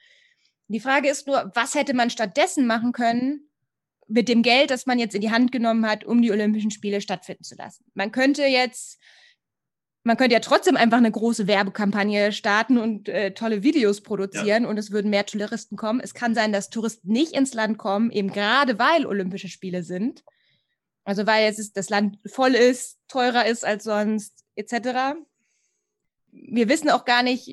Die 0.69 0.79
Frage 0.79 1.09
ist 1.09 1.27
nur, 1.27 1.51
was 1.53 1.75
hätte 1.75 1.93
man 1.93 2.09
stattdessen 2.09 2.65
machen 2.65 2.93
können 2.93 3.49
mit 4.07 4.29
dem 4.29 4.43
Geld, 4.43 4.71
das 4.71 4.86
man 4.86 4.97
jetzt 4.97 5.13
in 5.13 5.21
die 5.21 5.31
Hand 5.31 5.51
genommen 5.51 5.86
hat, 5.88 6.03
um 6.05 6.21
die 6.21 6.31
Olympischen 6.31 6.71
Spiele 6.71 7.01
stattfinden 7.01 7.43
zu 7.43 7.55
lassen? 7.55 7.86
Man 7.93 8.12
könnte 8.12 8.43
jetzt 8.45 8.99
man 10.03 10.17
könnte 10.17 10.33
ja 10.33 10.41
trotzdem 10.41 10.75
einfach 10.75 10.97
eine 10.97 11.11
große 11.11 11.47
Werbekampagne 11.47 12.33
starten 12.33 12.77
und 12.77 13.07
äh, 13.07 13.33
tolle 13.33 13.63
Videos 13.63 14.01
produzieren 14.01 14.65
und 14.65 14.77
es 14.77 14.91
würden 14.91 15.09
mehr 15.09 15.25
Touristen 15.25 15.77
kommen. 15.77 16.01
Es 16.01 16.13
kann 16.13 16.35
sein, 16.35 16.51
dass 16.51 16.69
Touristen 16.69 17.09
nicht 17.11 17.31
ins 17.31 17.53
Land 17.53 17.77
kommen, 17.77 18.11
eben 18.11 18.31
gerade 18.31 18.77
weil 18.79 19.05
Olympische 19.05 19.47
Spiele 19.47 19.83
sind. 19.83 20.23
Also 21.05 21.25
weil 21.25 21.45
jetzt 21.45 21.59
ist, 21.59 21.77
das 21.77 21.89
Land 21.89 22.17
voll 22.25 22.53
ist, 22.53 22.99
teurer 23.07 23.45
ist 23.45 23.65
als 23.65 23.85
sonst, 23.85 24.43
etc. 24.55 25.15
Wir 26.31 26.67
wissen 26.67 26.89
auch 26.89 27.05
gar 27.05 27.23
nicht, 27.23 27.49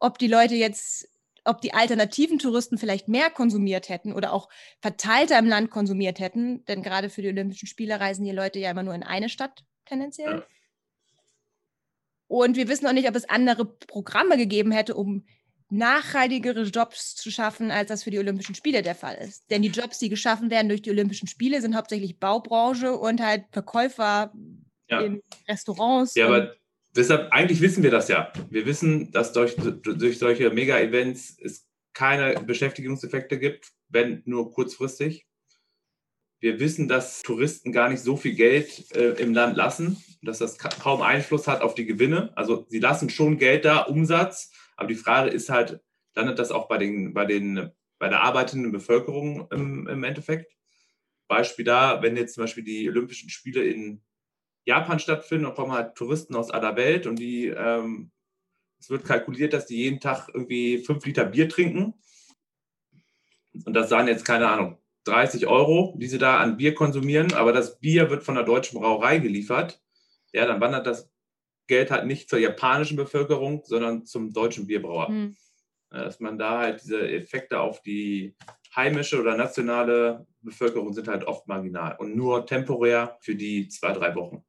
ob 0.00 0.18
die 0.18 0.28
Leute 0.28 0.56
jetzt, 0.56 1.08
ob 1.44 1.60
die 1.60 1.74
alternativen 1.74 2.40
Touristen 2.40 2.78
vielleicht 2.78 3.06
mehr 3.06 3.30
konsumiert 3.30 3.88
hätten 3.88 4.12
oder 4.12 4.32
auch 4.32 4.48
verteilter 4.80 5.38
im 5.38 5.46
Land 5.46 5.70
konsumiert 5.70 6.18
hätten. 6.18 6.64
Denn 6.64 6.82
gerade 6.82 7.10
für 7.10 7.22
die 7.22 7.28
Olympischen 7.28 7.68
Spiele 7.68 8.00
reisen 8.00 8.24
die 8.24 8.32
Leute 8.32 8.58
ja 8.58 8.72
immer 8.72 8.82
nur 8.82 8.94
in 8.94 9.04
eine 9.04 9.28
Stadt 9.28 9.64
tendenziell. 9.84 10.38
Ja. 10.38 10.46
Und 12.32 12.56
wir 12.56 12.66
wissen 12.66 12.86
auch 12.86 12.94
nicht, 12.94 13.06
ob 13.06 13.14
es 13.14 13.28
andere 13.28 13.66
Programme 13.66 14.38
gegeben 14.38 14.72
hätte, 14.72 14.94
um 14.94 15.26
nachhaltigere 15.68 16.62
Jobs 16.62 17.14
zu 17.14 17.30
schaffen, 17.30 17.70
als 17.70 17.88
das 17.88 18.04
für 18.04 18.10
die 18.10 18.18
Olympischen 18.18 18.54
Spiele 18.54 18.80
der 18.80 18.94
Fall 18.94 19.16
ist. 19.16 19.50
Denn 19.50 19.60
die 19.60 19.68
Jobs, 19.68 19.98
die 19.98 20.08
geschaffen 20.08 20.50
werden 20.50 20.70
durch 20.70 20.80
die 20.80 20.88
Olympischen 20.88 21.28
Spiele, 21.28 21.60
sind 21.60 21.76
hauptsächlich 21.76 22.18
Baubranche 22.18 22.96
und 22.96 23.20
halt 23.20 23.44
Verkäufer 23.52 24.32
Ja. 24.88 25.02
in 25.02 25.22
Restaurants. 25.46 26.14
Ja, 26.14 26.26
aber 26.26 26.54
deshalb, 26.96 27.30
eigentlich 27.34 27.60
wissen 27.60 27.82
wir 27.82 27.90
das 27.90 28.08
ja. 28.08 28.32
Wir 28.48 28.64
wissen, 28.64 29.12
dass 29.12 29.34
durch, 29.34 29.54
durch 29.56 30.18
solche 30.18 30.48
Mega-Events 30.48 31.36
es 31.38 31.66
keine 31.92 32.40
Beschäftigungseffekte 32.40 33.38
gibt, 33.38 33.72
wenn 33.90 34.22
nur 34.24 34.50
kurzfristig. 34.52 35.26
Wir 36.42 36.58
wissen, 36.58 36.88
dass 36.88 37.22
Touristen 37.22 37.70
gar 37.70 37.88
nicht 37.88 38.02
so 38.02 38.16
viel 38.16 38.34
Geld 38.34 38.92
äh, 38.96 39.12
im 39.12 39.32
Land 39.32 39.56
lassen, 39.56 40.02
dass 40.22 40.38
das 40.38 40.58
ka 40.58 40.70
kaum 40.70 41.00
Einfluss 41.00 41.46
hat 41.46 41.60
auf 41.60 41.76
die 41.76 41.86
Gewinne. 41.86 42.32
Also 42.36 42.66
sie 42.68 42.80
lassen 42.80 43.10
schon 43.10 43.38
Geld 43.38 43.64
da, 43.64 43.82
Umsatz, 43.82 44.50
aber 44.76 44.88
die 44.88 44.96
Frage 44.96 45.30
ist 45.30 45.50
halt, 45.50 45.80
landet 46.16 46.40
das 46.40 46.50
auch 46.50 46.66
bei, 46.66 46.78
den, 46.78 47.14
bei, 47.14 47.26
den, 47.26 47.70
bei 48.00 48.08
der 48.08 48.22
arbeitenden 48.22 48.72
Bevölkerung 48.72 49.46
im, 49.52 49.86
im 49.86 50.02
Endeffekt? 50.02 50.52
Beispiel 51.28 51.64
da, 51.64 52.02
wenn 52.02 52.16
jetzt 52.16 52.34
zum 52.34 52.42
Beispiel 52.42 52.64
die 52.64 52.88
Olympischen 52.88 53.30
Spiele 53.30 53.62
in 53.62 54.02
Japan 54.64 54.98
stattfinden, 54.98 55.44
dann 55.44 55.54
kommen 55.54 55.70
halt 55.70 55.94
Touristen 55.94 56.34
aus 56.34 56.50
aller 56.50 56.74
Welt 56.74 57.06
und 57.06 57.20
die, 57.20 57.46
ähm, 57.46 58.10
es 58.80 58.90
wird 58.90 59.04
kalkuliert, 59.04 59.52
dass 59.52 59.66
die 59.66 59.76
jeden 59.76 60.00
Tag 60.00 60.28
irgendwie 60.34 60.78
fünf 60.78 61.06
Liter 61.06 61.24
Bier 61.24 61.48
trinken. 61.48 61.94
Und 63.64 63.74
das 63.74 63.90
seien 63.90 64.08
jetzt, 64.08 64.24
keine 64.24 64.48
Ahnung, 64.48 64.81
30 65.04 65.46
Euro, 65.46 65.94
die 65.98 66.06
sie 66.06 66.18
da 66.18 66.38
an 66.38 66.56
Bier 66.56 66.74
konsumieren, 66.74 67.32
aber 67.34 67.52
das 67.52 67.78
Bier 67.80 68.10
wird 68.10 68.22
von 68.22 68.34
der 68.34 68.44
deutschen 68.44 68.78
Brauerei 68.78 69.18
geliefert. 69.18 69.80
Ja, 70.32 70.46
dann 70.46 70.60
wandert 70.60 70.86
das 70.86 71.10
Geld 71.66 71.90
halt 71.90 72.06
nicht 72.06 72.28
zur 72.28 72.38
japanischen 72.38 72.96
Bevölkerung, 72.96 73.62
sondern 73.64 74.04
zum 74.04 74.32
deutschen 74.32 74.66
Bierbrauer. 74.66 75.08
Hm. 75.08 75.36
Ja, 75.92 76.04
Dass 76.04 76.20
man 76.20 76.38
da 76.38 76.60
halt 76.60 76.82
diese 76.82 77.08
Effekte 77.08 77.60
auf 77.60 77.82
die 77.82 78.34
heimische 78.74 79.20
oder 79.20 79.36
nationale 79.36 80.26
Bevölkerung 80.40 80.92
sind 80.92 81.08
halt 81.08 81.24
oft 81.24 81.46
marginal 81.46 81.96
und 81.98 82.16
nur 82.16 82.46
temporär 82.46 83.18
für 83.20 83.34
die 83.34 83.68
zwei, 83.68 83.92
drei 83.92 84.14
Wochen. 84.14 84.44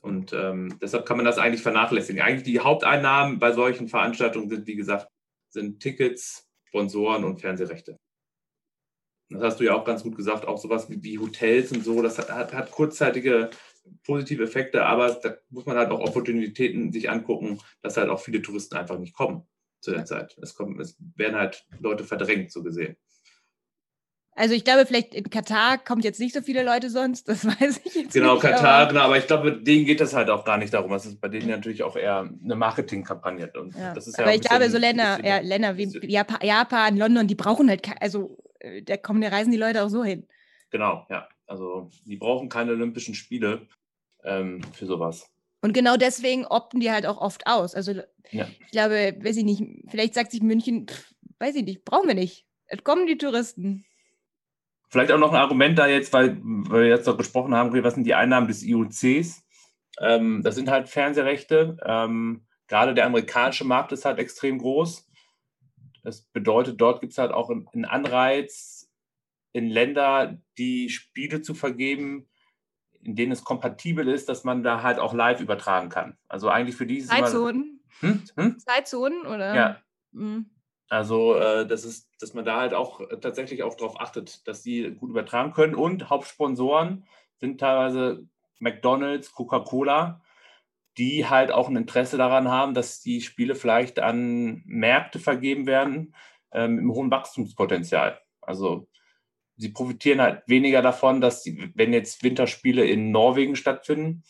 Und 0.00 0.32
ähm, 0.32 0.78
deshalb 0.80 1.06
kann 1.06 1.18
man 1.18 1.26
das 1.26 1.38
eigentlich 1.38 1.62
vernachlässigen. 1.62 2.22
Eigentlich 2.22 2.44
die 2.44 2.60
Haupteinnahmen 2.60 3.38
bei 3.38 3.52
solchen 3.52 3.88
Veranstaltungen 3.88 4.48
sind, 4.48 4.66
wie 4.66 4.76
gesagt, 4.76 5.08
sind 5.50 5.80
Tickets, 5.80 6.48
Sponsoren 6.64 7.24
und 7.24 7.40
Fernsehrechte. 7.40 7.98
Das 9.30 9.42
hast 9.42 9.60
du 9.60 9.64
ja 9.64 9.74
auch 9.74 9.84
ganz 9.84 10.02
gut 10.02 10.16
gesagt, 10.16 10.46
auch 10.46 10.58
sowas 10.58 10.90
wie, 10.90 11.02
wie 11.02 11.18
Hotels 11.18 11.70
und 11.72 11.84
so, 11.84 12.02
das 12.02 12.18
hat, 12.18 12.30
hat, 12.30 12.52
hat 12.52 12.70
kurzzeitige 12.70 13.50
positive 14.04 14.42
Effekte, 14.44 14.84
aber 14.84 15.10
da 15.22 15.34
muss 15.50 15.66
man 15.66 15.76
halt 15.76 15.90
auch 15.90 16.00
Opportunitäten 16.00 16.92
sich 16.92 17.10
angucken, 17.10 17.58
dass 17.82 17.96
halt 17.96 18.08
auch 18.10 18.20
viele 18.20 18.42
Touristen 18.42 18.76
einfach 18.76 18.98
nicht 18.98 19.14
kommen 19.14 19.46
zu 19.80 19.92
der 19.92 20.04
Zeit. 20.04 20.36
Es, 20.42 20.54
kommen, 20.54 20.78
es 20.80 20.96
werden 21.16 21.36
halt 21.36 21.64
Leute 21.80 22.04
verdrängt, 22.04 22.52
so 22.52 22.62
gesehen. 22.62 22.96
Also 24.32 24.54
ich 24.54 24.64
glaube, 24.64 24.86
vielleicht 24.86 25.14
in 25.14 25.28
Katar 25.28 25.76
kommt 25.78 26.04
jetzt 26.04 26.20
nicht 26.20 26.34
so 26.34 26.40
viele 26.40 26.62
Leute 26.62 26.88
sonst, 26.88 27.28
das 27.28 27.44
weiß 27.60 27.80
ich 27.84 27.94
jetzt 27.94 28.12
Genau, 28.14 28.34
nicht. 28.34 28.42
Katar, 28.42 28.82
aber- 28.82 28.88
genau, 28.92 29.00
aber 29.04 29.18
ich 29.18 29.26
glaube, 29.26 29.52
denen 29.60 29.84
geht 29.84 30.00
das 30.00 30.14
halt 30.14 30.30
auch 30.30 30.44
gar 30.44 30.56
nicht 30.56 30.72
darum. 30.72 30.92
Es 30.92 31.04
ist 31.06 31.20
bei 31.20 31.28
denen 31.28 31.48
natürlich 31.48 31.82
auch 31.82 31.96
eher 31.96 32.30
eine 32.42 32.56
Marketingkampagne. 32.56 33.50
Und 33.56 33.74
Ja. 33.76 33.92
das 33.94 34.06
ist 34.06 34.16
ja 34.18 34.24
aber 34.24 34.32
ein 34.32 34.40
ich 34.40 34.46
glaube, 34.46 34.70
so 34.70 34.78
Länder, 34.78 35.24
ja, 35.24 35.38
Länder 35.40 35.76
wie 35.76 35.84
Japan, 36.06 36.38
Japan, 36.42 36.96
London, 36.96 37.26
die 37.26 37.34
brauchen 37.34 37.68
halt, 37.68 37.82
also 38.00 38.38
da 38.82 38.96
kommen, 38.96 39.20
da 39.20 39.28
reisen 39.28 39.50
die 39.52 39.58
Leute 39.58 39.82
auch 39.82 39.88
so 39.88 40.04
hin. 40.04 40.26
Genau, 40.70 41.06
ja. 41.10 41.28
Also 41.46 41.90
die 42.04 42.16
brauchen 42.16 42.48
keine 42.48 42.72
Olympischen 42.72 43.14
Spiele 43.14 43.66
ähm, 44.24 44.62
für 44.72 44.86
sowas. 44.86 45.28
Und 45.62 45.72
genau 45.74 45.96
deswegen 45.96 46.46
opten 46.46 46.80
die 46.80 46.90
halt 46.90 47.06
auch 47.06 47.18
oft 47.20 47.46
aus. 47.46 47.74
Also 47.74 47.92
Ja. 48.30 48.46
ich 48.60 48.70
glaube, 48.70 49.14
weiß 49.20 49.36
ich 49.36 49.44
nicht, 49.44 49.62
vielleicht 49.88 50.14
sagt 50.14 50.30
sich 50.30 50.42
München, 50.42 50.86
pff, 50.86 51.12
weiß 51.38 51.56
ich 51.56 51.64
nicht, 51.64 51.84
brauchen 51.84 52.08
wir 52.08 52.14
nicht. 52.14 52.46
Es 52.66 52.84
kommen 52.84 53.06
die 53.06 53.18
Touristen. 53.18 53.84
Vielleicht 54.88 55.12
auch 55.12 55.18
noch 55.18 55.30
ein 55.32 55.40
Argument 55.40 55.78
da 55.78 55.86
jetzt, 55.86 56.12
weil, 56.12 56.38
weil 56.42 56.82
wir 56.82 56.88
jetzt 56.88 57.06
noch 57.06 57.16
gesprochen 57.16 57.54
haben, 57.54 57.72
was 57.84 57.94
sind 57.94 58.04
die 58.04 58.14
Einnahmen 58.14 58.48
des 58.48 58.62
IOCs? 58.62 59.42
Ähm, 60.00 60.42
das 60.42 60.54
sind 60.54 60.70
halt 60.70 60.88
Fernsehrechte. 60.88 61.76
Ähm, 61.84 62.46
gerade 62.68 62.94
der 62.94 63.06
amerikanische 63.06 63.64
Markt 63.64 63.92
ist 63.92 64.04
halt 64.04 64.18
extrem 64.18 64.58
groß. 64.58 65.09
Das 66.02 66.22
bedeutet, 66.22 66.80
dort 66.80 67.00
gibt 67.00 67.12
es 67.12 67.18
halt 67.18 67.32
auch 67.32 67.50
einen 67.50 67.84
Anreiz, 67.84 68.90
in 69.52 69.68
Länder 69.68 70.38
die 70.58 70.88
Spiele 70.90 71.42
zu 71.42 71.54
vergeben, 71.54 72.28
in 73.02 73.16
denen 73.16 73.32
es 73.32 73.42
kompatibel 73.44 74.06
ist, 74.08 74.28
dass 74.28 74.44
man 74.44 74.62
da 74.62 74.82
halt 74.82 74.98
auch 74.98 75.12
live 75.14 75.40
übertragen 75.40 75.88
kann. 75.88 76.16
Also 76.28 76.48
eigentlich 76.48 76.76
für 76.76 76.86
die 76.86 76.98
ist 76.98 77.06
es 77.06 77.10
immer- 77.18 77.26
Zeitzonen? 77.26 77.80
Hm? 78.00 78.22
Hm? 78.36 78.58
Zeitzonen 78.58 79.26
oder? 79.26 79.54
Ja, 79.54 79.82
Mhm. 80.12 80.50
also, 80.88 81.34
äh, 81.36 81.66
das 81.66 81.84
ist, 81.84 82.08
dass 82.20 82.34
man 82.34 82.44
da 82.44 82.60
halt 82.60 82.74
auch 82.74 83.00
äh, 83.00 83.18
tatsächlich 83.20 83.62
auch 83.62 83.74
darauf 83.74 84.00
achtet, 84.00 84.46
dass 84.46 84.62
die 84.62 84.90
gut 84.94 85.10
übertragen 85.10 85.52
können. 85.52 85.74
Und 85.74 86.08
Hauptsponsoren 86.10 87.04
sind 87.38 87.58
teilweise 87.60 88.26
McDonalds, 88.58 89.32
Coca-Cola, 89.32 90.20
die 90.98 91.26
halt 91.26 91.52
auch 91.52 91.68
ein 91.68 91.76
Interesse 91.76 92.16
daran 92.16 92.48
haben, 92.48 92.74
dass 92.74 93.00
die 93.00 93.20
Spiele 93.20 93.54
vielleicht 93.54 94.00
an 94.00 94.62
Märkte 94.66 95.18
vergeben 95.18 95.66
werden 95.66 96.14
ähm, 96.52 96.78
einem 96.78 96.92
hohen 96.92 97.10
Wachstumspotenzial. 97.10 98.20
Also, 98.40 98.88
sie 99.56 99.70
profitieren 99.70 100.20
halt 100.20 100.42
weniger 100.46 100.82
davon, 100.82 101.20
dass 101.20 101.42
die, 101.42 101.70
wenn 101.74 101.92
jetzt 101.92 102.22
Winterspiele 102.22 102.84
in 102.84 103.10
Norwegen 103.10 103.56
stattfinden, 103.56 104.24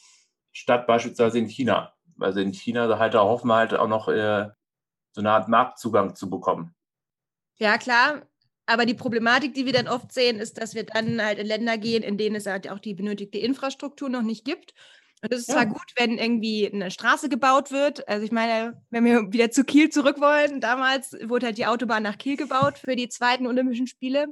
statt 0.53 0.87
beispielsweise 0.87 1.38
in 1.38 1.46
China. 1.46 1.94
Also 2.18 2.40
in 2.40 2.53
China 2.53 2.99
halt 2.99 3.14
da 3.14 3.20
hoffen 3.23 3.49
wir 3.49 3.57
halt 3.57 3.75
auch 3.75 3.88
noch 3.88 4.09
äh, 4.09 4.49
so 5.12 5.20
eine 5.20 5.31
Art 5.31 5.49
Marktzugang 5.49 6.14
zu 6.14 6.29
bekommen. 6.29 6.75
Ja, 7.57 7.79
klar. 7.79 8.23
Aber 8.66 8.87
die 8.87 8.94
Problematik, 8.94 9.55
die 9.55 9.66
wir 9.66 9.73
dann 9.73 9.88
oft 9.88 10.12
sehen, 10.12 10.38
ist, 10.38 10.59
dass 10.59 10.75
wir 10.75 10.85
dann 10.85 11.23
halt 11.23 11.38
in 11.38 11.46
Länder 11.46 11.77
gehen, 11.79 12.03
in 12.03 12.18
denen 12.18 12.37
es 12.37 12.46
halt 12.46 12.70
auch 12.70 12.79
die 12.79 12.94
benötigte 12.94 13.38
Infrastruktur 13.38 14.09
noch 14.09 14.23
nicht 14.23 14.44
gibt. 14.44 14.75
Und 15.22 15.33
es 15.33 15.40
ist 15.40 15.48
Ja. 15.48 15.54
zwar 15.54 15.66
gut, 15.66 15.92
wenn 15.96 16.16
irgendwie 16.18 16.70
eine 16.72 16.90
Straße 16.90 17.28
gebaut 17.28 17.70
wird. 17.70 18.09
Also 18.09 18.24
ich 18.24 18.33
meine, 18.33 18.83
wenn 18.90 19.04
wir 19.04 19.33
wieder 19.33 19.50
zu 19.50 19.64
Kiel 19.64 19.90
zurück 19.90 20.20
wollen, 20.20 20.61
damals 20.61 21.12
wurde 21.24 21.46
halt 21.46 21.59
die 21.59 21.66
Autobahn 21.66 22.02
nach 22.02 22.18
Kiel 22.18 22.37
gebaut 22.37 22.78
für 22.78 22.96
die 22.96 23.09
zweiten 23.09 23.46
Olympischen 23.46 23.87
Spiele. 23.87 24.28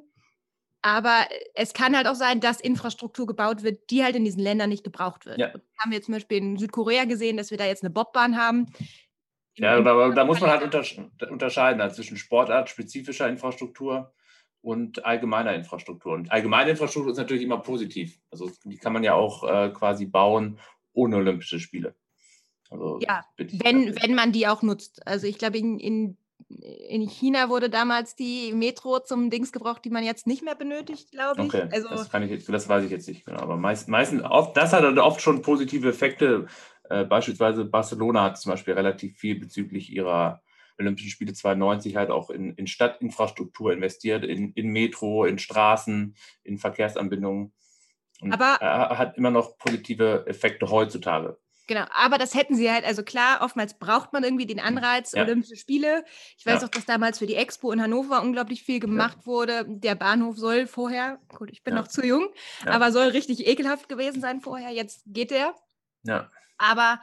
Aber 0.83 1.27
es 1.55 1.74
kann 1.74 1.96
halt 1.96 2.07
auch 2.07 2.14
sein, 2.14 2.40
dass 2.40 2.61
Infrastruktur 2.61 3.27
gebaut 3.27 3.62
wird, 3.64 3.90
die 3.90 4.05
halt 4.05 4.16
in 4.16 4.24
diesen 4.24 4.42
Ländern 4.42 4.70
nicht 4.70 4.85
gebraucht 4.85 5.27
wird. 5.27 5.38
Ja. 5.38 5.53
Haben 5.78 5.91
wir 5.91 6.01
zum 6.03 6.14
Beispiel 6.14 6.39
in 6.39 6.57
Südkorea 6.57 7.05
gesehen, 7.05 7.36
dass 7.36 7.51
wir 7.51 7.59
da 7.59 7.66
jetzt 7.66 7.82
eine 7.82 7.91
Bobbahn 7.91 8.36
haben. 8.39 8.66
Ja, 9.57 9.76
aber 9.76 10.14
da 10.14 10.24
muss 10.24 10.41
man 10.41 10.51
halt 10.51 10.62
untersch 10.62 10.99
unterscheiden 11.28 11.80
also 11.80 11.97
zwischen 11.97 12.16
sportartspezifischer 12.16 13.28
Infrastruktur 13.28 14.12
und 14.61 15.05
allgemeiner 15.05 15.55
Infrastruktur. 15.55 16.12
Und 16.12 16.30
allgemeine 16.30 16.70
Infrastruktur 16.70 17.11
ist 17.12 17.18
natürlich 17.18 17.43
immer 17.43 17.59
positiv. 17.59 18.20
Also 18.30 18.51
die 18.64 18.76
kann 18.76 18.93
man 18.93 19.03
ja 19.03 19.14
auch 19.14 19.43
äh, 19.43 19.70
quasi 19.70 20.07
bauen 20.07 20.61
ohne 20.99 21.16
Olympische 21.16 21.61
Spiele. 21.61 21.94
Also, 22.70 22.99
Ja, 23.01 23.24
wenn, 23.36 23.96
wenn 24.03 24.14
man 24.14 24.32
die 24.32 24.46
auch 24.46 24.62
nutzt. 24.62 25.07
Also 25.07 25.26
ich 25.26 25.38
glaube, 25.38 25.57
in, 25.59 25.78
in, 25.78 26.16
in 26.88 27.09
China 27.09 27.49
wurde 27.49 27.70
damals 27.70 28.14
die 28.16 28.53
Metro 28.53 29.01
zum 29.01 29.30
Dings 29.30 29.53
gebraucht, 29.53 29.84
die 29.84 29.90
man 29.90 30.05
jetzt 30.05 30.26
nicht 30.26 30.42
mehr 30.42 30.55
benötigt, 30.55 31.11
glaube 31.11 31.42
ich. 31.42 31.55
Okay, 31.55 31.68
Also 31.70 31.88
das, 31.88 32.11
kann 32.11 32.22
ich, 32.24 32.30
jetzt- 32.30 32.49
das 32.49 32.68
weiß 32.68 32.84
ich 32.84 32.90
jetzt 32.90 33.09
nicht 33.09 33.24
genau. 33.24 33.40
Aber 33.40 33.57
meist, 33.57 33.88
meistens, 33.88 34.22
oft, 34.22 34.57
das 34.57 34.72
hat 34.72 34.84
dann 34.84 34.99
oft 34.99 35.20
schon 35.22 35.40
positive 35.42 35.88
Effekte. 35.88 36.46
Äh, 36.90 37.05
beispielsweise 37.05 37.64
Barcelona 37.64 38.24
hat 38.24 38.38
zum 38.38 38.51
Beispiel 38.51 38.74
relativ 38.74 39.16
viel 39.18 39.38
bezüglich 39.38 39.90
ihrer 39.90 40.42
Olympischen 40.78 41.11
Spiele 41.11 41.32
92 41.32 41.96
halt 41.96 42.11
auch 42.11 42.30
in, 42.30 42.55
in 42.55 42.66
Stadtinfrastruktur 42.66 43.72
investiert, 43.72 44.24
in, 44.24 44.53
in 44.53 44.68
Metro, 44.68 45.24
in 45.24 45.38
Straßen, 45.38 46.14
in 46.44 46.59
Verkehrsanbindungen. 46.59 47.53
Und 48.21 48.33
Aber- 48.33 48.61
er 48.61 48.99
hat 48.99 49.16
immer 49.16 49.31
noch 49.31 49.59
positive 49.59 50.25
Effekte 50.27 50.71
heutzutage. 50.71 51.39
Genau, 51.69 51.85
aber 51.95 52.16
das 52.16 52.35
hätten 52.35 52.55
sie 52.57 52.71
halt, 52.73 52.87
also 52.87 53.03
klar, 53.03 53.43
oftmals 53.43 53.79
braucht 53.79 54.14
man 54.14 54.25
irgendwie 54.25 54.47
den 54.47 54.59
Anreiz, 54.59 55.12
Ja. 55.12 55.23
Olympische 55.25 55.57
Spiele. 55.57 56.03
Ich 56.39 56.47
weiß 56.47 56.62
Ja. 56.62 56.66
auch, 56.66 56.71
dass 56.71 56.87
damals 56.87 57.19
für 57.19 57.27
die 57.27 57.35
Expo 57.35 57.71
in 57.73 57.83
Hannover 57.83 58.23
unglaublich 58.23 58.62
viel 58.62 58.81
gemacht 58.81 59.27
wurde. 59.27 59.66
Der 59.69 59.95
Bahnhof 59.95 60.39
soll 60.39 60.66
vorher, 60.66 61.19
gut, 61.37 61.51
ich 61.53 61.62
bin 61.62 61.75
Ja. 61.75 61.81
noch 61.83 61.89
zu 61.89 62.05
jung, 62.07 62.27
Ja. 62.64 62.73
aber 62.73 62.91
soll 62.91 63.09
richtig 63.09 63.47
ekelhaft 63.47 63.91
gewesen 63.91 64.23
sein 64.23 64.41
vorher. 64.41 64.71
Jetzt 64.71 65.03
geht 65.07 65.31
er. 65.31 65.55
Ja. 66.05 66.31
Aber 66.57 67.01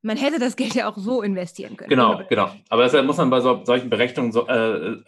man 0.00 0.16
hätte 0.16 0.38
das 0.38 0.54
Geld 0.54 0.74
ja 0.76 0.88
auch 0.88 0.96
so 0.96 1.20
investieren 1.20 1.76
können. 1.76 1.90
Genau, 1.90 2.22
genau. 2.28 2.54
Aber 2.68 2.84
deshalb 2.84 3.06
muss 3.06 3.16
man 3.16 3.30
bei 3.30 3.40
so, 3.40 3.64
solchen 3.64 3.90
Berechnungen 3.90 4.30
so, 4.30 4.46
äh, 4.46 5.02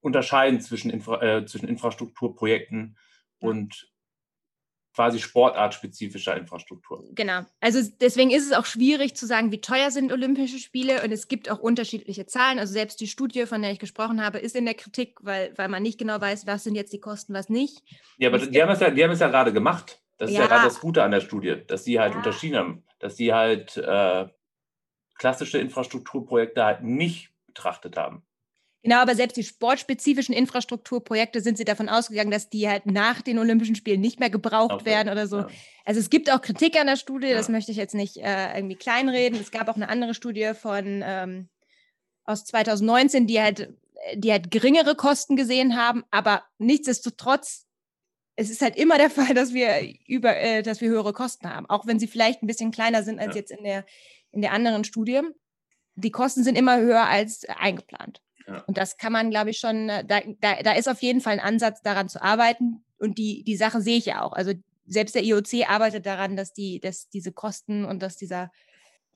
unterscheiden 0.00 0.60
zwischen, 0.60 0.90
Infra 0.90 1.22
äh, 1.22 1.46
zwischen 1.46 1.68
Infrastrukturprojekten 1.68 2.98
und 3.40 3.88
quasi 4.96 5.20
sportartspezifischer 5.20 6.36
Infrastruktur. 6.38 7.04
Genau. 7.12 7.42
Also 7.60 7.80
deswegen 8.00 8.30
ist 8.30 8.46
es 8.46 8.52
auch 8.54 8.64
schwierig 8.64 9.14
zu 9.14 9.26
sagen, 9.26 9.52
wie 9.52 9.60
teuer 9.60 9.90
sind 9.90 10.10
Olympische 10.10 10.58
Spiele 10.58 11.02
und 11.04 11.12
es 11.12 11.28
gibt 11.28 11.50
auch 11.50 11.58
unterschiedliche 11.58 12.24
Zahlen. 12.24 12.58
Also 12.58 12.72
selbst 12.72 12.98
die 13.00 13.06
Studie, 13.06 13.44
von 13.44 13.60
der 13.60 13.72
ich 13.72 13.78
gesprochen 13.78 14.24
habe, 14.24 14.38
ist 14.38 14.56
in 14.56 14.64
der 14.64 14.72
Kritik, 14.74 15.18
weil, 15.20 15.52
weil 15.58 15.68
man 15.68 15.82
nicht 15.82 15.98
genau 15.98 16.18
weiß, 16.18 16.46
was 16.46 16.64
sind 16.64 16.76
jetzt 16.76 16.94
die 16.94 17.00
Kosten, 17.00 17.34
was 17.34 17.50
nicht. 17.50 17.82
Ja, 18.16 18.30
aber 18.30 18.38
die 18.38 18.62
haben, 18.62 18.70
es 18.70 18.80
ja, 18.80 18.90
die 18.90 19.04
haben 19.04 19.10
es 19.10 19.20
ja 19.20 19.28
gerade 19.28 19.52
gemacht. 19.52 20.00
Das 20.16 20.30
ist 20.30 20.36
ja, 20.36 20.44
Ja. 20.44 20.48
gerade 20.48 20.64
das 20.64 20.80
Gute 20.80 21.02
an 21.02 21.10
der 21.10 21.20
Studie, 21.20 21.56
dass 21.66 21.84
sie 21.84 22.00
halt 22.00 22.12
Ja. 22.12 22.16
unterschieden 22.18 22.56
haben, 22.56 22.84
dass 22.98 23.18
sie 23.18 23.34
halt 23.34 23.76
äh, 23.76 24.26
klassische 25.18 25.58
Infrastrukturprojekte 25.58 26.64
halt 26.64 26.82
nicht 26.82 27.34
betrachtet 27.46 27.98
haben. 27.98 28.22
Genau, 28.86 29.00
aber 29.00 29.16
selbst 29.16 29.36
die 29.36 29.42
sportspezifischen 29.42 30.32
Infrastrukturprojekte 30.32 31.40
sind 31.40 31.58
sie 31.58 31.64
davon 31.64 31.88
ausgegangen, 31.88 32.30
dass 32.30 32.48
die 32.50 32.68
halt 32.68 32.86
nach 32.86 33.20
den 33.20 33.38
Olympischen 33.40 33.74
Spielen 33.74 34.00
nicht 34.00 34.20
mehr 34.20 34.30
gebraucht 34.30 34.74
Okay, 34.74 34.84
werden 34.86 35.08
oder 35.08 35.26
so. 35.26 35.38
ja. 35.38 35.48
Also 35.84 35.98
es 35.98 36.08
gibt 36.08 36.30
auch 36.30 36.40
Kritik 36.40 36.78
an 36.78 36.86
der 36.86 36.96
Studie, 36.96 37.30
das 37.32 37.48
Ja. 37.48 37.52
möchte 37.52 37.72
ich 37.72 37.76
jetzt 37.78 37.94
nicht 37.94 38.16
äh, 38.18 38.54
irgendwie 38.56 38.76
kleinreden. 38.76 39.40
Es 39.40 39.50
gab 39.50 39.68
auch 39.68 39.74
eine 39.74 39.88
andere 39.88 40.14
Studie 40.14 40.52
von 40.54 41.02
ähm, 41.04 41.48
aus 42.24 42.44
2019, 42.44 43.26
die 43.26 43.40
halt, 43.40 43.74
die 44.14 44.30
halt 44.30 44.52
geringere 44.52 44.94
Kosten 44.94 45.34
gesehen 45.34 45.76
haben, 45.76 46.04
aber 46.12 46.44
nichtsdestotrotz, 46.58 47.66
es 48.36 48.50
ist 48.50 48.62
halt 48.62 48.76
immer 48.76 48.98
der 48.98 49.10
Fall, 49.18 49.34
dass 49.34 49.52
wir 49.52 49.68
über, 50.06 50.36
äh, 50.36 50.62
dass 50.62 50.80
wir 50.80 50.88
höhere 50.90 51.12
Kosten 51.12 51.52
haben, 51.52 51.68
auch 51.68 51.86
wenn 51.88 51.98
sie 51.98 52.06
vielleicht 52.06 52.42
ein 52.42 52.46
bisschen 52.46 52.70
kleiner 52.70 53.02
sind 53.02 53.18
als 53.18 53.34
Ja. 53.34 53.40
jetzt 53.40 53.50
in 53.50 53.64
der, 53.64 53.84
in 54.30 54.42
der 54.42 54.52
anderen 54.52 54.84
Studie. 54.84 55.22
Die 55.96 56.10
Kosten 56.10 56.44
sind 56.44 56.56
immer 56.58 56.78
höher 56.78 57.06
als 57.06 57.44
eingeplant. 57.48 58.20
Ja. 58.46 58.62
Und 58.66 58.78
das 58.78 58.96
kann 58.96 59.12
man, 59.12 59.30
glaube 59.30 59.50
ich, 59.50 59.58
schon, 59.58 59.88
äh, 59.88 60.04
da, 60.04 60.20
da, 60.40 60.62
da 60.62 60.72
ist 60.72 60.88
auf 60.88 61.02
jeden 61.02 61.20
Fall 61.20 61.34
ein 61.34 61.40
Ansatz, 61.40 61.82
daran 61.82 62.08
zu 62.08 62.22
arbeiten. 62.22 62.84
Und 62.98 63.18
die, 63.18 63.42
die 63.44 63.56
Sache 63.56 63.80
sehe 63.80 63.98
ich 63.98 64.06
ja 64.06 64.22
auch. 64.22 64.32
Also 64.32 64.52
selbst 64.86 65.14
der 65.14 65.24
IOC 65.24 65.68
arbeitet 65.68 66.06
daran, 66.06 66.36
dass, 66.36 66.52
die, 66.52 66.80
dass 66.80 67.08
diese 67.08 67.32
Kosten 67.32 67.84
und 67.84 68.02
dass 68.02 68.16
dieser 68.16 68.50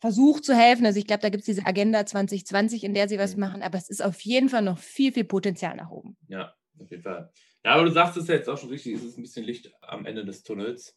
Versuch 0.00 0.40
zu 0.40 0.56
helfen, 0.56 0.86
also 0.86 0.98
ich 0.98 1.06
glaube, 1.06 1.22
da 1.22 1.28
gibt 1.28 1.42
es 1.42 1.46
diese 1.46 1.66
Agenda 1.66 2.06
2020, 2.06 2.84
in 2.84 2.94
der 2.94 3.08
sie 3.08 3.18
was 3.18 3.34
Mhm. 3.34 3.40
machen, 3.40 3.62
aber 3.62 3.76
es 3.78 3.90
ist 3.90 4.02
auf 4.02 4.20
jeden 4.22 4.48
Fall 4.48 4.62
noch 4.62 4.78
viel, 4.78 5.12
viel 5.12 5.24
Potenzial 5.24 5.76
nach 5.76 5.90
oben. 5.90 6.16
Ja, 6.28 6.54
auf 6.80 6.90
jeden 6.90 7.02
Fall. 7.02 7.30
Ja, 7.64 7.72
aber 7.72 7.84
du 7.84 7.92
sagst 7.92 8.16
es 8.16 8.26
ja 8.26 8.34
jetzt 8.34 8.48
auch 8.48 8.56
schon 8.56 8.70
richtig, 8.70 8.94
es 8.94 9.04
ist 9.04 9.18
ein 9.18 9.22
bisschen 9.22 9.44
Licht 9.44 9.70
am 9.82 10.06
Ende 10.06 10.24
des 10.24 10.42
Tunnels, 10.42 10.96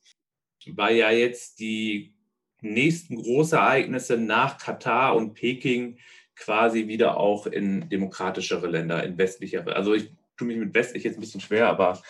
weil 0.67 0.95
ja 0.95 1.11
jetzt 1.11 1.59
die 1.59 2.15
nächsten 2.61 3.17
Großereignisse 3.21 4.17
nach 4.17 4.57
Katar 4.57 5.17
und 5.17 5.34
Peking 5.34 5.99
quasi 6.43 6.87
wieder 6.87 7.17
auch 7.17 7.47
in 7.47 7.87
demokratischere 7.87 8.67
Länder, 8.67 9.03
in 9.03 9.17
westlichere, 9.17 9.75
also 9.75 9.93
ich 9.93 10.11
tue 10.35 10.47
mich 10.47 10.57
mit 10.57 10.73
westlich 10.73 11.03
jetzt 11.03 11.17
ein 11.17 11.21
bisschen 11.21 11.39
schwer, 11.41 11.69
aber 11.69 12.01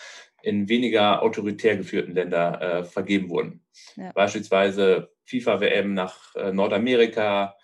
in 0.42 0.68
weniger 0.68 1.22
autoritär 1.22 1.76
geführten 1.76 2.14
Länder 2.14 2.60
äh, 2.60 2.84
vergeben 2.84 3.30
wurden. 3.30 3.62
Ja. 3.96 4.10
Beispielsweise 4.12 5.10
FIFA-WM 5.24 5.94
nach 5.94 6.34
äh, 6.34 6.52
Nordamerika, 6.52 7.54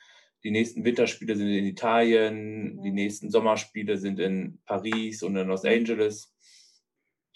die 0.44 0.52
nächsten 0.52 0.84
Winterspiele 0.84 1.34
sind 1.36 1.48
in 1.48 1.66
Italien, 1.66 2.80
die 2.82 2.90
Mhm. 2.90 2.94
nächsten 2.94 3.30
Sommerspiele 3.30 3.98
sind 3.98 4.20
in 4.20 4.60
Paris 4.64 5.22
und 5.22 5.36
in 5.36 5.48
Los 5.48 5.64
Angeles. 5.64 6.34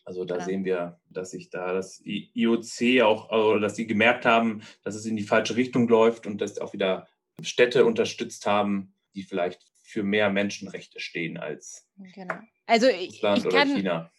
Also 0.04 0.24
da 0.24 0.36
Klar. 0.36 0.46
sehen 0.46 0.64
wir, 0.64 1.00
dass 1.10 1.32
sich 1.32 1.50
da 1.50 1.72
das 1.72 2.00
IOC 2.04 3.02
auch, 3.02 3.30
oder 3.30 3.60
dass 3.60 3.74
sie 3.76 3.86
gemerkt 3.86 4.24
haben, 4.24 4.62
dass 4.84 4.94
es 4.94 5.06
in 5.06 5.16
die 5.16 5.22
falsche 5.24 5.56
Richtung 5.56 5.88
läuft 5.88 6.26
und 6.26 6.40
dass 6.40 6.58
auch 6.58 6.72
wieder 6.72 7.08
Städte 7.42 7.84
unterstützt 7.84 8.46
haben, 8.46 8.93
die 9.14 9.22
vielleicht 9.22 9.62
für 9.82 10.02
mehr 10.02 10.30
Menschenrechte 10.30 11.00
stehen 11.00 11.36
als 11.36 11.88
Genau. 12.14 12.38
Also 12.66 12.88
ich, 12.88 13.14
Russland 13.14 13.38
ich 13.38 13.46
oder 13.46 13.58
kann, 13.58 13.76
China. 13.76 14.12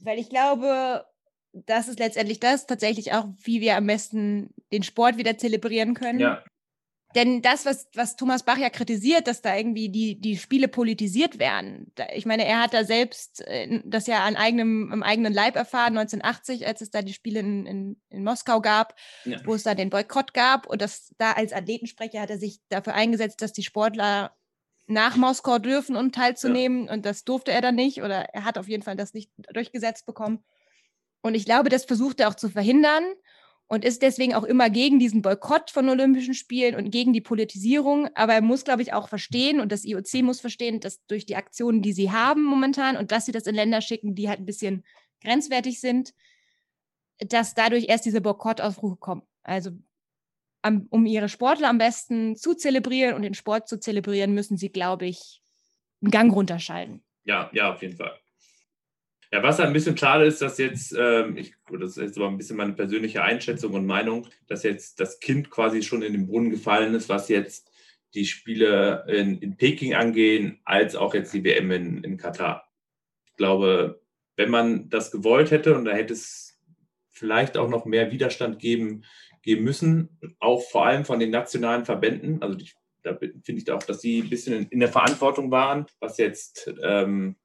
weil 0.00 0.18
ich 0.18 0.28
glaube, 0.28 1.06
das 1.52 1.88
ist 1.88 1.98
letztendlich 1.98 2.40
das 2.40 2.66
tatsächlich 2.66 3.12
auch, 3.12 3.26
wie 3.42 3.60
wir 3.60 3.76
am 3.76 3.86
besten 3.86 4.54
den 4.72 4.82
Sport 4.82 5.16
wieder 5.16 5.38
zelebrieren 5.38 5.94
können. 5.94 6.20
Ja, 6.20 6.44
Denn 7.14 7.42
das, 7.42 7.66
was, 7.66 7.88
was 7.94 8.14
Thomas 8.14 8.44
Bach 8.44 8.56
ja 8.56 8.70
kritisiert, 8.70 9.26
dass 9.26 9.42
da 9.42 9.56
irgendwie 9.56 9.88
die, 9.88 10.20
die 10.20 10.36
Spiele 10.36 10.68
politisiert 10.68 11.38
werden. 11.40 11.92
Ich 12.14 12.24
meine, 12.24 12.44
er 12.46 12.62
hat 12.62 12.72
da 12.72 12.84
selbst 12.84 13.40
äh, 13.48 13.80
das 13.84 14.06
ja 14.06 14.24
an 14.24 14.36
eigenem, 14.36 14.92
am 14.92 15.02
eigenen 15.02 15.32
Leib 15.32 15.56
erfahren, 15.56 15.98
1980, 15.98 16.66
als 16.68 16.80
es 16.82 16.90
da 16.90 17.02
die 17.02 17.12
Spiele 17.12 17.40
in, 17.40 17.66
in, 17.66 18.00
in 18.10 18.22
Moskau 18.22 18.60
gab, 18.60 18.94
Ja. 19.24 19.38
wo 19.44 19.54
es 19.54 19.64
da 19.64 19.74
den 19.74 19.90
Boykott 19.90 20.34
gab. 20.34 20.66
Und 20.66 20.82
das 20.82 21.12
da 21.18 21.32
als 21.32 21.52
Athletensprecher 21.52 22.20
hat 22.20 22.30
er 22.30 22.38
sich 22.38 22.60
dafür 22.68 22.94
eingesetzt, 22.94 23.42
dass 23.42 23.52
die 23.52 23.64
Sportler 23.64 24.36
nach 24.86 25.16
Moskau 25.16 25.58
dürfen, 25.58 25.96
um 25.96 26.12
teilzunehmen. 26.12 26.88
Und 26.88 27.06
das 27.06 27.24
durfte 27.24 27.50
er 27.50 27.60
dann 27.60 27.74
nicht. 27.74 28.02
Oder 28.02 28.26
er 28.34 28.44
hat 28.44 28.56
auf 28.56 28.68
jeden 28.68 28.82
Fall 28.84 28.96
das 28.96 29.14
nicht 29.14 29.32
durchgesetzt 29.52 30.06
bekommen. 30.06 30.44
Und 31.22 31.34
ich 31.34 31.44
glaube, 31.44 31.70
das 31.70 31.84
versucht 31.84 32.20
er 32.20 32.28
auch 32.28 32.34
zu 32.34 32.48
verhindern 32.48 33.04
und 33.70 33.84
ist 33.84 34.02
deswegen 34.02 34.34
auch 34.34 34.42
immer 34.42 34.68
gegen 34.68 34.98
diesen 34.98 35.22
Boykott 35.22 35.70
von 35.70 35.88
Olympischen 35.88 36.34
Spielen 36.34 36.74
und 36.74 36.90
gegen 36.90 37.12
die 37.12 37.20
Politisierung. 37.20 38.08
Aber 38.16 38.34
er 38.34 38.40
muss, 38.40 38.64
glaube 38.64 38.82
ich, 38.82 38.92
auch 38.92 39.08
verstehen 39.08 39.60
und 39.60 39.70
das 39.70 39.84
IOC 39.84 40.24
muss 40.24 40.40
verstehen, 40.40 40.80
dass 40.80 41.06
durch 41.06 41.24
die 41.24 41.36
Aktionen, 41.36 41.80
die 41.80 41.92
sie 41.92 42.10
haben 42.10 42.42
momentan 42.42 42.96
und 42.96 43.12
dass 43.12 43.26
sie 43.26 43.32
das 43.32 43.46
in 43.46 43.54
Länder 43.54 43.80
schicken, 43.80 44.16
die 44.16 44.28
halt 44.28 44.40
ein 44.40 44.44
bisschen 44.44 44.84
grenzwertig 45.22 45.80
sind, 45.80 46.12
dass 47.20 47.54
dadurch 47.54 47.86
erst 47.88 48.06
diese 48.06 48.20
Boykottaufrufe 48.20 48.96
kommen. 48.96 49.22
Also 49.44 49.70
am, 50.62 50.88
um 50.90 51.06
ihre 51.06 51.28
Sportler 51.28 51.68
am 51.68 51.78
besten 51.78 52.34
zu 52.34 52.54
zelebrieren 52.54 53.14
und 53.14 53.22
den 53.22 53.34
Sport 53.34 53.68
zu 53.68 53.78
zelebrieren, 53.78 54.34
müssen 54.34 54.56
sie, 54.56 54.72
glaube 54.72 55.06
ich, 55.06 55.42
einen 56.02 56.10
Gang 56.10 56.32
runterschalten. 56.32 57.04
ja, 57.22 57.48
ja, 57.52 57.72
auf 57.72 57.82
jeden 57.82 57.96
Fall. 57.96 58.19
Ja, 59.32 59.44
was 59.44 59.60
ein 59.60 59.72
bisschen 59.72 59.96
schade 59.96 60.24
ist, 60.24 60.42
dass 60.42 60.58
jetzt, 60.58 60.92
ähm, 60.98 61.36
ich, 61.36 61.54
das 61.70 61.90
ist 61.90 61.98
jetzt 61.98 62.18
aber 62.18 62.26
ein 62.26 62.36
bisschen 62.36 62.56
meine 62.56 62.72
persönliche 62.72 63.22
Einschätzung 63.22 63.74
und 63.74 63.86
Meinung, 63.86 64.26
dass 64.48 64.64
jetzt 64.64 64.98
das 64.98 65.20
Kind 65.20 65.50
quasi 65.50 65.82
schon 65.82 66.02
in 66.02 66.14
den 66.14 66.26
Brunnen 66.26 66.50
gefallen 66.50 66.94
ist, 66.94 67.08
was 67.08 67.28
jetzt 67.28 67.70
die 68.14 68.24
Spiele 68.24 69.04
in, 69.06 69.38
in 69.38 69.56
Peking 69.56 69.94
angehen, 69.94 70.60
als 70.64 70.96
auch 70.96 71.14
jetzt 71.14 71.32
die 71.32 71.44
WM 71.44 71.70
in, 71.70 72.02
in 72.02 72.16
Katar. 72.16 72.68
Ich 73.26 73.36
glaube, 73.36 74.02
wenn 74.34 74.50
man 74.50 74.88
das 74.88 75.12
gewollt 75.12 75.52
hätte 75.52 75.76
und 75.76 75.84
da 75.84 75.92
hätte 75.92 76.14
es 76.14 76.58
vielleicht 77.10 77.56
auch 77.56 77.68
noch 77.68 77.84
mehr 77.84 78.10
Widerstand 78.10 78.58
geben, 78.58 79.04
geben 79.42 79.62
müssen, 79.62 80.18
auch 80.40 80.62
vor 80.62 80.86
allem 80.86 81.04
von 81.04 81.20
den 81.20 81.30
nationalen 81.30 81.84
Verbänden. 81.84 82.42
Also 82.42 82.56
die, 82.56 82.70
da 83.02 83.16
finde 83.16 83.62
ich 83.62 83.70
auch, 83.70 83.82
dass 83.84 84.00
sie 84.00 84.22
ein 84.22 84.30
bisschen 84.30 84.54
in, 84.54 84.68
in 84.70 84.80
der 84.80 84.88
Verantwortung 84.90 85.52
waren, 85.52 85.86
was 86.00 86.18
jetzt 86.18 86.72
ähm, 86.82 87.36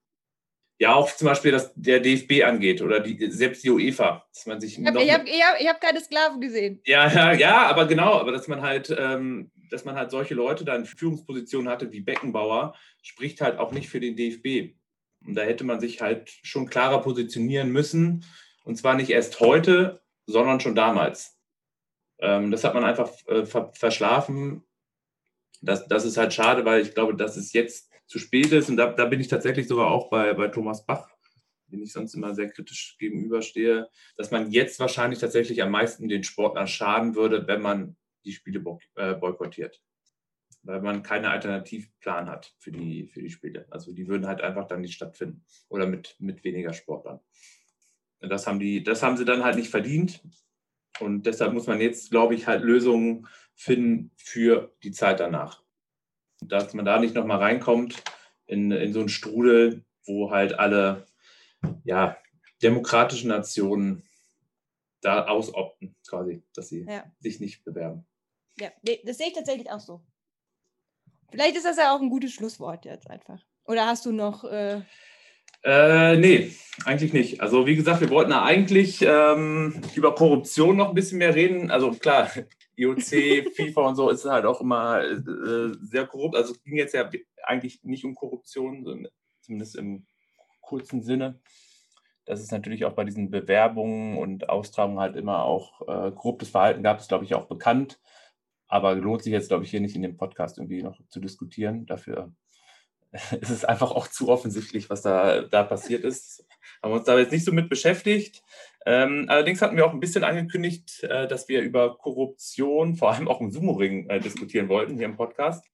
ja 0.80 0.94
auch 0.94 1.14
zum 1.16 1.28
Beispiel 1.28 1.52
das, 1.52 1.72
der 1.76 2.00
DFB 2.00 2.44
angeht 2.44 2.82
oder 2.82 3.00
die, 3.00 3.32
selbst 3.32 3.64
die 3.64 3.70
UEFA, 3.70 4.26
dass 4.34 4.46
man 4.46 4.60
sich 4.60 4.78
Ich 4.78 4.86
habe 4.86 5.00
hab, 5.00 5.26
hab, 5.28 5.60
hab 5.60 5.82
keine 5.82 6.02
Sklaven 6.02 6.42
gesehen. 6.42 6.82
ja, 6.86 7.12
ja, 7.12 7.34
ja, 7.34 7.66
aber 7.68 7.86
genau, 7.86 8.20
aber 8.20 8.32
dass 8.32 8.48
man 8.48 8.62
halt, 8.62 8.94
ähm, 8.98 9.52
dass 9.70 9.86
man 9.86 9.96
halt 9.96 10.12
solche 10.12 10.34
Leute 10.34 10.66
da 10.66 10.76
in 10.76 10.86
Führungspositionen 10.86 11.70
hatte 11.70 11.92
wie 11.92 12.02
Beckenbauer, 12.02 12.76
spricht 13.02 13.42
halt 13.42 13.58
auch 13.58 13.72
nicht 13.72 13.90
für 13.90 14.00
den 14.00 14.16
DFB. 14.16 14.76
Und 15.26 15.36
da 15.36 15.42
hätte 15.42 15.64
man 15.64 15.80
sich 15.80 16.02
halt 16.02 16.30
schon 16.44 16.70
klarer 16.70 17.02
positionieren 17.02 17.72
müssen. 17.72 18.26
Und 18.64 18.78
zwar 18.78 18.96
nicht 18.96 19.10
erst 19.10 19.40
heute, 19.40 20.02
sondern 20.28 20.60
schon 20.60 20.76
damals. 20.76 21.38
Ähm, 22.20 22.52
das 22.52 22.64
hat 22.64 22.74
man 22.74 22.84
einfach 22.84 23.12
äh, 23.28 23.46
ver 23.46 23.72
verschlafen. 23.74 24.64
Das, 25.62 25.88
das 25.88 26.06
ist 26.06 26.18
halt 26.18 26.34
schade, 26.34 26.66
weil 26.66 26.82
ich 26.82 26.94
glaube, 26.94 27.16
dass 27.16 27.38
es 27.38 27.54
jetzt 27.54 27.90
zu 28.08 28.20
spät 28.20 28.52
ist. 28.52 28.70
Und 28.70 28.78
da, 28.78 28.92
da 28.92 29.06
bin 29.06 29.20
ich 29.20 29.28
tatsächlich 29.28 29.68
sogar 29.68 29.92
auch 29.92 30.10
bei, 30.10 30.34
bei 30.34 30.48
Thomas 30.48 30.86
Bach, 30.86 31.10
den 31.68 31.82
ich 31.82 31.92
sonst 31.92 32.14
immer 32.14 32.34
sehr 32.34 32.50
kritisch 32.50 32.98
gegenüberstehe, 33.00 33.90
dass 34.18 34.32
man 34.32 34.52
jetzt 34.52 34.80
wahrscheinlich 34.80 35.20
tatsächlich 35.20 35.62
am 35.62 35.72
meisten 35.72 36.08
den 36.08 36.24
Sportlern 36.24 36.68
schaden 36.68 37.16
würde, 37.16 37.48
wenn 37.48 37.62
man 37.62 37.96
die 38.24 38.34
Spiele 38.34 38.64
äh, 38.96 39.14
boykottiert. 39.14 39.82
Weil 40.64 40.82
man 40.82 41.04
keinen 41.04 41.26
Alternativplan 41.26 42.28
hat 42.28 42.56
für 42.58 42.72
die, 42.72 43.08
für 43.08 43.22
die 43.22 43.30
Spiele. 43.30 43.68
Also 43.70 43.94
die 43.94 44.08
würden 44.08 44.26
halt 44.26 44.42
einfach 44.42 44.68
dann 44.68 44.82
nicht 44.82 44.96
stattfinden. 44.96 45.46
Oder 45.70 45.86
mit, 45.86 46.16
mit 46.20 46.44
weniger 46.44 46.74
Sportlern. 46.74 47.20
Und 48.20 48.30
das 48.30 48.48
haben, 48.48 48.60
die, 48.60 48.82
das 48.82 49.04
haben 49.04 49.18
sie 49.18 49.26
dann 49.26 49.44
halt 49.44 49.58
nicht 49.58 49.70
verdient. 49.70 50.24
Und 51.00 51.26
deshalb 51.28 51.54
muss 51.54 51.68
man 51.68 51.82
jetzt, 51.82 52.10
glaube 52.10 52.36
ich, 52.36 52.48
halt 52.48 52.64
Lösungen 52.64 53.28
finden 53.54 54.12
für 54.18 54.74
die 54.84 54.92
Zeit 54.92 55.20
danach. 55.20 55.65
Dass 56.48 56.74
man 56.74 56.86
da 56.86 57.00
nicht 57.00 57.16
nochmal 57.16 57.40
reinkommt 57.40 58.04
in, 58.48 58.72
in 58.72 58.94
so 58.94 59.00
einen 59.00 59.10
Strudel, 59.10 59.84
wo 60.06 60.32
halt 60.32 60.58
alle 60.60 61.06
ja, 61.84 62.18
demokratischen 62.62 63.30
Nationen 63.30 64.04
da 65.02 65.26
ausopten, 65.28 65.96
quasi, 66.08 66.44
dass 66.54 66.70
sie 66.70 66.86
Ja. 66.88 67.04
sich 67.20 67.40
nicht 67.40 67.64
bewerben. 67.64 68.06
Ja, 68.60 68.70
nee, 68.84 69.02
das 69.06 69.18
sehe 69.18 69.28
ich 69.28 69.34
tatsächlich 69.34 69.70
auch 69.70 69.80
so. 69.80 70.02
Vielleicht 71.32 71.56
ist 71.58 71.66
das 71.66 71.78
ja 71.78 71.94
auch 71.96 72.02
ein 72.02 72.10
gutes 72.10 72.32
Schlusswort 72.32 72.86
jetzt 72.86 73.10
einfach. 73.10 73.40
Oder 73.66 73.88
hast 73.88 74.06
du 74.06 74.12
noch. 74.12 74.44
Äh, 74.46 74.82
Äh, 75.64 76.18
nee, 76.18 76.56
eigentlich 76.86 77.12
nicht. 77.14 77.42
Also 77.42 77.66
wie 77.66 77.76
gesagt, 77.76 78.00
wir 78.02 78.10
wollten 78.12 78.30
da 78.30 78.44
eigentlich 78.44 79.02
ähm, 79.02 79.82
über 79.96 80.14
Korruption 80.14 80.78
noch 80.78 80.90
ein 80.90 80.96
bisschen 80.96 81.18
mehr 81.18 81.34
reden. 81.34 81.72
Also 81.72 81.92
klar, 81.92 82.30
IOC, 82.78 83.54
FIFA 83.56 83.82
und 83.82 83.96
so 83.96 84.10
ist 84.10 84.26
halt 84.26 84.46
auch 84.46 84.62
immer 84.62 85.02
äh, 85.04 85.74
sehr 85.82 86.06
korrupt. 86.08 86.36
Also 86.36 86.54
es 86.54 86.64
ging 86.64 86.78
jetzt 86.78 86.94
ja 86.94 87.10
eigentlich 87.44 87.84
nicht 87.84 88.06
um 88.06 88.16
Korruption, 88.16 89.08
zumindest 89.42 89.76
im 89.76 90.06
kurzen 90.62 91.02
Sinne. 91.04 91.40
Dass 92.26 92.42
es 92.42 92.52
natürlich 92.52 92.86
auch 92.86 92.94
bei 92.94 93.04
diesen 93.04 93.30
Bewerbungen 93.30 94.18
und 94.18 94.50
Austragungen 94.50 95.00
halt 95.00 95.16
immer 95.16 95.44
auch 95.44 95.82
äh, 95.82 96.12
korruptes 96.12 96.50
Verhalten 96.50 96.82
gab, 96.82 97.00
ist, 97.00 97.08
glaube 97.08 97.24
ich, 97.24 97.36
auch 97.36 97.46
bekannt. 97.46 98.00
Aber 98.68 98.96
lohnt 98.96 99.22
sich 99.22 99.32
jetzt, 99.32 99.50
glaube 99.50 99.64
ich, 99.64 99.70
hier 99.70 99.80
nicht 99.80 99.96
in 99.96 100.02
dem 100.02 100.18
Podcast 100.18 100.58
irgendwie 100.58 100.82
noch 100.82 101.00
zu 101.10 101.20
diskutieren. 101.20 101.86
Dafür 101.86 102.34
es 103.42 103.50
ist 103.50 103.68
einfach 103.68 103.92
auch 103.92 104.08
zu 104.08 104.30
offensichtlich, 104.30 104.90
was 104.90 105.02
da, 105.02 105.42
da 105.42 105.64
passiert 105.64 106.04
ist. 106.04 106.46
Haben 106.82 106.92
wir 106.92 106.98
uns 106.98 107.06
da 107.06 107.18
jetzt 107.18 107.32
nicht 107.32 107.46
so 107.46 107.52
mit 107.52 107.70
beschäftigt. 107.70 108.44
Ähm, 108.88 109.26
allerdings 109.30 109.62
hatten 109.62 109.76
wir 109.78 109.86
auch 109.86 109.94
ein 109.94 110.00
bisschen 110.00 110.24
angekündigt, 110.24 111.04
äh, 111.04 111.28
dass 111.28 111.48
wir 111.50 111.62
über 111.62 111.98
Korruption, 111.98 112.96
vor 112.96 113.12
allem 113.12 113.28
auch 113.28 113.42
im 113.42 113.50
Sumo-Ring, 113.52 114.10
äh, 114.10 114.20
diskutieren 114.20 114.70
wollten 114.70 114.96
hier 114.96 115.06
im 115.06 115.16
Podcast. 115.18 115.66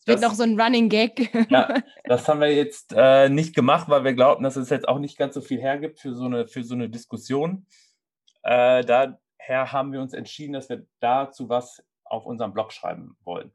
es 0.00 0.06
wird 0.08 0.22
Das- 0.22 0.30
noch 0.30 0.34
so 0.34 0.42
ein 0.42 0.60
Running 0.60 0.88
Gag. 0.88 1.30
Ja, 1.50 1.82
das 2.04 2.26
haben 2.28 2.40
wir 2.40 2.52
jetzt 2.52 2.92
äh, 2.96 3.28
nicht 3.28 3.54
gemacht, 3.54 3.88
weil 3.88 4.02
wir 4.04 4.14
glauben, 4.14 4.42
dass 4.42 4.56
es 4.56 4.70
jetzt 4.70 4.88
auch 4.88 4.98
nicht 4.98 5.16
ganz 5.18 5.34
so 5.34 5.40
viel 5.40 5.60
hergibt 5.60 6.00
für 6.00 6.14
so 6.14 6.24
eine, 6.24 6.48
für 6.48 6.64
so 6.64 6.74
eine 6.74 6.88
Diskussion. 6.88 7.66
Äh, 8.42 8.84
daher 8.84 9.72
haben 9.72 9.92
wir 9.92 10.00
uns 10.00 10.12
entschieden, 10.14 10.54
dass 10.54 10.68
wir 10.68 10.84
dazu 11.00 11.48
was 11.48 11.84
auf 12.04 12.26
unserem 12.26 12.52
Blog 12.52 12.72
schreiben 12.72 13.16
wollen. 13.22 13.52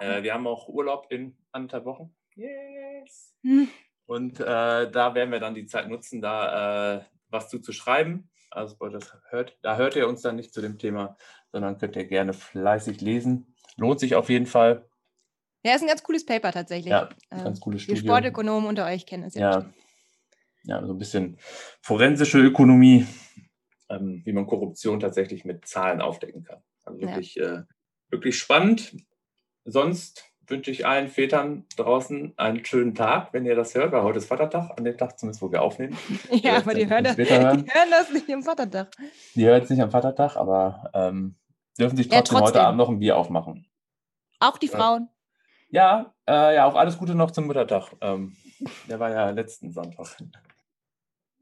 Äh, 0.00 0.22
wir 0.22 0.32
haben 0.32 0.46
auch 0.46 0.68
Urlaub 0.68 1.08
in 1.10 1.36
anderthalb 1.52 1.84
Wochen. 1.84 2.14
Yes! 2.36 3.34
Hm. 3.42 3.68
Und 4.06 4.40
äh, 4.40 4.44
da 4.90 5.14
werden 5.14 5.30
wir 5.32 5.40
dann 5.40 5.54
die 5.54 5.66
Zeit 5.66 5.88
nutzen, 5.88 6.22
da 6.22 6.96
äh, 6.98 7.00
was 7.30 7.48
zu, 7.48 7.58
zu 7.60 7.72
schreiben. 7.72 8.30
Also 8.50 8.76
das 8.88 9.12
hört, 9.30 9.58
da 9.62 9.76
hört 9.76 9.94
ihr 9.96 10.08
uns 10.08 10.22
dann 10.22 10.36
nicht 10.36 10.54
zu 10.54 10.60
dem 10.60 10.78
Thema, 10.78 11.16
sondern 11.52 11.78
könnt 11.78 11.96
ihr 11.96 12.06
gerne 12.06 12.32
fleißig 12.32 13.00
lesen. 13.00 13.54
Lohnt 13.76 14.00
sich 14.00 14.14
auf 14.14 14.28
jeden 14.30 14.46
Fall. 14.46 14.88
Ja, 15.64 15.74
ist 15.74 15.82
ein 15.82 15.88
ganz 15.88 16.02
cooles 16.02 16.24
Paper 16.24 16.52
tatsächlich. 16.52 16.90
Ja, 16.92 17.08
Ähm, 17.30 17.44
ganz 17.44 17.60
cooles 17.60 17.82
Die 17.82 17.96
Studium. 17.96 18.06
Sportökonomen 18.06 18.68
unter 18.68 18.86
euch 18.86 19.06
kennen 19.06 19.24
es 19.24 19.34
ja. 19.34 19.60
Ja, 19.60 19.72
ja, 20.64 20.86
so 20.86 20.92
ein 20.94 20.98
bisschen 20.98 21.38
forensische 21.82 22.38
Ökonomie, 22.38 23.06
ähm, 23.90 24.22
wie 24.24 24.32
man 24.32 24.46
Korruption 24.46 25.00
tatsächlich 25.00 25.44
mit 25.44 25.66
Zahlen 25.66 26.00
aufdecken 26.00 26.44
kann. 26.44 26.62
Also 26.84 27.00
Ja. 27.00 27.08
wirklich, 27.08 27.36
äh, 27.38 27.62
wirklich 28.10 28.38
spannend. 28.38 28.96
Sonst 29.64 30.24
wünsche 30.48 30.70
ich 30.70 30.86
allen 30.86 31.08
Vätern 31.08 31.64
draußen 31.76 32.32
einen 32.36 32.64
schönen 32.64 32.94
Tag, 32.94 33.32
wenn 33.32 33.44
ihr 33.44 33.54
das 33.56 33.74
hört, 33.74 33.92
weil 33.92 34.02
heute 34.02 34.18
ist 34.18 34.26
Vatertag, 34.26 34.76
an 34.78 34.84
dem 34.84 34.96
Tag 34.96 35.18
zumindest, 35.18 35.42
wo 35.42 35.50
wir 35.52 35.62
aufnehmen. 35.62 35.96
Ja, 36.30 36.56
aber 36.58 36.74
die 36.74 36.88
hören, 36.88 37.04
das, 37.04 37.16
hören. 37.16 37.64
die 37.64 37.72
hören 37.72 37.90
das 37.90 38.10
nicht 38.12 38.30
am 38.30 38.42
Vatertag. 38.42 38.88
Die 39.34 39.44
hört 39.44 39.64
es 39.64 39.70
nicht 39.70 39.80
am 39.82 39.90
Vatertag, 39.90 40.36
aber 40.36 40.90
ähm, 40.94 41.36
dürfen 41.78 41.96
sich 41.96 42.06
Ja, 42.06 42.18
trotzdem, 42.20 42.36
heute 42.36 42.44
trotzdem. 42.44 42.62
Abend 42.62 42.78
noch 42.78 42.88
ein 42.88 42.98
Bier 42.98 43.16
aufmachen. 43.16 43.66
Auch 44.40 44.58
die. 44.58 44.68
Frauen. 44.68 45.08
Ja, 45.70 46.14
äh, 46.26 46.54
ja, 46.54 46.64
auch 46.66 46.74
alles 46.76 46.96
Gute 46.98 47.14
noch 47.14 47.30
zum 47.30 47.46
Muttertag. 47.46 47.92
Ähm, 48.00 48.36
der 48.88 48.98
war 49.00 49.10
ja 49.10 49.30
letzten 49.30 49.70
Sonntag. 49.72 50.06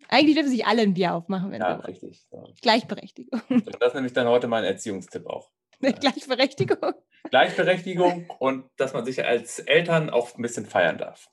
Eigentlich 0.09 0.35
dürfen 0.37 0.51
sich 0.51 0.67
alle 0.67 0.83
ein 0.83 0.95
Bier 0.95 1.15
aufmachen, 1.15 1.51
wenn 1.51 1.61
Ja, 1.61 1.71
wollen. 1.71 1.81
richtig. 1.81 2.27
Ja. 2.33 2.45
Gleichberechtigung. 2.63 3.41
Das 3.79 3.89
ist 3.89 3.95
nämlich 3.95 4.13
dann 4.13 4.27
heute 4.29 4.49
mein 4.49 4.65
Erziehungstipp 4.65 5.27
auch. 5.27 5.51
Gleichberechtigung. 5.81 6.93
Gleichberechtigung 7.31 8.31
und 8.39 8.71
dass 8.77 8.93
man 8.93 9.05
sich 9.05 9.25
als 9.25 9.59
Eltern 9.59 10.11
auch 10.11 10.37
ein 10.37 10.43
bisschen 10.43 10.67
feiern 10.67 10.99
darf. 10.99 11.29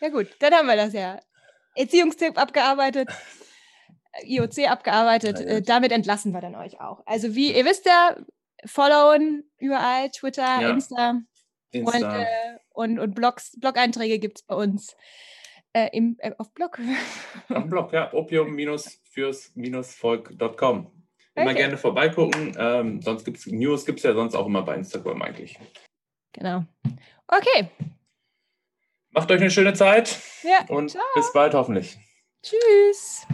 Ja 0.00 0.10
gut, 0.10 0.28
dann 0.40 0.54
haben 0.54 0.68
wir 0.68 0.76
das 0.76 0.92
ja. 0.92 1.18
Erziehungstipp 1.74 2.38
abgearbeitet, 2.38 3.08
IOC 4.22 4.68
abgearbeitet. 4.68 5.40
Ja, 5.40 5.46
äh, 5.46 5.62
damit 5.62 5.90
entlassen 5.92 6.32
wir 6.32 6.40
dann 6.40 6.54
euch 6.54 6.80
auch. 6.80 7.02
Also 7.06 7.34
wie 7.34 7.52
ihr 7.56 7.64
wisst 7.64 7.86
ja, 7.86 8.16
followen 8.64 9.50
überall, 9.58 10.10
Twitter, 10.10 10.60
Ja. 10.60 10.70
Insta 10.70 11.10
und, 11.10 11.26
Insta. 11.72 12.22
äh, 12.22 12.26
und, 12.70 12.98
und 12.98 13.14
Blogs, 13.14 13.52
Blog-Einträge 13.60 14.18
gibt 14.18 14.38
es 14.38 14.42
bei 14.44 14.54
uns 14.54 14.96
äh, 15.72 15.88
im, 15.92 16.16
äh, 16.18 16.32
auf 16.38 16.52
Blog. 16.54 16.78
Auf 17.48 17.68
Blog, 17.68 17.92
ja, 17.92 18.12
opium-fürs-volk.com. 18.12 20.97
Immer 21.40 21.50
Okay. 21.50 21.60
gerne 21.60 21.76
vorbeigucken. 21.78 22.54
Ähm, 22.58 23.00
sonst 23.02 23.24
gibt 23.24 23.38
es 23.38 23.46
News, 23.46 23.84
gibt 23.86 23.98
es 23.98 24.04
ja 24.04 24.14
sonst 24.14 24.34
auch 24.34 24.46
immer 24.46 24.62
bei 24.62 24.74
Instagram 24.74 25.22
eigentlich. 25.22 25.58
genau. 26.32 26.64
Okay. 27.26 27.68
Macht 29.10 29.30
euch 29.30 29.40
eine 29.40 29.50
schöne 29.50 29.72
Zeit 29.74 30.18
Ja. 30.42 30.64
und 30.68 30.90
ciao. 30.90 31.02
bis 31.14 31.32
bald 31.32 31.54
hoffentlich. 31.54 31.98
Tschüss. 32.42 33.26